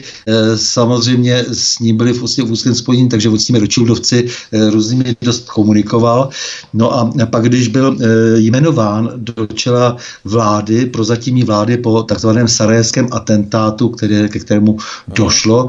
[0.57, 4.27] samozřejmě s ním byli vlastně v úzkém spojení, takže on s těmi Rothschildovci
[4.71, 6.29] různými dost komunikoval.
[6.75, 7.97] No a pak, když byl
[8.37, 15.69] jmenován do čela vlády, prozatímní vlády po takzvaném sarajevském atentátu, které, ke kterému došlo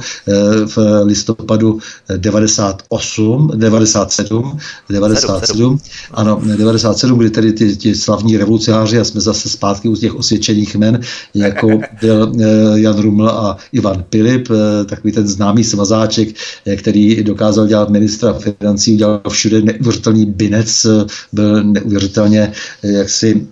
[0.66, 1.80] v listopadu
[2.18, 4.58] 90 98, 97,
[4.90, 5.80] 97,
[6.12, 10.76] ano, 97, kdy tedy ty, ty slavní revolucionáři, a jsme zase zpátky u těch osvědčených
[10.76, 11.00] men,
[11.34, 11.68] jako
[12.02, 12.32] byl
[12.76, 14.50] Jan Ruml a Ivan Pilip,
[14.86, 16.30] takový ten známý svazáček,
[16.76, 20.86] který dokázal dělat ministra financí, udělal všude neuvěřitelný binec,
[21.34, 22.52] byl neuvěřitelně
[22.84, 23.48] jaksi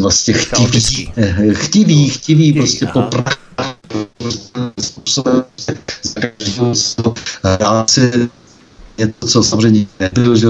[0.00, 1.10] vlastně chtivý,
[1.52, 3.02] chtivý, chtivý prostě po
[4.82, 5.44] způsobem
[7.44, 8.30] hrát si
[8.98, 10.48] něco, co samozřejmě nebyl, že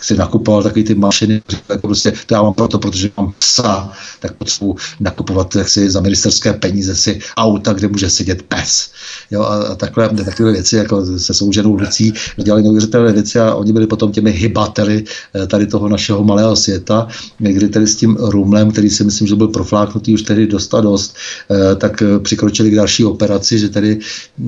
[0.00, 4.34] si nakupoval takový ty mašiny, jako prostě to já mám proto, protože mám psa, tak
[4.34, 8.90] potřebuji nakupovat si za ministerské peníze si auta, kde může sedět pes.
[9.30, 13.72] Jo, a, a takhle, takové věci, jako se souženou Lucí, dělali neuvěřitelné věci a oni
[13.72, 15.04] byli potom těmi hybateli
[15.34, 17.08] eh, tady toho našeho malého světa,
[17.38, 20.80] kdy tedy s tím Rumlem, který si myslím, že byl profláknutý už tedy dost a
[20.80, 21.16] dost,
[21.50, 23.98] eh, tak eh, přikročili k další operaci, že tedy,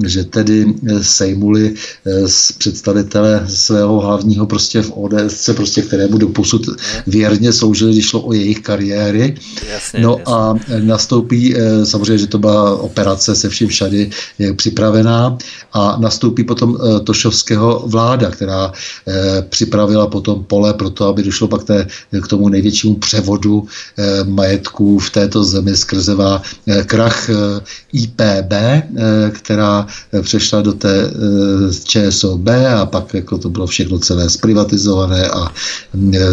[0.07, 1.75] že tedy sejmuli
[2.27, 2.53] z
[3.07, 6.67] představitele svého hlavního prostě v ODS, prostě kterému doposud
[7.07, 9.35] věrně sloužili, když šlo o jejich kariéry.
[9.69, 10.35] Jasně, no jasně.
[10.35, 11.55] a nastoupí,
[11.85, 15.39] samozřejmě, že to byla operace se vším všady, je připravená
[15.73, 21.49] a nastoupí potom eh, Tošovského vláda, která eh, připravila potom pole pro to, aby došlo
[21.49, 21.87] pak té,
[22.23, 23.67] k tomu největšímu převodu
[23.99, 26.17] eh, majetků v této zemi skrze
[26.87, 27.31] krach
[27.93, 28.53] IPB,
[29.33, 29.87] která
[30.23, 31.11] přešla do té
[31.85, 32.49] ČSOB
[32.81, 35.53] a pak jako to bylo všechno celé zprivatizované a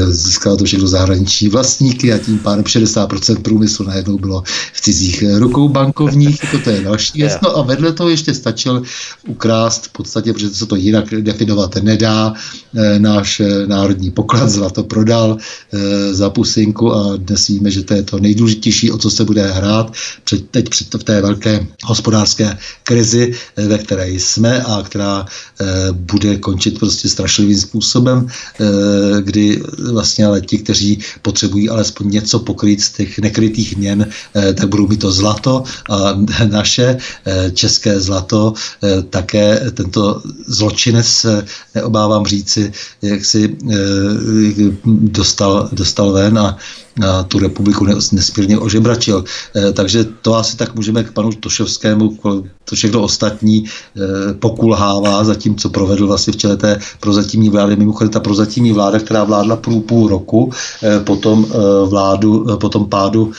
[0.07, 5.69] získala to všechno zahraniční vlastníky a tím pádem 60% průmyslu najednou bylo v cizích rukou
[5.69, 7.37] bankovních, jako to je další věc.
[7.43, 8.83] No a vedle toho ještě stačil
[9.27, 12.33] ukrást v podstatě, protože se to jinak definovat nedá.
[12.75, 17.93] E, náš e, národní poklad zlato prodal e, za pusinku a dnes víme, že to
[17.93, 22.57] je to nejdůležitější, o co se bude hrát před, teď před v té velké hospodářské
[22.83, 25.25] krizi, ve které jsme a která
[25.91, 28.27] bude končit prostě strašlivým způsobem,
[29.21, 29.61] kdy
[29.91, 34.99] vlastně ale ti, kteří potřebují alespoň něco pokrýt z těch nekrytých měn, tak budou mít
[34.99, 36.19] to zlato a
[36.49, 36.97] naše
[37.53, 38.53] české zlato,
[38.83, 41.25] eh, také tento zločinec,
[41.75, 42.71] neobávám říci,
[43.01, 43.75] jak si eh,
[44.85, 46.57] dostal, dostal ven a
[47.27, 49.23] tu republiku nesmírně ožebračil.
[49.55, 52.17] E, takže to asi tak můžeme k panu Tošovskému,
[52.65, 57.75] to všechno ostatní e, pokulhává za tím, co provedl vlastně v čele té prozatímní vlády.
[57.75, 60.51] Mimochodem ta prozatímní vláda, která vládla půl, půl roku,
[60.83, 61.45] e, potom
[61.85, 63.31] vládu, potom pádu,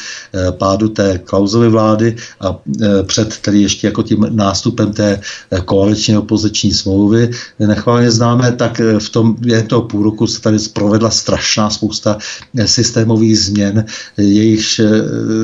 [0.50, 2.56] pádu té Klausovy vlády a
[3.02, 5.20] před tedy ještě jako tím nástupem té
[5.64, 11.10] koaliční opoziční smlouvy nechválně známe, tak v tom během toho půl roku se tady provedla
[11.10, 12.18] strašná spousta
[12.66, 13.84] systémových změn,
[14.16, 14.90] jejichž eh,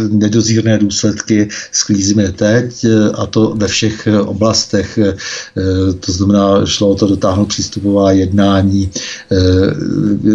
[0.09, 4.99] nedozírné důsledky sklízíme teď eh, a to ve všech eh, oblastech.
[6.07, 8.91] To znamená, šlo o to dotáhnout přístupová jednání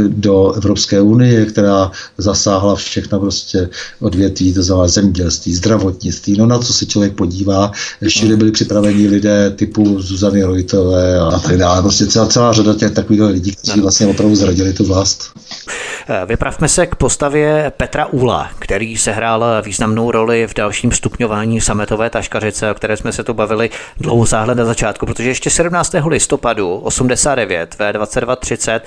[0.08, 3.70] do Evropské unie, která zasáhla všechna prostě
[4.00, 7.72] odvětví, to znamená zemědělství, zdravotnictví, no na co se člověk podívá.
[8.08, 11.82] Všude byli připraveni lidé typu Zuzany Rojtové a tak dále.
[11.82, 15.24] Prostě celá, celá řada těch takových lidí, kteří vlastně opravdu zradili tu vlast.
[16.26, 22.72] Vypravme se k postavě Petra Ula, který sehrál významnou roli v dalším stupňování sametové taškařice,
[22.72, 23.70] o které jsme se tu bavili
[24.00, 25.96] dlouho záhle na začátku, protože ještě 17.
[26.08, 28.82] listopadu 89 ve 22.30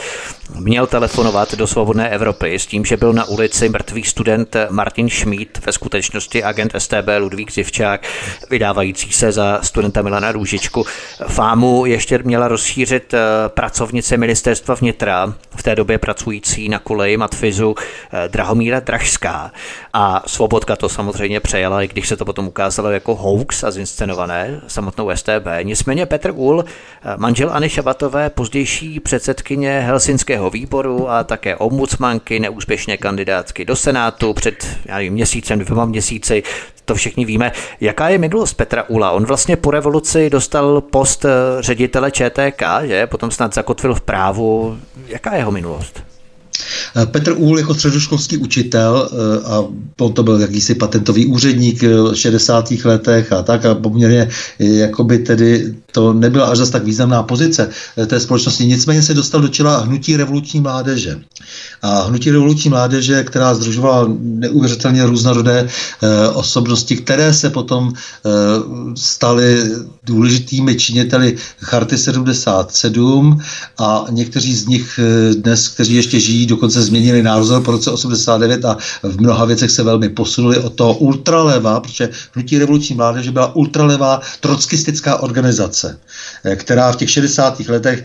[0.54, 5.66] měl telefonovat do Svobodné Evropy s tím, že byl na ulici mrtvý student Martin Schmid,
[5.66, 8.00] ve skutečnosti agent STB Ludvík Zivčák,
[8.50, 10.86] vydávající se za studenta Milana Růžičku.
[11.28, 13.18] Fámu ještě měla rozšířit eh,
[13.48, 17.74] pracovnice ministerstva vnitra, v té době pracující na koleji Matfizu
[18.12, 18.28] eh,
[18.58, 19.52] Drahomíra Dražská.
[19.92, 24.60] A Svobodka to samozřejmě přejala, i když se to potom ukázalo jako hoax a zinscenované
[24.66, 25.46] samotnou STB.
[25.62, 26.64] Nicméně Petr Ul,
[27.16, 34.66] manžel Anny Šabatové, pozdější předsedkyně Helsinského výboru a také ombudsmanky, neúspěšné kandidátky do Senátu před
[34.84, 36.42] já nevím, měsícem, dvěma měsíci,
[36.84, 37.52] to všichni víme.
[37.80, 39.10] Jaká je minulost Petra Ula?
[39.10, 41.26] On vlastně po revoluci dostal post
[41.60, 43.06] ředitele ČTK, že?
[43.06, 44.78] Potom snad zakotvil v právu.
[45.06, 46.07] Jaká je jeho minulost?
[46.96, 49.64] Eh, Petr Úl jako středoškolský učitel eh, a
[50.00, 52.72] on to byl jakýsi patentový úředník v 60.
[52.84, 54.28] letech a tak a poměrně
[54.58, 57.70] jakoby tedy to nebyla až zase tak významná pozice
[58.06, 58.66] té společnosti.
[58.66, 61.20] Nicméně se dostal do čela hnutí revoluční mládeže.
[61.82, 65.68] A hnutí revoluční mládeže, která združovala neuvěřitelně různorodé
[66.34, 67.92] osobnosti, které se potom
[68.94, 69.62] staly
[70.04, 73.40] důležitými činiteli Charty 77
[73.78, 75.00] a někteří z nich
[75.34, 79.82] dnes, kteří ještě žijí, dokonce změnili názor po roce 89 a v mnoha věcech se
[79.82, 85.98] velmi posunuli od toho ultraleva, protože hnutí revoluční mládeže byla ultralevá trockistická organizace,
[86.56, 87.60] která v těch 60.
[87.60, 88.04] letech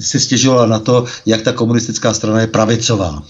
[0.00, 3.22] si stěžovala na to, jak ta komunistická strana je pravicová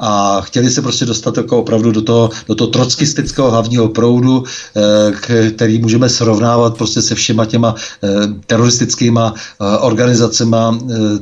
[0.00, 4.44] a chtěli se prostě dostat jako opravdu do toho, do toho trockistického hlavního proudu,
[4.76, 7.74] eh, který můžeme srovnávat prostě se všema těma
[8.04, 8.08] eh,
[8.46, 10.78] teroristickýma eh, organizacema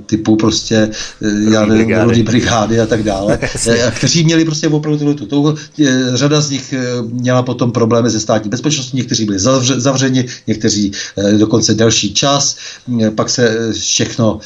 [0.07, 0.91] typu prostě
[1.51, 2.81] já nevím, brigády.
[2.81, 3.39] a tak dále,
[3.97, 5.55] kteří měli prostě opravdu tu, tu,
[6.15, 6.75] řada z nich
[7.13, 10.93] měla potom problémy se státní bezpečností, někteří byli zavřeni, někteří
[11.39, 12.57] dokonce delší čas,
[13.15, 14.39] pak se všechno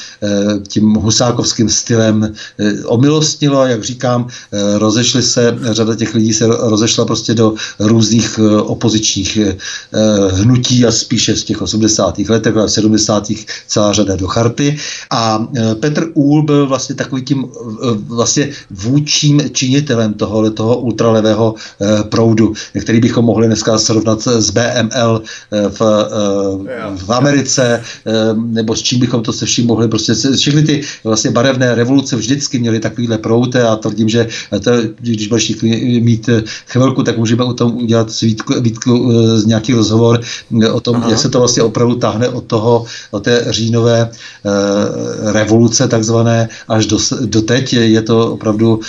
[0.69, 2.35] tím husákovským stylem
[2.85, 8.61] omilostnilo, jak říkám, Eh, rozešli se, řada těch lidí se rozešla prostě do různých eh,
[8.61, 9.57] opozičních eh,
[10.33, 12.19] hnutí a spíše z těch 80.
[12.19, 13.33] letech a 70.
[13.67, 14.77] celá řada do charty.
[15.11, 15.47] A
[15.81, 17.47] Petr Úl byl vlastně takovým tím
[18.09, 21.55] vlastně vůčím činitelem tohohle toho ultralevého
[22.09, 25.81] proudu, který bychom mohli dneska srovnat s BML v,
[26.97, 27.83] v Americe,
[28.35, 32.59] nebo s čím bychom to se vším mohli prostě, všechny ty vlastně barevné revoluce vždycky
[32.59, 34.27] měly takovýhle proud a tvrdím, že
[34.61, 34.71] to,
[35.01, 35.63] když budeš
[36.01, 40.21] mít eh, chvilku, tak můžeme o tom udělat s Vítku, Vítku eh, z nějaký rozhovor
[40.63, 41.11] eh, o tom, Aha.
[41.11, 46.87] jak se to vlastně opravdu táhne od toho, od té říjnové uh, revoluce takzvané až
[46.87, 47.73] do, do teď.
[47.73, 48.81] Je to opravdu uh,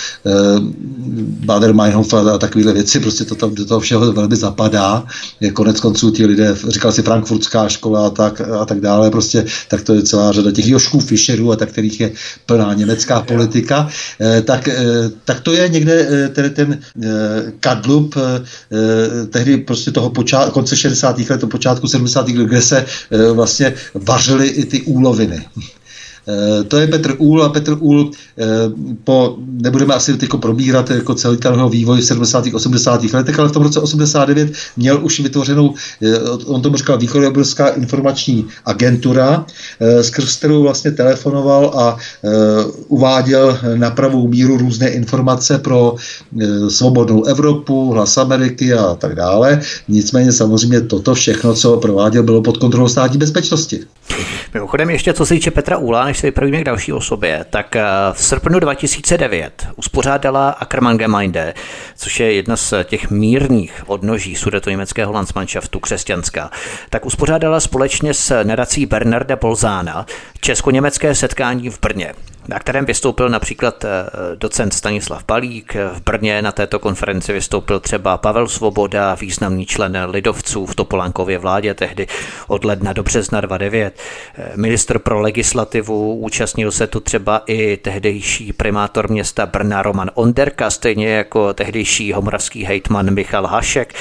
[1.44, 5.04] Bader Meinhof a takovéhle věci, prostě to tam do toho všeho velmi zapadá.
[5.40, 9.44] Je konec konců ti lidé, říkal si frankfurtská škola a tak, a tak dále, prostě,
[9.68, 12.10] tak to je celá řada těch Jošků Fischerů a tak, kterých je
[12.46, 13.88] plná německá politika,
[14.20, 14.68] uh, tak
[15.24, 17.08] tak to je někde eh, tedy ten eh,
[17.60, 21.18] kadlub eh, tehdy prostě toho počát, konce 60.
[21.30, 22.28] let, počátku 70.
[22.28, 22.86] let, kde se
[23.32, 25.44] vlastně vařily i ty úloviny.
[26.28, 28.44] Eh, to je Petr Úl a Petr Úl eh,
[29.04, 32.44] po, nebudeme asi teď probírat jako celý ten jeho vývoj v 70.
[32.54, 33.04] 80.
[33.04, 38.46] letech, ale v tom roce 89 měl už vytvořenou, eh, on tomu říkal východoobrská informační
[38.64, 39.46] agentura,
[40.02, 41.96] skrz kterou vlastně telefonoval a
[42.88, 45.94] uváděl na pravou míru různé informace pro
[46.68, 49.60] svobodnou Evropu, hlas Ameriky a tak dále.
[49.88, 53.80] Nicméně samozřejmě toto všechno, co prováděl, bylo pod kontrolou státní bezpečnosti.
[54.54, 57.82] Mimochodem ještě co se týče Petra Úla, než se vypravíme k další osobě, tak eh,
[58.12, 61.54] v srpnu 2009 uspořádala Ackermann Gemeinde,
[61.96, 64.36] což je jedna z těch mírných odnoží
[64.66, 66.50] německého Landsmannschaftu křesťanská,
[66.90, 70.06] tak uspořádala společně s nadací Bernarda Bolzána
[70.40, 72.14] česko-německé setkání v Brně
[72.48, 73.88] na kterém vystoupil například eh,
[74.34, 75.74] docent Stanislav Palík.
[75.74, 81.74] V Brně na této konferenci vystoupil třeba Pavel Svoboda, významný člen lidovců v Topolánkově vládě
[81.74, 82.06] tehdy
[82.46, 83.98] od ledna do března 29.
[84.38, 90.70] Eh, ministr pro legislativu, účastnil se tu třeba i tehdejší primátor města Brna Roman Onderka,
[90.70, 93.94] stejně jako tehdejší homoravský hejtman Michal Hašek,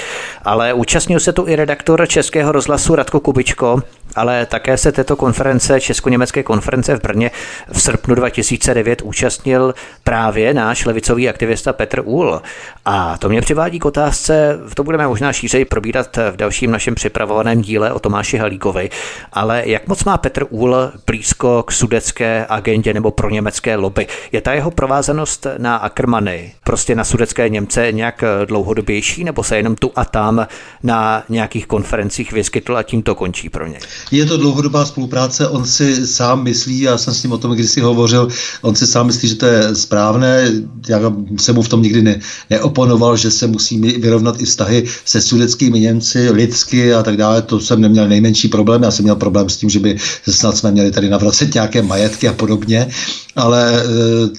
[0.44, 3.82] ale účastnil se tu i redaktor Českého rozhlasu Radko Kubičko,
[4.16, 7.32] ale také se této konference, česko-německé konference v Brně
[7.72, 9.74] v srpnu 2009 účastnil
[10.04, 12.42] právě náš levicový aktivista Petr Úl.
[12.86, 17.62] A to mě přivádí k otázce, to budeme možná šířej probírat v dalším našem připravovaném
[17.62, 18.90] díle o Tomáši Halíkovi,
[19.34, 20.76] ale jak moc má Petr Úl
[21.08, 24.08] blízko k sudecké agendě nebo pro německé lobby?
[24.32, 29.76] Je ta jeho provázanost na Ackermany, prostě na sudecké Němce nějak dlouhodobější, nebo se jenom
[29.76, 30.48] tu a tam
[30.84, 33.80] na nějakých konferencích vyskytl a tím to končí pro ně?
[34.12, 37.82] Je to dlouhodobá spolupráce, on si sám myslí, já jsem s ním o tom kdysi
[37.82, 38.23] hovořil,
[38.62, 40.52] on si sám myslí, že to je správné,
[40.90, 41.00] já
[41.40, 42.20] jsem mu v tom nikdy ne,
[42.50, 47.60] neoponoval, že se musí vyrovnat i vztahy se sudeckými Němci, lidsky a tak dále, to
[47.60, 49.98] jsem neměl nejmenší problém, já jsem měl problém s tím, že by
[50.30, 52.88] snad jsme měli tady navracet nějaké majetky a podobně,
[53.36, 53.84] ale e,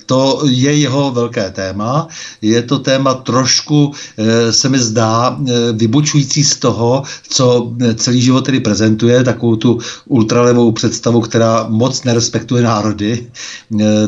[0.06, 2.08] to je jeho velké téma,
[2.42, 8.44] je to téma trošku, e, se mi zdá, e, vybočující z toho, co celý život
[8.44, 13.26] tedy prezentuje, takovou tu ultralevou představu, která moc nerespektuje národy,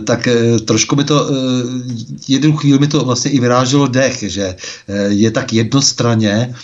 [0.04, 1.34] tak eh, trošku mi to, eh,
[2.28, 4.56] jednu chvíli mi to vlastně i vyráželo dech, že
[5.08, 6.54] je tak jednostranně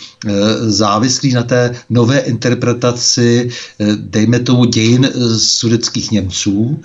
[0.67, 3.49] závislý na té nové interpretaci,
[3.95, 6.79] dejme tomu dějin sudeckých Němců,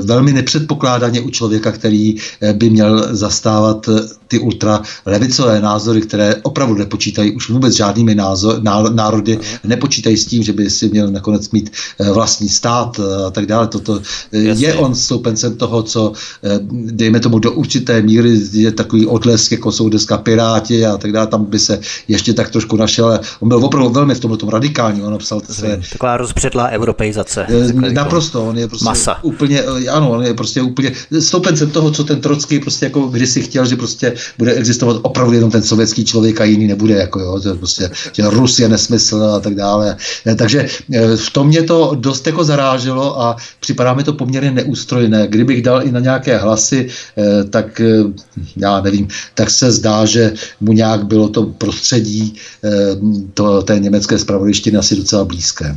[0.00, 2.16] velmi nepředpokládaně u člověka, který
[2.52, 3.88] by měl zastávat
[4.28, 8.62] ty ultralevicové názory, které opravdu nepočítají už vůbec žádnými názor,
[8.92, 13.30] národy, nepočítají s tím, že by si měl nakonec mít eh, vlastní stát eh, a
[13.30, 13.66] tak dále.
[13.66, 14.00] Toto
[14.32, 14.66] Jasně.
[14.66, 16.12] je on stoupencem toho, co
[16.70, 21.26] dejme tomu do určité míry je takový odlesk, jako jsou dneska Piráti a tak dále,
[21.26, 24.48] tam by se ještě tak trošku našel, ale on byl opravdu velmi v tomhle tom
[24.48, 25.80] radikální, on napsal své...
[25.92, 27.46] Taková rozpředlá europeizace.
[27.92, 29.24] Naprosto, on je prostě Masa.
[29.24, 33.66] úplně, ano, on je prostě úplně stoupencem toho, co ten Trocký prostě jako kdysi chtěl,
[33.66, 37.48] že prostě bude existovat opravdu jenom ten sovětský člověk a jiný nebude, jako jo, to
[37.48, 39.96] je prostě, že Rus je nesmysl a tak dále.
[40.36, 40.66] Takže
[41.16, 45.26] v tom mě to dost jako zaráželo a připadá mi to poměrně neústrojné.
[45.38, 46.88] Kdybych dal i na nějaké hlasy,
[47.50, 47.80] tak
[48.56, 52.34] já nevím, tak se zdá, že mu nějak bylo to prostředí
[53.34, 55.76] to, té německé spravodlištiny asi docela blízké.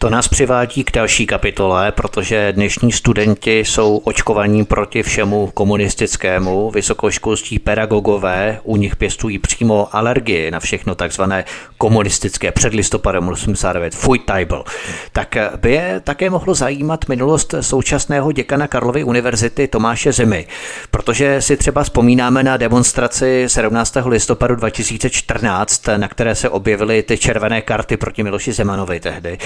[0.00, 6.70] To nás přivádí k další kapitole, protože dnešní studenti jsou očkovaní proti všemu komunistickému.
[6.70, 11.44] Vysokoškolští pedagogové u nich pěstují přímo alergii na všechno takzvané
[11.78, 14.64] komunistické před listopadem 89, Fujtajbl.
[15.12, 20.46] Tak by je také mohlo zajímat minulost současného děkana Karlovy univerzity Tomáše Zimy,
[20.90, 23.96] protože si třeba vzpomínáme na demonstraci 17.
[24.06, 29.38] listopadu 2014, na které se objevily ty červené karty proti Miloši Zemanovi tehdy.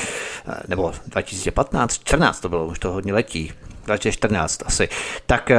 [0.48, 3.52] Eh, nebo 2015, 14 to bylo, už to hodně letí,
[3.85, 4.89] 2014 asi,
[5.27, 5.59] tak eh,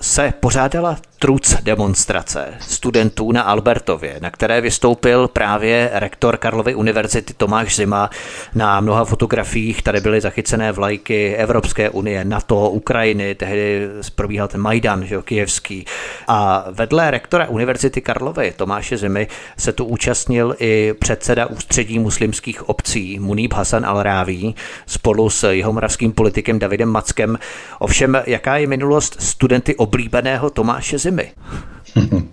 [0.00, 7.76] se pořádala truc demonstrace studentů na Albertově, na které vystoupil právě rektor Karlovy univerzity Tomáš
[7.76, 8.10] Zima.
[8.54, 15.04] Na mnoha fotografiích tady byly zachycené vlajky Evropské unie, NATO, Ukrajiny, tehdy probíhal ten Majdan,
[15.04, 15.84] že jo, kijevský.
[16.28, 19.26] A vedle rektora univerzity Karlovy Tomáše Zimy
[19.58, 24.54] se tu účastnil i předseda ústředí muslimských obcí Munib Hasan al-Ráví
[24.86, 27.38] spolu s jihomoravským politikem Davidem Mackem.
[27.78, 31.13] Ovšem, jaká je minulost studenty oblíbeného Tomáše Zimy?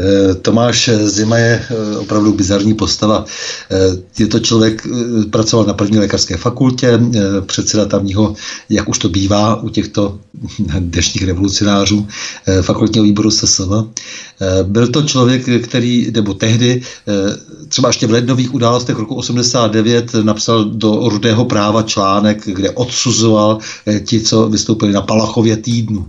[0.00, 3.24] Eh, Tomáš Zima je eh, opravdu bizarní postava.
[3.70, 3.76] Eh,
[4.18, 4.86] je to člověk,
[5.30, 7.00] pracoval na první lékařské fakultě,
[7.46, 8.34] předseda tamního,
[8.68, 10.18] jak už to bývá u těchto
[10.78, 12.06] dnešních revolucionářů,
[12.62, 13.70] fakultního výboru SSV.
[14.62, 16.82] Byl to člověk, který, nebo tehdy,
[17.68, 23.58] třeba ještě v lednových událostech roku 89 napsal do rudého práva článek, kde odsuzoval
[24.04, 26.06] ti, co vystoupili na Palachově týdnu.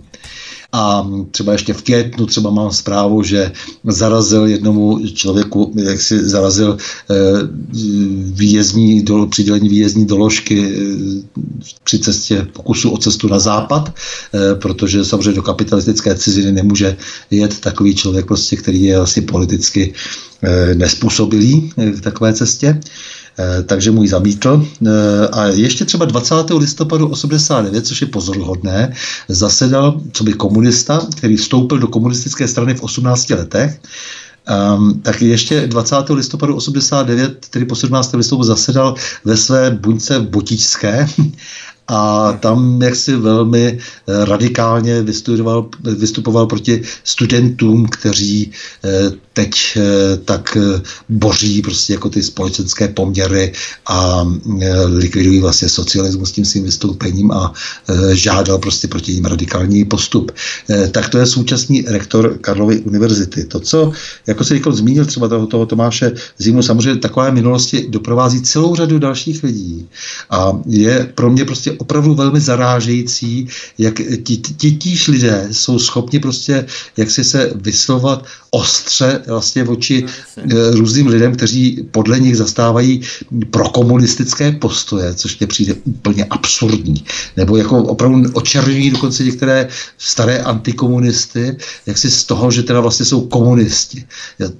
[0.74, 3.52] A třeba ještě v květnu třeba mám zprávu, že
[3.88, 6.76] zarazil jednomu člověku, jak si zarazil
[7.10, 7.14] eh,
[8.32, 11.40] výjezdní, do, přidělení výjezdní doložky eh,
[11.84, 13.94] při cestě pokusu o cestu na západ,
[14.34, 16.96] eh, protože samozřejmě do kapitalistické ciziny nemůže
[17.30, 19.94] jet takový člověk, prostě, který je asi politicky
[20.74, 22.80] nespůsobilý k takové cestě.
[23.38, 24.66] Eh, takže můj zamítl.
[24.86, 26.58] Eh, a ještě třeba 20.
[26.58, 28.92] listopadu 89, což je pozoruhodné,
[29.28, 33.80] zasedal, co by komunista, který vstoupil do komunistické strany v 18 letech,
[34.76, 36.14] Um, tak ještě 20.
[36.14, 38.16] listopadu 89, tedy po 17.
[38.16, 38.94] listopadu, zasedal
[39.24, 41.06] ve své buňce Botičské
[41.88, 45.02] a tam jaksi velmi eh, radikálně
[45.82, 48.50] vystupoval, proti studentům, kteří
[48.84, 50.56] eh, teď eh, tak
[51.08, 53.52] boří prostě jako ty společenské poměry
[53.86, 54.28] a
[54.86, 57.52] likvidují vlastně socialismus tím svým vystoupením a
[58.12, 60.32] žádal prostě proti ním radikální postup.
[60.90, 63.44] Tak to je současný rektor Karlovy univerzity.
[63.44, 63.92] To, co,
[64.26, 68.98] jako se říkal, zmínil třeba toho, toho Tomáše Zimu, samozřejmě takové minulosti doprovází celou řadu
[68.98, 69.88] dalších lidí
[70.30, 76.18] a je pro mě prostě opravdu velmi zarážející, jak ti, ti, tíž lidé jsou schopni
[76.18, 76.66] prostě
[76.96, 80.04] jak si se vyslovat ostře vlastně oči
[80.44, 83.00] no, různým lidem, kteří podle nich zastávají
[83.50, 87.04] prokomunistické postoje, což mě přijde úplně absurdní.
[87.36, 89.68] Nebo jako opravdu očerňují dokonce některé
[89.98, 94.04] staré antikomunisty, jak si z toho, že teda vlastně jsou komunisti.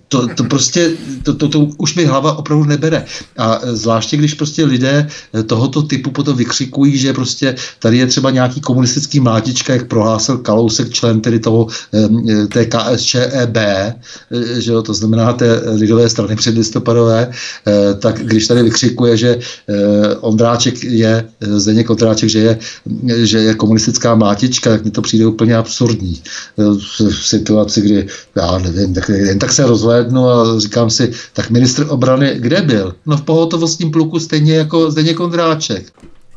[0.09, 0.90] To, to prostě,
[1.22, 3.05] to, to, to už mi hlava opravdu nebere.
[3.39, 5.09] A zvláště, když prostě lidé
[5.47, 10.91] tohoto typu potom vykřikují, že prostě tady je třeba nějaký komunistický mlátička, jak prohlásil Kalousek,
[10.91, 11.66] člen tedy toho
[12.53, 13.57] té KSČEB,
[14.59, 17.31] že jo, to znamená té lidové strany předlistopadové,
[17.99, 19.39] tak když tady vykřikuje, že
[20.20, 22.59] Ondráček je, Zdeněk Ondráček, že je,
[23.07, 26.23] že je komunistická mlátička, tak mi to přijde úplně absurdní.
[26.57, 28.07] V situaci, kdy,
[28.37, 32.95] já nevím, tak, jen tak se rozhlédnu a říkám si, tak ministr obrany kde byl?
[33.07, 35.93] No v pohotovostním pluku stejně jako Zdeněk Ondráček.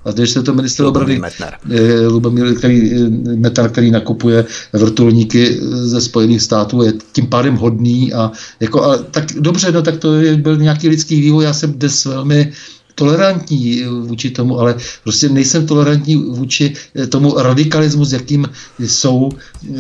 [0.05, 1.21] A když se to minister obrany
[1.69, 8.13] eh, Lubomír, který, eh, Metnar, který nakupuje vrtulníky ze Spojených států, je tím pádem hodný
[8.13, 11.43] a, jako, a tak dobře, no tak to je, byl nějaký lidský vývoj.
[11.43, 12.51] Já jsem dnes velmi
[12.95, 16.73] tolerantní vůči tomu, ale prostě nejsem tolerantní vůči
[17.09, 18.49] tomu radikalismu, s jakým
[18.79, 19.29] jsou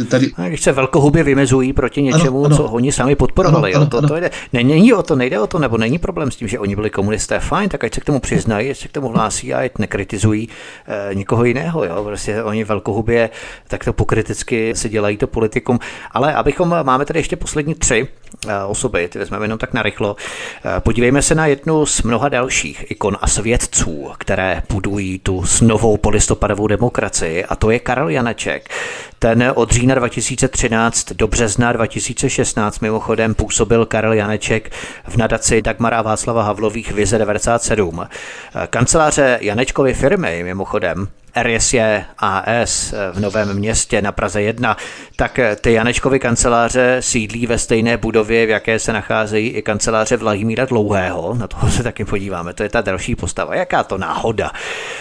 [0.09, 0.31] tady.
[0.35, 2.57] A když se velkohubě vymezují proti něčemu, ano, ano.
[2.57, 4.07] co oni sami podporovali, ano, ano, to, ano.
[4.07, 4.31] to jde.
[4.53, 7.39] Není o to, nejde o to, nebo není problém s tím, že oni byli komunisté,
[7.39, 10.49] fajn, tak ať se k tomu přiznají, ať se k tomu hlásí a ať nekritizují
[10.87, 13.29] e, nikoho jiného, jo, prostě oni velkohubě
[13.67, 15.79] tak to pokriticky si dělají to politikum,
[16.11, 18.07] ale abychom, máme tady ještě poslední tři
[18.67, 20.15] osoby, ty vezmeme jenom tak narychlo,
[20.77, 25.61] e, podívejme se na jednu z mnoha dalších ikon a svědců, které budují tu s
[25.61, 28.69] novou polistopadovou demokracii a to je Karel Janeček.
[29.19, 34.71] Ten od října 2013 do března 2016 mimochodem působil Karel Janeček
[35.07, 38.07] v nadaci Dagmara Václava Havlových Vize 97.
[38.69, 41.07] Kanceláře Janečkovy firmy mimochodem
[41.43, 41.81] RSJ
[42.17, 44.77] AS v Novém městě na Praze 1,
[45.15, 50.65] tak ty Janečkovy kanceláře sídlí ve stejné budově, v jaké se nacházejí i kanceláře Vladimíra
[50.65, 51.33] Dlouhého.
[51.33, 53.55] Na toho se taky podíváme, to je ta další postava.
[53.55, 54.51] Jaká to náhoda?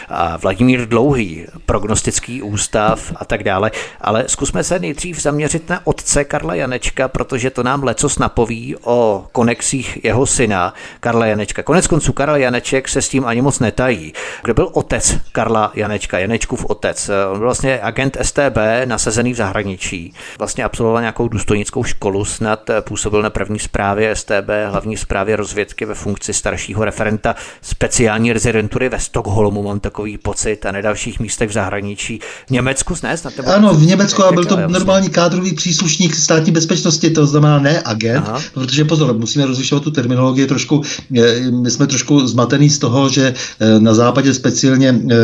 [0.09, 3.71] A Vladimír Dlouhý, prognostický ústav a tak dále.
[4.01, 9.27] Ale zkusme se nejdřív zaměřit na otce Karla Janečka, protože to nám lecos napoví o
[9.33, 11.63] konexích jeho syna Karla Janečka.
[11.63, 14.13] Konec konců Karel Janeček se s tím ani moc netají.
[14.43, 16.19] Kdo byl otec Karla Janečka?
[16.25, 17.11] Janečkův otec.
[17.33, 20.13] On byl vlastně agent STB nasazený v zahraničí.
[20.39, 25.95] Vlastně absolvoval nějakou důstojnickou školu, snad působil na první zprávě STB, hlavní zprávě rozvědky ve
[25.95, 31.53] funkci staršího referenta speciální rezidentury ve Stockholmu, mám takový pocit, a na dalších místech v
[31.53, 32.21] zahraničí.
[32.47, 33.17] V Německu ne?
[33.17, 37.83] Snad ano, v Německu a byl to normální kádrový příslušník státní bezpečnosti, to znamená ne
[37.85, 38.41] agent, Aha.
[38.55, 40.83] protože pozor, musíme rozlišovat tu terminologii trošku,
[41.19, 45.15] eh, my jsme trošku zmatený z toho, že eh, na západě speciálně eh,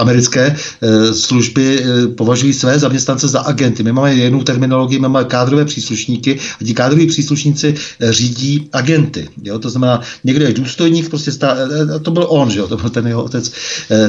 [0.00, 3.82] americké eh, služby eh, považují své zaměstnance za agenty.
[3.82, 9.28] My máme jinou terminologii, my máme kádrové příslušníky a ti kádroví příslušníci eh, řídí agenty.
[9.42, 9.58] Jo?
[9.58, 11.56] To znamená, někdo je důstojník, prostě stá,
[12.02, 12.68] to byl on, že jo?
[12.68, 13.52] to byl ten jeho otec.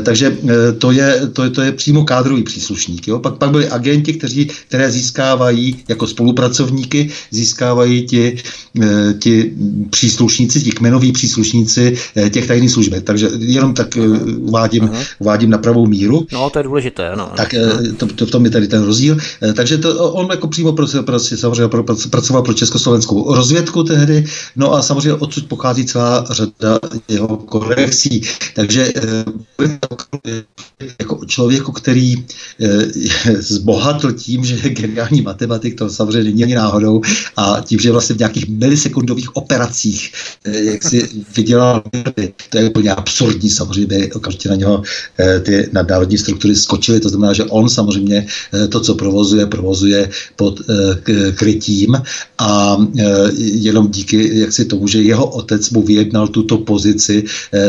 [0.04, 0.38] Takže
[0.78, 3.08] to je, to je, to je přímo kádrový příslušník.
[3.08, 3.20] Jo?
[3.20, 8.38] Pak, pak byli agenti, kteří, které získávají jako spolupracovníky, získávají ti,
[9.20, 9.54] ti
[9.90, 11.98] příslušníci, ti kmenoví příslušníci
[12.30, 13.04] těch tajných služeb.
[13.04, 13.98] Takže jenom tak
[14.38, 14.90] uvádím,
[15.20, 16.28] uvádím na pravou míru.
[16.32, 17.32] No, to je důležité, ano.
[17.36, 19.18] Tak eh, to, to, v tom je tady ten rozdíl.
[19.44, 24.26] Eh, takže to, on jako přímo pro, pro, samozřejmě pro, pracoval pro československou rozvědku tehdy,
[24.56, 28.22] no a samozřejmě odsud pochází celá řada jeho korekcí.
[28.56, 29.26] Takže eh,
[31.00, 32.16] jako člověku, který
[33.40, 37.02] zbohatl tím, že je geniální matematik, to samozřejmě není ani náhodou,
[37.38, 40.12] a tím, že vlastně v nějakých milisekundových operacích,
[40.46, 41.84] jak si vydělal,
[42.50, 44.84] to je úplně absurdní, samozřejmě okamžitě na něho
[45.44, 47.00] ty nadnárodní struktury skočily.
[47.00, 51.96] To znamená, že on samozřejmě eh, to, co provozuje, provozuje pod eh, krytím
[52.38, 57.24] a eh, jenom díky jak si tomu, že jeho otec mu vyjednal tuto pozici,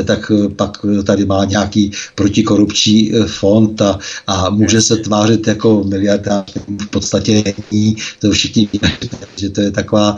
[0.05, 6.45] tak pak tady má nějaký protikorupční fond a, a může se tvářit jako miliardář,
[6.83, 8.97] v podstatě není, to všichni víme,
[9.37, 10.17] že to je taková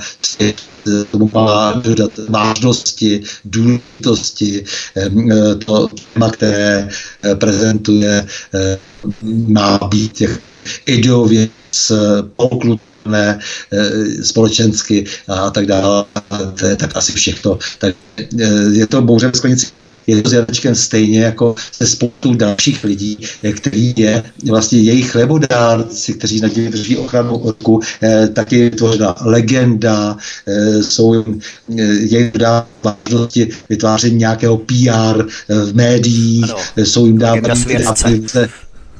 [1.10, 4.64] tomu má dodat vážnosti, důležitosti,
[5.66, 6.88] to téma, které
[7.38, 8.78] prezentuje, eh,
[9.46, 10.22] má být
[10.86, 11.48] ideově
[12.36, 13.38] poklutné
[13.72, 16.04] eh, společensky a tak dále,
[16.58, 17.58] to je tak asi všechno.
[17.78, 17.94] Tak
[18.72, 19.66] je to bouře v sklenici
[20.06, 23.18] je to s Janečkem stejně jako se spoustu dalších lidí,
[23.56, 30.16] který je vlastně jejich chlebodárci, kteří na něj drží ochranu orku, eh, taky vytvořena legenda,
[30.46, 31.40] eh, jsou jim
[31.78, 32.32] eh, jejich
[32.82, 37.76] vážnosti vytváření nějakého PR v médiích, ano, jsou jim dávány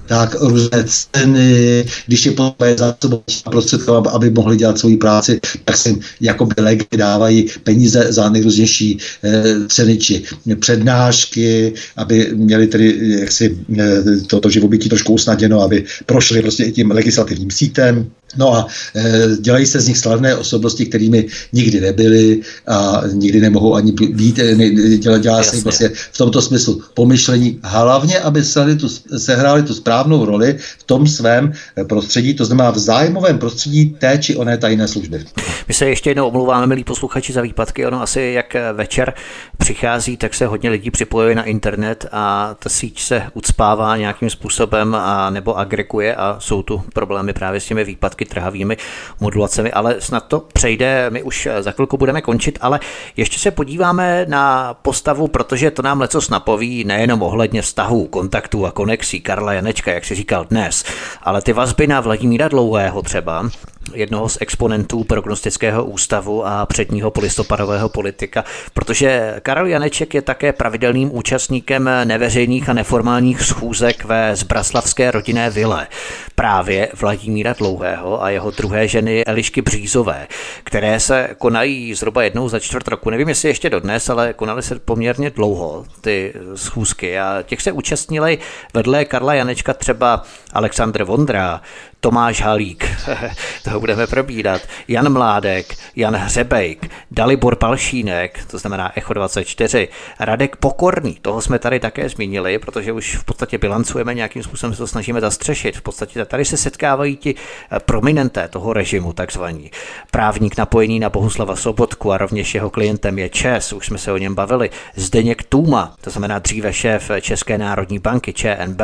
[0.07, 5.95] tak různé ceny, když je potřebuje zásobovat prostředky, aby mohli dělat svoji práci, tak se
[6.21, 10.23] jako by dávají peníze za nejrůznější eh, ceny či
[10.61, 16.91] přednášky, aby měli tedy jaksi eh, toto živobytí trošku usnadněno, aby prošli prostě i tím
[16.91, 18.11] legislativním sítem.
[18.37, 23.75] No a e, dělají se z nich slavné osobnosti, kterými nikdy nebyly a nikdy nemohou
[23.75, 24.39] ani být.
[24.55, 28.89] Ne, dělá, dělá se vlastně v tomto smyslu pomyšlení, hlavně, aby sehráli tu,
[29.19, 31.53] sehráli tu správnou roli v tom svém
[31.89, 35.25] prostředí, to znamená v zájmovém prostředí té či oné tajné služby.
[35.69, 37.87] My se ještě jednou omlouváme, milí posluchači, za výpadky.
[37.87, 39.15] Ono asi jak večer
[39.59, 44.95] přichází, tak se hodně lidí připojuje na internet a ta síť se ucpává nějakým způsobem
[44.95, 48.77] a nebo agreguje a jsou tu problémy právě s těmi výpadky taky trhavými
[49.20, 52.81] modulacemi, ale snad to přejde, my už za chvilku budeme končit, ale
[53.16, 58.70] ještě se podíváme na postavu, protože to nám leco napoví nejenom ohledně vztahů, kontaktů a
[58.70, 60.85] konexí Karla Janečka, jak si říkal dnes,
[61.23, 63.51] ale ty vazby na Vladimíra Dlouhého třeba,
[63.93, 68.44] jednoho z exponentů prognostického ústavu a předního polistopadového politika,
[68.74, 75.86] protože Karel Janeček je také pravidelným účastníkem neveřejných a neformálních schůzek ve zbraslavské rodinné vile
[76.35, 80.27] právě Vladimíra Dlouhého a jeho druhé ženy Elišky Břízové,
[80.65, 83.11] které se konají zhruba jednou za čtvrt roku.
[83.11, 88.39] Nevím, jestli ještě dodnes, ale konaly se poměrně dlouho ty schůzky a těch se účastnili
[88.74, 91.61] vedle Karla Janečka třeba Aleksandr Vondra,
[92.05, 92.89] Tomáš Halík,
[93.65, 99.89] toho budeme probírat, Jan Mládek, Jan Hřebejk, Dalibor Palšínek, to znamená Echo 24,
[100.21, 104.79] Radek Pokorný, toho jsme tady také zmínili, protože už v podstatě bilancujeme, nějakým způsobem se
[104.79, 105.77] to snažíme zastřešit.
[105.77, 109.71] V podstatě tady se setkávají ti eh, prominenté toho režimu, takzvaní.
[110.11, 114.19] Právník napojený na Bohuslava Sobotku a rovněž jeho klientem je Čes, už jsme se o
[114.19, 118.81] něm bavili, Zdeněk Tůma, to znamená dříve šéf České národní banky ČNB,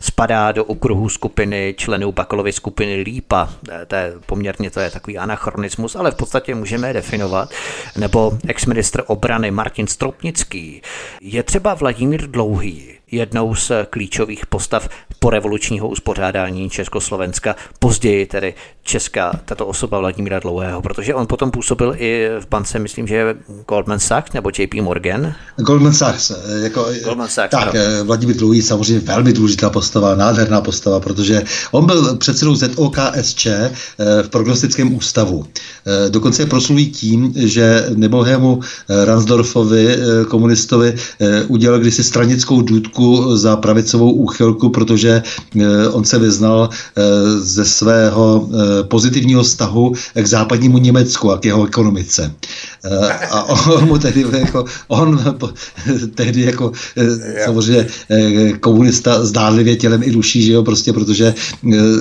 [0.00, 3.48] spadá do okruhu skupiny členů Bakalovy skupiny Lípa.
[3.70, 7.50] Eh, to je poměrně to je takový anachronismus, ale v podstatě můžeme je definovat.
[7.96, 10.82] Nebo exministr obrany Martin Stropnický.
[11.20, 19.40] Je třeba Vladimír Dlouhý jednou z klíčových postav po revolučního uspořádání Československa, později tedy česká
[19.44, 23.34] tato osoba Vladimíra Dlouhého, protože on potom působil i v bance, myslím, že
[23.68, 25.34] Goldman Sachs nebo JP Morgan.
[25.56, 26.30] Goldman Sachs.
[26.30, 27.80] Eh, jako, eh, Goldman Sachs tak, no.
[27.80, 33.46] Eh, Vladimír Dlouhý samozřejmě velmi důležitá postava, nádherná postava, protože on byl předsedou ZOKSČ
[34.22, 35.46] v prognostickém ústavu.
[36.08, 38.60] Dokonce je proslulý tím, že nebohému
[39.04, 39.96] Ransdorfovi,
[40.28, 40.94] komunistovi,
[41.48, 42.97] udělal kdysi stranickou důdku
[43.36, 45.22] za pravicovou úchylku, protože
[45.92, 46.68] on se vyznal
[47.38, 48.48] ze svého
[48.88, 52.34] pozitivního vztahu k západnímu Německu a k jeho ekonomice.
[52.84, 55.36] Eh, a on mu tehdy jako, on
[56.14, 61.34] tehdy jako eh, samozřejmě eh, komunista zdánlivě tělem i duší, že jo, prostě protože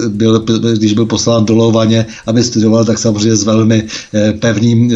[0.07, 0.39] byl,
[0.73, 3.83] když byl poslán do Lovaně, aby studoval, tak samozřejmě s velmi
[4.39, 4.91] pevným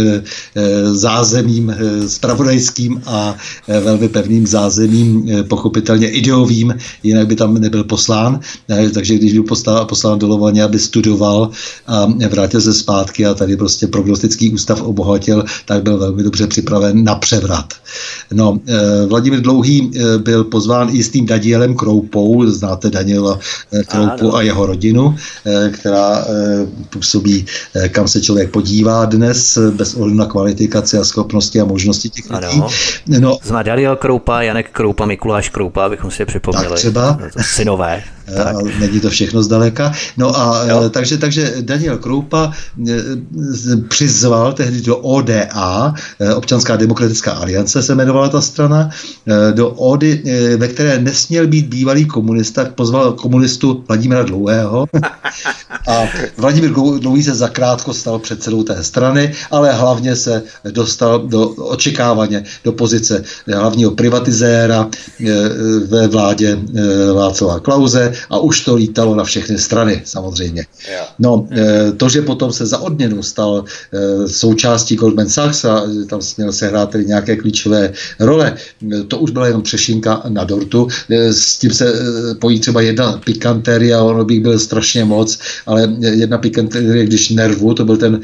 [0.92, 1.76] zázemím
[2.08, 3.36] spravodajským a
[3.68, 8.40] velmi pevným zázemím pochopitelně ideovým, jinak by tam nebyl poslán,
[8.94, 9.44] takže když byl
[9.86, 11.50] poslán do Lovaně, aby studoval
[11.88, 17.04] a vrátil se zpátky a tady prostě prognostický ústav obohatil, tak byl velmi dobře připraven
[17.04, 17.74] na převrat.
[18.32, 23.40] No, eh, Vladimír Dlouhý eh, byl pozván i s tím Danielem Kroupou, znáte Daniela
[23.72, 24.36] eh, Kroupu ano.
[24.36, 25.16] a jeho rodinu,
[25.72, 26.26] která
[26.90, 27.46] působí,
[27.90, 32.60] kam se člověk podívá dnes, bez ohledu na kvalifikaci a schopnosti a možnosti těch lidí.
[32.60, 32.68] Ano.
[33.08, 36.68] No, Zná Daniel Kroupa, Janek Kroupa, Mikuláš Kroupa, abychom si je připomněli.
[36.68, 37.20] Tak třeba.
[37.42, 38.04] Synové.
[38.36, 38.56] Tak.
[38.80, 39.94] Není to všechno zdaleka.
[40.18, 40.90] No a jo.
[40.90, 42.52] takže, takže Daniel Kroupa
[43.88, 45.94] přizval tehdy do ODA,
[46.36, 48.90] Občanská demokratická aliance se jmenovala ta strana,
[49.54, 50.24] do ODY,
[50.58, 54.88] ve které nesměl být bývalý komunista, pozval komunistu Vladimira Dlouhého
[55.88, 56.04] a
[56.38, 62.72] Vladimír Dlouhý se zakrátko stal předsedou té strany, ale hlavně se dostal do očekávaně do
[62.72, 63.24] pozice
[63.54, 64.90] hlavního privatizéra
[65.88, 66.58] ve vládě
[67.16, 70.66] Václava Klauze a už to lítalo na všechny strany samozřejmě.
[71.20, 76.20] No, eh, to, že potom se za odměnu stal eh, součástí Goldman Sachs a tam
[76.38, 80.88] měl se hrát tedy nějaké klíčové role, eh, to už byla jenom přešinka na dortu.
[81.10, 81.94] S tím se
[82.40, 87.86] pojí třeba jedna pikantéria, ono bych byl strašně moc, ale jedna pikantéria, když nervu, to
[87.86, 88.22] byl ten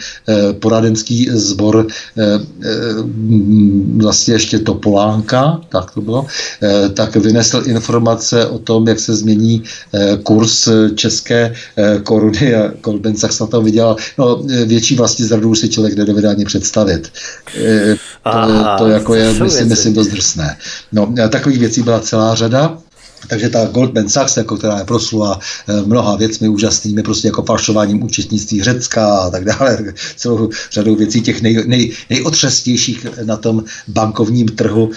[0.60, 1.88] poradenský sbor
[3.98, 6.26] vlastně ještě Topolánka, tak to bylo,
[6.94, 9.77] tak vynesl informace o tom, jak se změní Eh,
[10.24, 13.96] kurz české eh, koruny a Goldman Sachs na to vydělal.
[14.18, 17.12] No, eh, větší vlastní zradu si člověk nedovede ani představit.
[18.24, 20.58] To, Aha, to jako je, myslím, myslím, dost drsné.
[20.92, 22.78] No, takových věcí byla celá řada.
[23.30, 25.40] Takže ta Goldman Sachs, jako která je proslula
[25.86, 29.78] mnoha věcmi úžasnými, prostě jako falšováním účetnictví Řecka a tak dále,
[30.16, 34.92] celou řadou věcí těch nej, nej, nejotřestějších na tom bankovním trhu,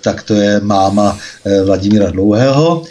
[0.00, 1.18] tak to je máma
[1.64, 2.84] Vladimíra Dlouhého.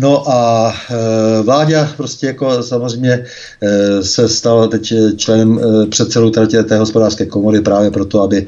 [0.00, 3.24] No a e, Vláďa prostě jako samozřejmě
[3.62, 8.46] e, se stal teď členem e, předsedou té hospodářské komory právě proto, aby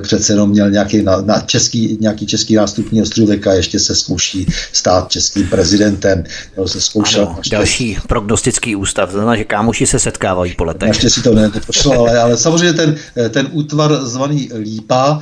[0.00, 4.46] přece jenom měl nějaký, na, na český, nějaký český nástupní ostrovek a ještě se zkouší
[4.72, 6.24] stát českým prezidentem.
[6.56, 7.56] Jo, se zkoušel, ano, ještě...
[7.56, 11.10] další prognostický ústav, to znamená, že kámoši se setkávají po letech.
[11.10, 12.96] si to nepošlo, ale, ale samozřejmě ten,
[13.30, 15.20] ten útvar zvaný Lípa,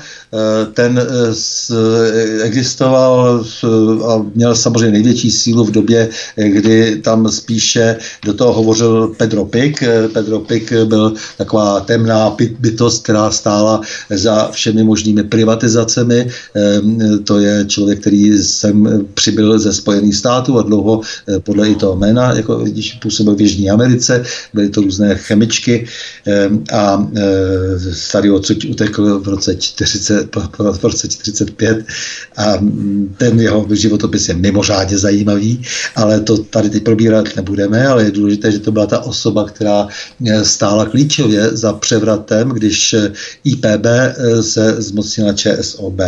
[0.74, 1.00] ten
[2.42, 3.44] existoval
[4.08, 9.44] a měl samozřejmě největší sílu sílu v době, kdy tam spíše do toho hovořil Pedro
[9.44, 9.84] Pik.
[10.12, 13.80] Pedro Pik byl taková temná bytost, která stála
[14.10, 16.28] za všemi možnými privatizacemi.
[17.24, 21.00] To je člověk, který jsem přibyl ze Spojených států a dlouho
[21.44, 24.24] podle i toho jména, jako když působil v Jižní Americe,
[24.54, 25.86] byly to různé chemičky
[26.72, 27.08] a
[27.92, 30.36] starý odsud utekl v roce 40,
[30.80, 31.84] v roce 45
[32.36, 32.58] a
[33.18, 35.41] ten jeho životopis je mimořádně zajímavý,
[35.96, 39.88] ale to tady teď probírat nebudeme, ale je důležité, že to byla ta osoba, která
[40.42, 42.94] stála klíčově za převratem, když
[43.44, 43.86] IPB
[44.40, 46.00] se zmocnila ČSOB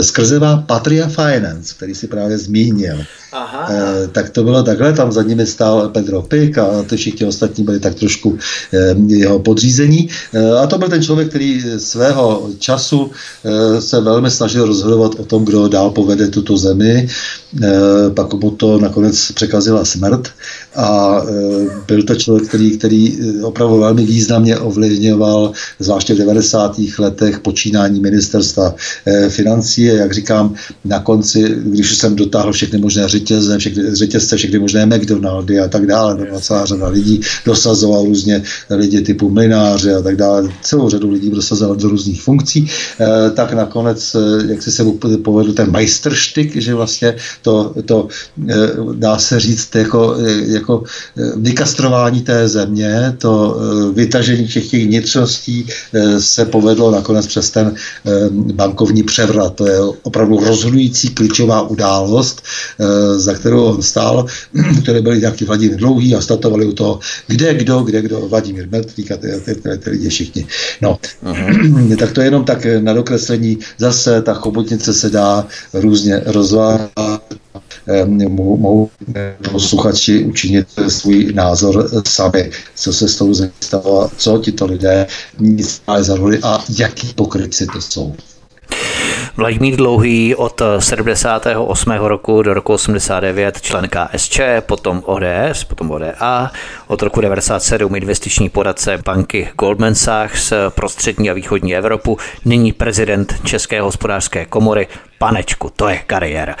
[0.00, 3.04] skrze Patria Finance, který si právě zmínil.
[3.32, 3.68] Aha.
[3.70, 7.64] Eh, tak to bylo takhle, tam za nimi stál Pedro Pik a ty všichni ostatní
[7.64, 8.38] byli tak trošku
[8.74, 10.08] eh, jeho podřízení.
[10.34, 13.10] Eh, a to byl ten člověk, který svého času
[13.78, 17.08] se velmi snažil rozhodovat o tom, kdo dál povede tuto zemi.
[17.62, 20.28] Eh, pak mu to nakonec překazila smrt
[20.76, 21.20] a
[21.86, 26.76] byl to člověk, který, který opravdu velmi významně ovlivňoval, zvláště v 90.
[26.98, 28.74] letech, počínání ministerstva
[29.28, 29.82] financí.
[29.82, 30.54] Jak říkám,
[30.84, 35.86] na konci, když jsem dotáhl všechny možné řetězce, všechny, řetězce, všechny možné McDonaldy a tak
[35.86, 41.10] dále, byla celá řada lidí, dosazoval různě lidi typu mlináře a tak dále, celou řadu
[41.10, 42.68] lidí dosazoval do různých funkcí,
[43.34, 44.16] tak nakonec,
[44.48, 48.08] jak si se mu povedl ten majstrštyk, že vlastně to, to
[48.48, 48.54] eh,
[48.94, 50.82] dá se říct jako, eh, jako
[51.18, 53.60] eh, vykastrování té země, to
[53.92, 55.66] vytažení těch těch vnitřností
[56.18, 57.74] se povedlo nakonec přes ten
[58.34, 59.54] bankovní převrat.
[59.54, 62.42] To je opravdu rozhodující klíčová událost,
[63.18, 64.26] za kterou on stál,
[64.82, 69.12] které byly nějaký Vladimír Dlouhý a statovali u toho, kde kdo, kde kdo, Vladimír Mertlík
[69.12, 70.46] a ty, ty, ty, ty lidi všichni.
[70.80, 71.96] No, uh-huh.
[71.98, 73.58] tak to je jenom tak na dokreslení.
[73.78, 76.90] Zase ta chobotnice se dá různě rozvážet
[78.28, 78.90] mohou
[79.52, 85.06] posluchači učinit svůj názor sami, co se s tou zemí stalo, co tito lidé
[85.38, 88.14] nic za roli a jaký pokrytci to jsou.
[89.36, 91.90] Vladimír Dlouhý od 78.
[91.92, 96.50] roku do roku 89 člen KSČ, potom ODS, potom ODA,
[96.86, 103.80] od roku 97 investiční poradce banky Goldman Sachs prostřední a východní Evropu, nyní prezident České
[103.80, 104.88] hospodářské komory,
[105.18, 106.56] panečku, to je kariéra.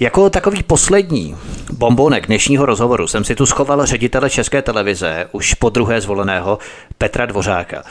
[0.00, 1.36] Jako takový poslední
[1.72, 6.58] bombonek dnešního rozhovoru jsem si tu schoval ředitele České televize, už po druhé zvoleného
[6.98, 7.82] Petra Dvořáka.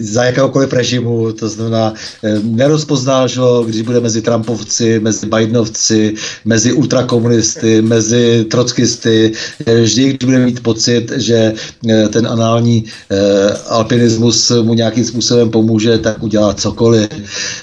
[0.00, 1.94] za jakéhokoliv režimu, to znamená,
[2.42, 9.32] nerozpoznal, že když bude mezi Trumpovci, mezi Bidenovci, mezi ultrakomunisty, mezi trockisty,
[9.82, 11.52] vždy, když bude mít pocit, že
[12.10, 12.84] ten anální
[13.66, 17.08] alpinismus mu nějakým způsobem pomůže, tak udělá cokoliv.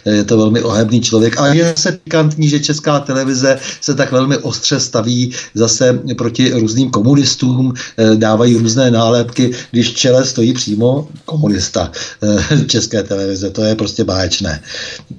[0.05, 1.39] Je to velmi ohebný člověk.
[1.39, 6.89] A je se pikantní, že česká televize se tak velmi ostře staví zase proti různým
[6.91, 11.91] komunistům, eh, dávají různé nálepky, když v čele stojí přímo komunista
[12.23, 13.49] eh, české televize.
[13.49, 14.61] To je prostě báječné.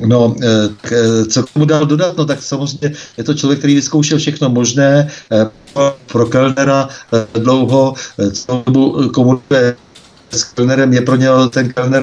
[0.06, 2.16] No, eh, co k tomu dál dodat?
[2.16, 5.08] No tak samozřejmě je to člověk, který vyzkoušel všechno možné,
[6.06, 6.88] pro Kellnera
[7.34, 7.94] dlouho
[8.66, 9.76] dobu komunikuje
[10.30, 12.02] s Kellnerem je pro něho ten Kellner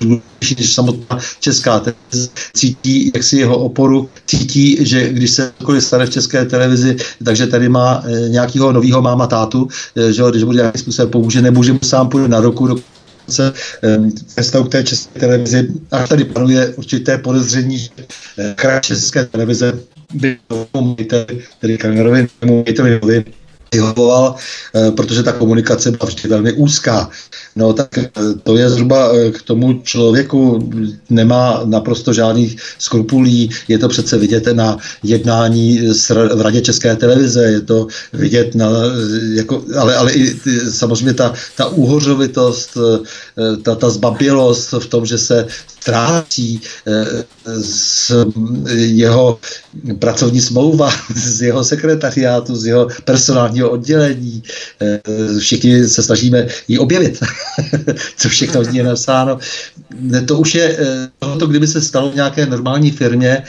[0.00, 2.28] důležitější než samotná česká televize.
[2.54, 7.46] Cítí jak si jeho oporu, cítí, že když se cokoliv stane v české televizi, takže
[7.46, 11.72] tady má e, nějakého nového máma tátu, e, že když mu nějakým způsobem pomůže, nemůže
[11.72, 12.76] mu sám půjde na roku, do
[13.28, 13.52] se
[14.64, 17.90] k té české televizi, a tady panuje určité podezření, že
[18.54, 19.72] kraj české televize
[20.14, 20.38] by
[21.60, 23.24] tedy Kellnerovi, majitelovi
[23.74, 24.34] vyhovoval,
[24.74, 27.10] eh, protože ta komunikace byla vždy velmi úzká.
[27.56, 28.10] No tak eh,
[28.42, 30.70] to je zhruba eh, k tomu člověku,
[31.10, 35.90] nemá naprosto žádných skrupulí, je to přece vidět na jednání
[36.34, 38.70] v Radě České televize, je to vidět na,
[39.34, 40.34] jako, ale, ale i
[40.70, 42.78] samozřejmě ta, ta úhořovitost,
[43.62, 45.46] ta, ta zbabělost v tom, že se
[45.80, 46.60] ztrácí
[47.44, 48.12] z
[48.74, 49.38] jeho
[49.98, 54.42] pracovní smlouva, z jeho sekretariátu, z jeho personálního redakčního oddělení.
[55.38, 57.22] Všichni se snažíme ji objevit,
[58.16, 59.38] co všechno z ní je napsáno.
[60.26, 60.78] To už je,
[61.18, 63.42] tohoto kdyby se stalo v nějaké normální firmě,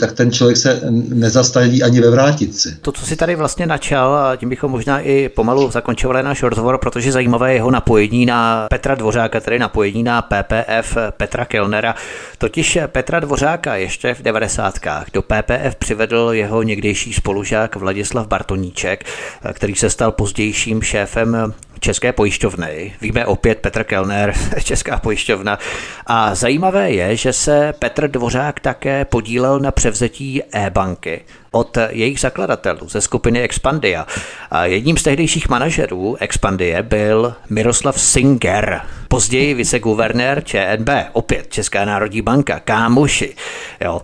[0.00, 2.76] tak ten člověk se nezastaví ani ve vrátici.
[2.82, 6.78] To, co si tady vlastně načal, a tím bychom možná i pomalu zakončovali náš rozhovor,
[6.78, 11.94] protože zajímavé je jeho napojení na Petra Dvořáka, tedy napojení na PPF Petra Kellnera.
[12.38, 14.74] Totiž Petra Dvořáka ještě v 90.
[15.12, 19.04] do PPF přivedl jeho někdejší spolužák Vladislav Bartoníček,
[19.52, 22.94] který se stal pozdějším šéfem České pojišťovny.
[23.00, 25.58] Víme opět Petr Kellner, Česká pojišťovna.
[26.06, 31.20] A zajímavé je, že se Petr Dvořák také podílel na převzetí e-banky
[31.50, 34.06] od jejich zakladatelů ze skupiny Expandia.
[34.50, 42.22] A jedním z tehdejších manažerů Expandie byl Miroslav Singer, později viceguvernér ČNB, opět Česká národní
[42.22, 43.34] banka, kámoši.
[43.80, 44.02] Jo.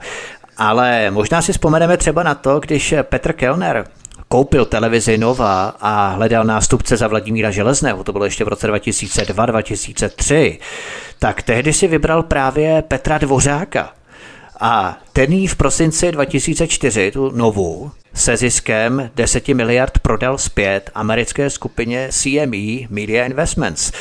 [0.57, 3.85] Ale možná si vzpomeneme třeba na to, když Petr Kellner
[4.35, 10.59] koupil televizi Nova a hledal nástupce za Vladimíra Železného, to bylo ještě v roce 2002-2003,
[11.19, 13.93] tak tehdy si vybral právě Petra Dvořáka.
[14.61, 21.51] A ten jí v prosinci 2004, tu Novu, se ziskem 10 miliard prodal zpět americké
[21.51, 23.93] skupině CME Media Investments.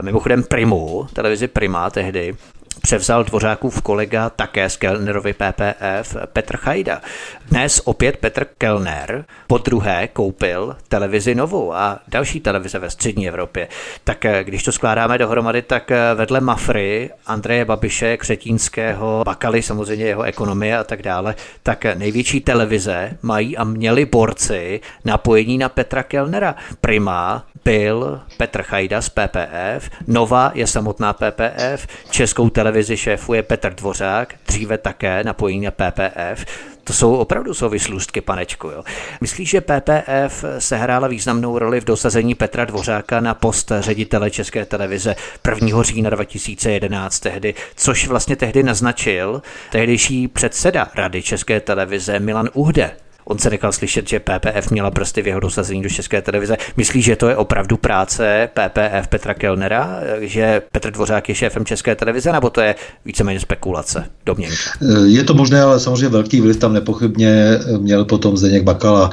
[0.00, 2.34] Mimochodem Primu, televizi Prima tehdy,
[2.82, 7.00] převzal Dvořákův kolega také z Kellnerovy PPF Petr Chajda.
[7.48, 13.68] Dnes opět Petr Kellner po druhé koupil televizi novou a další televize ve střední Evropě.
[14.04, 20.04] Tak eh, když to skládáme dohromady, tak eh, vedle Mafry, Andreje Babiše, Křetínského, Bakaly, samozřejmě
[20.04, 25.68] jeho ekonomie a tak dále, tak eh, největší televize mají a měli borci napojení na
[25.68, 26.54] Petra Kellnera.
[26.80, 32.65] Prima byl Petr Chajda z PPF, Nova je samotná PPF, českou televizi
[32.96, 36.44] šéfuje Petr Dvořák, dříve také napojení na PPF.
[36.84, 38.68] To jsou opravdu souvislůstky, panečku.
[38.68, 38.84] Jo.
[39.20, 45.16] Myslíš, že PPF sehrála významnou roli v dosazení Petra Dvořáka na post ředitele České televize
[45.48, 45.82] 1.
[45.82, 52.90] října 2011 tehdy, což vlastně tehdy naznačil tehdejší předseda Rady České televize Milan Uhde.
[53.28, 56.56] On se nechal slyšet, že PPF měla prsty v jeho dosazení do české televize.
[56.76, 61.94] Myslíš, že to je opravdu práce PPF Petra Kellnera, že Petr Dvořák je šéfem české
[61.94, 62.74] televize, nebo to je
[63.04, 64.56] víceméně spekulace, domněnka?
[65.04, 69.10] Je to možné, ale samozřejmě velký vliv tam nepochybně měl potom Zdeněk Bakala.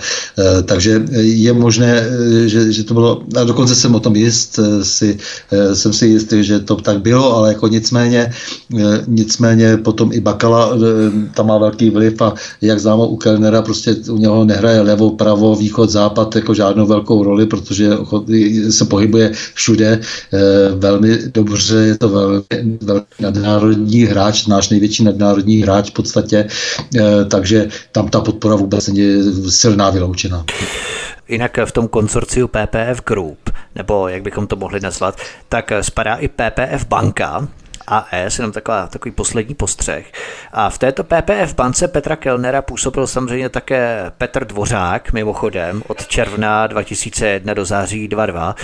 [0.66, 2.04] Takže je možné,
[2.46, 5.18] že, že to bylo, a dokonce jsem o tom jist, si,
[5.74, 8.34] jsem si jistý, že to tak bylo, ale jako nicméně,
[9.08, 10.78] nicméně potom i Bakala
[11.34, 15.56] tam má velký vliv a jak známo u Kellnera prostě u něho nehraje levo, pravo,
[15.56, 17.90] východ, západ jako žádnou velkou roli, protože
[18.70, 20.00] se pohybuje všude
[20.34, 20.40] eh,
[20.76, 22.42] velmi dobře, je to velmi,
[22.82, 26.48] velmi nadnárodní hráč, náš největší nadnárodní hráč v podstatě,
[26.98, 30.46] eh, takže tam ta podpora vůbec není silná vyloučená.
[31.28, 35.18] Jinak v tom konsorciu PPF Group, nebo jak bychom to mohli nazvat,
[35.50, 37.48] tak spadá i PPF banka,
[37.88, 40.12] AS, jenom taková, takový poslední postřeh.
[40.52, 46.68] A v této PPF bance Petra Kellnera působil samozřejmě také Petr Dvořák, mimochodem, od června
[46.68, 48.56] 2001 do září 22.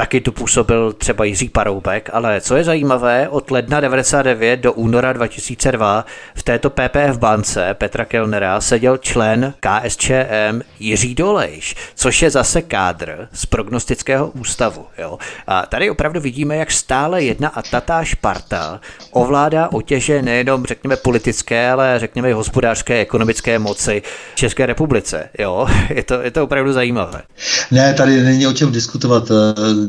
[0.00, 5.12] Taky tu působil třeba Jiří Paroubek, ale co je zajímavé, od ledna 99 do února
[5.12, 6.04] 2002
[6.34, 13.28] v této PPF bance Petra Kellnera seděl člen KSČM Jiří Dolejš, což je zase kádr
[13.32, 14.86] z prognostického ústavu.
[14.98, 15.18] Jo?
[15.46, 21.70] A tady opravdu vidíme, jak stále jedna a tatá šparta ovládá otěže nejenom, řekněme, politické,
[21.70, 24.02] ale řekněme i hospodářské, ekonomické moci
[24.34, 25.28] České republice.
[25.38, 25.66] Jo?
[25.90, 27.22] Je, to, je to opravdu zajímavé.
[27.70, 29.30] Ne, tady není o čem diskutovat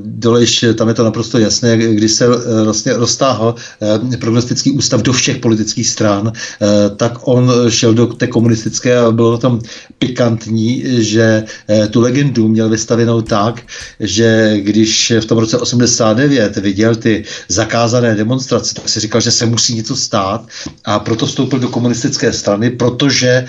[0.04, 3.56] Dolejš, tam je to naprosto jasné, když se eh, vlastně roztáhl
[4.14, 9.12] eh, prognostický ústav do všech politických stran, eh, tak on šel do té komunistické a
[9.12, 9.62] bylo tam
[10.00, 11.44] pikantní, že
[11.90, 13.62] tu legendu měl vystavenou tak,
[14.00, 19.46] že když v tom roce 89 viděl ty zakázané demonstrace, tak si říkal, že se
[19.46, 20.46] musí něco stát
[20.86, 23.46] a proto vstoupil do komunistické strany, protože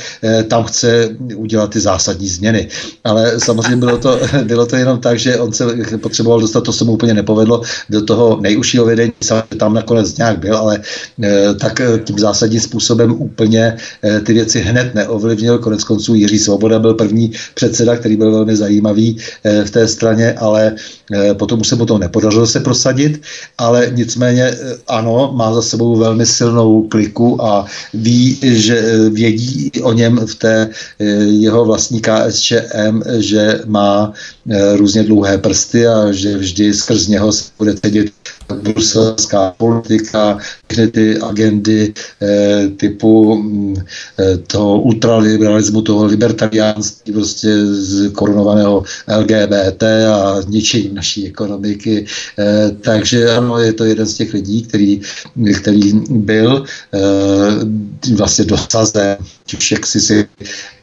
[0.48, 2.68] tam chce udělat ty zásadní změny.
[3.04, 5.64] Ale samozřejmě bylo to, bylo to jenom tak, že on se
[6.02, 9.12] potřeboval dostat, to se mu úplně nepovedlo do toho nejužšího vedení,
[9.56, 10.80] tam nakonec nějak byl, ale
[11.22, 15.58] eh, tak eh, tím zásadním způsobem úplně eh, ty věci hned neovlivnil.
[15.58, 19.16] Konec konců Jiří Svoboda byl první předseda, který byl velmi zajímavý
[19.64, 20.74] v té straně, ale
[21.38, 23.22] potom už se mu to nepodařilo se prosadit,
[23.58, 24.54] ale nicméně
[24.88, 30.68] ano, má za sebou velmi silnou kliku a ví, že vědí o něm v té
[31.24, 34.12] jeho vlastní KSČM, že má
[34.76, 38.12] různě dlouhé prsty a že vždy skrz něho se bude cedit
[38.52, 40.38] bruselská politika,
[40.68, 43.74] všechny ty agendy eh, typu hm,
[44.20, 48.84] eh, toho ultraliberalismu, toho libertariánství, prostě z korunovaného
[49.18, 52.06] LGBT a ničení naší ekonomiky.
[52.38, 55.00] Eh, takže ano, je to jeden z těch lidí, který,
[55.60, 56.64] který byl
[56.94, 59.16] eh, vlastně dosazen,
[59.56, 60.28] už jak si si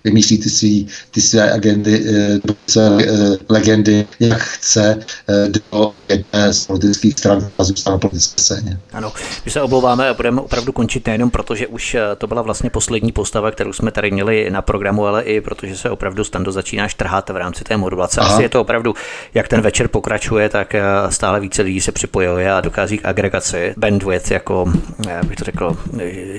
[0.03, 2.39] vymýšlí ty, svý, ty své agendy, eh,
[2.79, 8.79] eh, legendy, jak chce eh, do jedné z politických stran a zůstane na politické scéně.
[8.93, 9.13] Ano,
[9.45, 13.11] my se oblouváme a budeme opravdu končit nejenom proto, že už to byla vlastně poslední
[13.11, 17.29] postava, kterou jsme tady měli na programu, ale i protože se opravdu Stando začínáš trhat
[17.29, 18.21] v rámci té modulace.
[18.21, 18.33] Aha.
[18.33, 18.93] Asi je to opravdu,
[19.33, 20.75] jak ten večer pokračuje, tak
[21.09, 24.73] stále více lidí se připojuje a dochází k agregaci bandwidth, jako,
[25.07, 25.77] jak bych to řekl,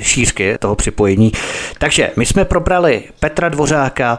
[0.00, 1.32] šířky toho připojení.
[1.78, 4.18] Takže my jsme probrali Petra Dvořáka,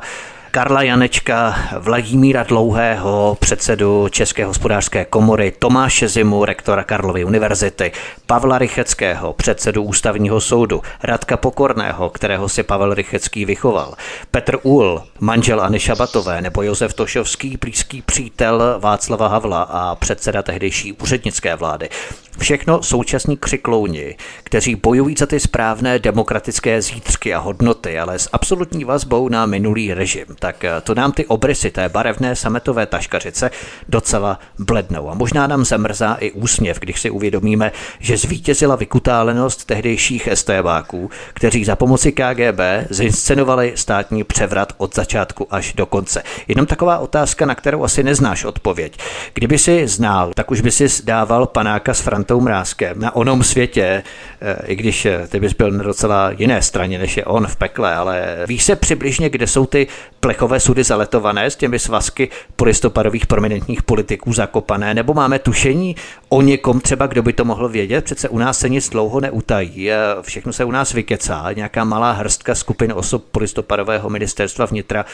[0.52, 7.92] Karla Janečka, Vladimíra Dlouhého, předsedu České hospodářské komory, Tomáše Zimu, rektora Karlovy univerzity,
[8.26, 13.94] Pavla Rycheckého, předsedu ústavního soudu, Radka Pokorného, kterého si Pavel Rychecký vychoval,
[14.32, 20.94] Petr Úl, manžel Anny Šabatové, nebo Josef Tošovský, blízký přítel Václava Havla a předseda tehdejší
[20.94, 21.90] úřednické vlády.
[22.38, 28.84] Všechno současní křiklouni, kteří bojují za ty správné demokratické zítřky a hodnoty, ale s absolutní
[28.84, 30.26] vazbou na minulý režim.
[30.40, 33.52] Tak eh, to nám ty obrysy té barevné sametové taškařice
[33.90, 35.10] docela blednou.
[35.10, 41.66] A možná nám zamrzá i úsměv, když si uvědomíme, že zvítězila vykutálenost tehdejších STBáků, kteří
[41.66, 42.60] za pomoci KGB
[42.90, 46.24] zinscenovali státní převrat od začátku až do konce.
[46.48, 48.98] Jenom taková otázka, na kterou asi neznáš odpověď.
[49.34, 54.04] Kdyby si znal, tak už by si dával panáka s Frantou Mrázkem na onom světě,
[54.42, 57.56] eh, i když eh, ty bys byl na docela jiné straně, než je on v
[57.56, 59.88] pekle, ale víš se přibližně, kde jsou ty
[60.22, 65.96] plechové sudy zaletované s těmi svazky polistopadových prominentních politiků zakopané, nebo máme tušení
[66.30, 68.06] o někom třeba, kdo by to mohl vědět?
[68.06, 72.12] Přece u nás se nic dlouho neutají, eh, všechno se u nás vykecá, nějaká malá
[72.12, 75.06] hrstka skupin osob polistopadového ministerstva vnitra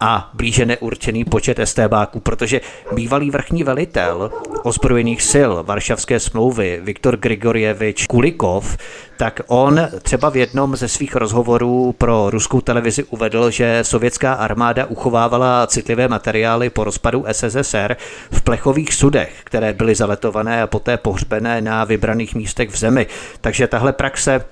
[0.00, 2.60] a blíže neurčený počet STBáků, protože
[2.92, 4.30] bývalý vrchní velitel
[4.62, 8.76] ozbrojených sil Varšavské smlouvy Viktor Grigorjevič Kulikov,
[9.16, 14.55] tak on třeba v jednom ze svých rozhovorů pro ruskou televizi uvedl, že sovětská armáda
[14.84, 17.96] uchovávala citlivé materiály po rozpadu SSSR
[18.30, 23.06] v plechových sudech, které byly zaletované a poté pohřbené na vybraných místech v zemi.
[23.40, 24.44] Takže tahle praxe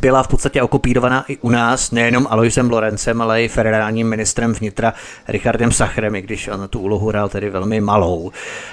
[0.00, 4.94] byla v podstatě okupírovaná i u nás, nejenom Aloisem Lorencem, ale i federálním ministrem vnitra
[5.28, 8.30] Richardem Sachrem, i když on tu úlohu hrál tedy velmi malou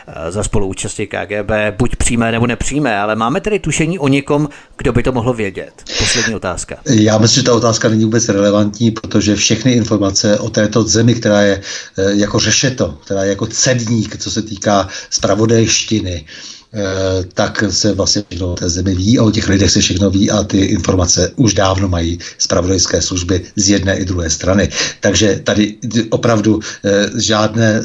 [0.07, 4.93] eh, za spoluúčastí KGB, buď přímé nebo nepřímé, ale máme tedy tušení o někom, kdo
[4.93, 5.83] by to mohl vědět.
[5.99, 6.75] Poslední otázka.
[6.85, 11.41] Já myslím, že ta otázka není vůbec relevantní, protože všechny informace o této zemi, která
[11.41, 11.61] je
[11.97, 16.25] eh, jako řešeto, která je jako cedník, co se týká spravodajštiny,
[17.33, 20.31] tak se vlastně všechno o té zemi ví a o těch lidech se všechno ví
[20.31, 24.69] a ty informace už dávno mají zpravodajské služby z jedné i druhé strany.
[24.99, 25.75] Takže tady
[26.09, 27.81] opravdu eh, žádné,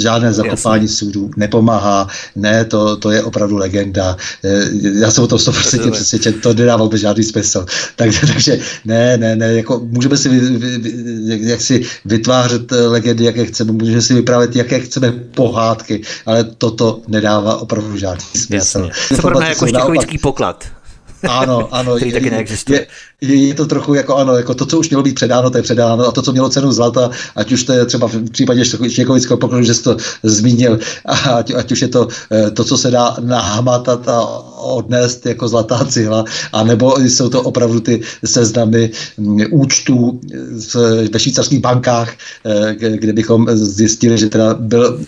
[0.00, 0.96] žádné zakopání Jasně.
[0.96, 2.08] soudů nepomáhá.
[2.36, 4.16] Ne, to, to je opravdu legenda.
[4.44, 4.64] Eh,
[5.00, 7.66] já jsem o tom 100% přesvědčen, to nedává vůbec žádný smysl.
[7.96, 13.46] Takže, takže ne, ne, ne, jako můžeme si vy, vy, jak si vytvářet legendy, jaké
[13.46, 18.90] chceme, můžeme si vyprávět, jaké chceme pohádky, ale toto nedává opravdu žádný smysl.
[19.16, 20.64] Co podobné jako štěchovický poklad.
[21.28, 21.96] Ano, ano.
[21.96, 22.86] který taky neexistuje.
[23.20, 25.62] Je, je, to trochu jako ano, jako to, co už mělo být předáno, to je
[25.62, 29.36] předáno a to, co mělo cenu zlata, ať už to je třeba v případě Štěkovického
[29.36, 30.78] pokladu, že jsi to zmínil,
[31.32, 34.22] ať, ať už je to eh, to, co se dá nahmatat a
[34.58, 40.20] odnést jako zlatá cihla, anebo jsou to opravdu ty seznamy mm, účtů
[41.12, 42.14] ve švýcarských bankách,
[42.46, 45.00] eh, kde bychom zjistili, že teda byl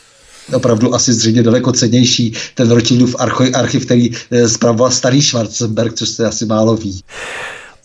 [0.53, 3.17] opravdu asi zřejmě daleko cenější ten Rothschildův
[3.55, 7.01] archiv, který eh, zpravoval starý Schwarzenberg, což se asi málo ví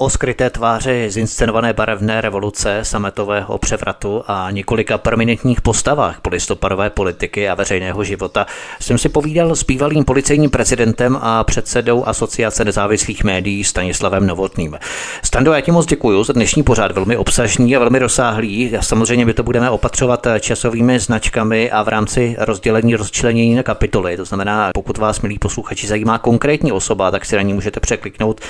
[0.01, 7.55] o skryté tváři zinscenované barevné revoluce, sametového převratu a několika permanentních postavách polistopadové politiky a
[7.55, 8.45] veřejného života
[8.79, 14.77] jsem si povídal s bývalým policejním prezidentem a předsedou Asociace nezávislých médií Stanislavem Novotným.
[15.23, 18.71] Stando, já ti moc děkuji za dnešní pořád, velmi obsažný a velmi rozsáhlý.
[18.81, 24.17] Samozřejmě my to budeme opatřovat časovými značkami a v rámci rozdělení, rozčlenění na kapitoly.
[24.17, 28.41] To znamená, pokud vás, milí posluchači, zajímá konkrétní osoba, tak si na ní můžete překliknout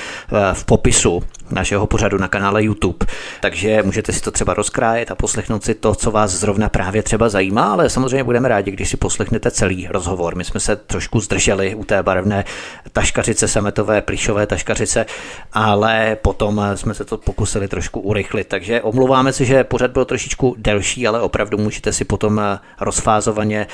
[0.53, 3.05] v popisu našeho pořadu na kanále YouTube.
[3.41, 7.29] Takže můžete si to třeba rozkrájet a poslechnout si to, co vás zrovna právě třeba
[7.29, 10.35] zajímá, ale samozřejmě budeme rádi, když si poslechnete celý rozhovor.
[10.35, 12.45] My jsme se trošku zdrželi u té barevné
[12.91, 15.05] taškařice, sametové, plišové taškařice,
[15.53, 18.47] ale potom jsme se to pokusili trošku urychlit.
[18.47, 22.41] Takže omlouváme si, že pořad byl trošičku delší, ale opravdu můžete si potom
[22.81, 23.67] rozfázovaně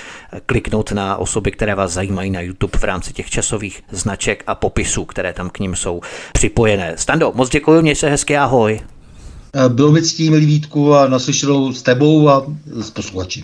[0.45, 5.05] kliknout na osoby, které vás zajímají na YouTube v rámci těch časových značek a popisů,
[5.05, 6.01] které tam k ním jsou
[6.33, 6.93] připojené.
[6.97, 8.79] Stando, moc děkuji, měj se hezky, ahoj.
[9.67, 13.43] Bylo mi ctí, milý Vítku, a naslyšenou s tebou a s posluchači.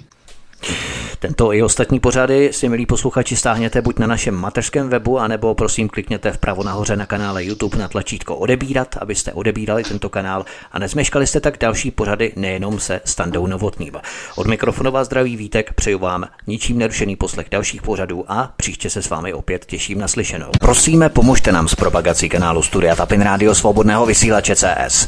[1.19, 5.89] Tento i ostatní pořady si, milí posluchači, stáhněte buď na našem mateřském webu, anebo prosím
[5.89, 11.27] klikněte vpravo nahoře na kanále YouTube na tlačítko odebírat, abyste odebírali tento kanál a nezmeškali
[11.27, 13.93] jste tak další pořady nejenom se Standou Novotným.
[14.35, 19.01] Od mikrofonu vás zdraví Vítek, přeju vám ničím nerušený poslech dalších pořadů a příště se
[19.01, 20.47] s vámi opět těším na slyšenou.
[20.59, 25.07] Prosíme, pomožte nám s propagací kanálu Studia Tapin Rádio Svobodného vysílače CS.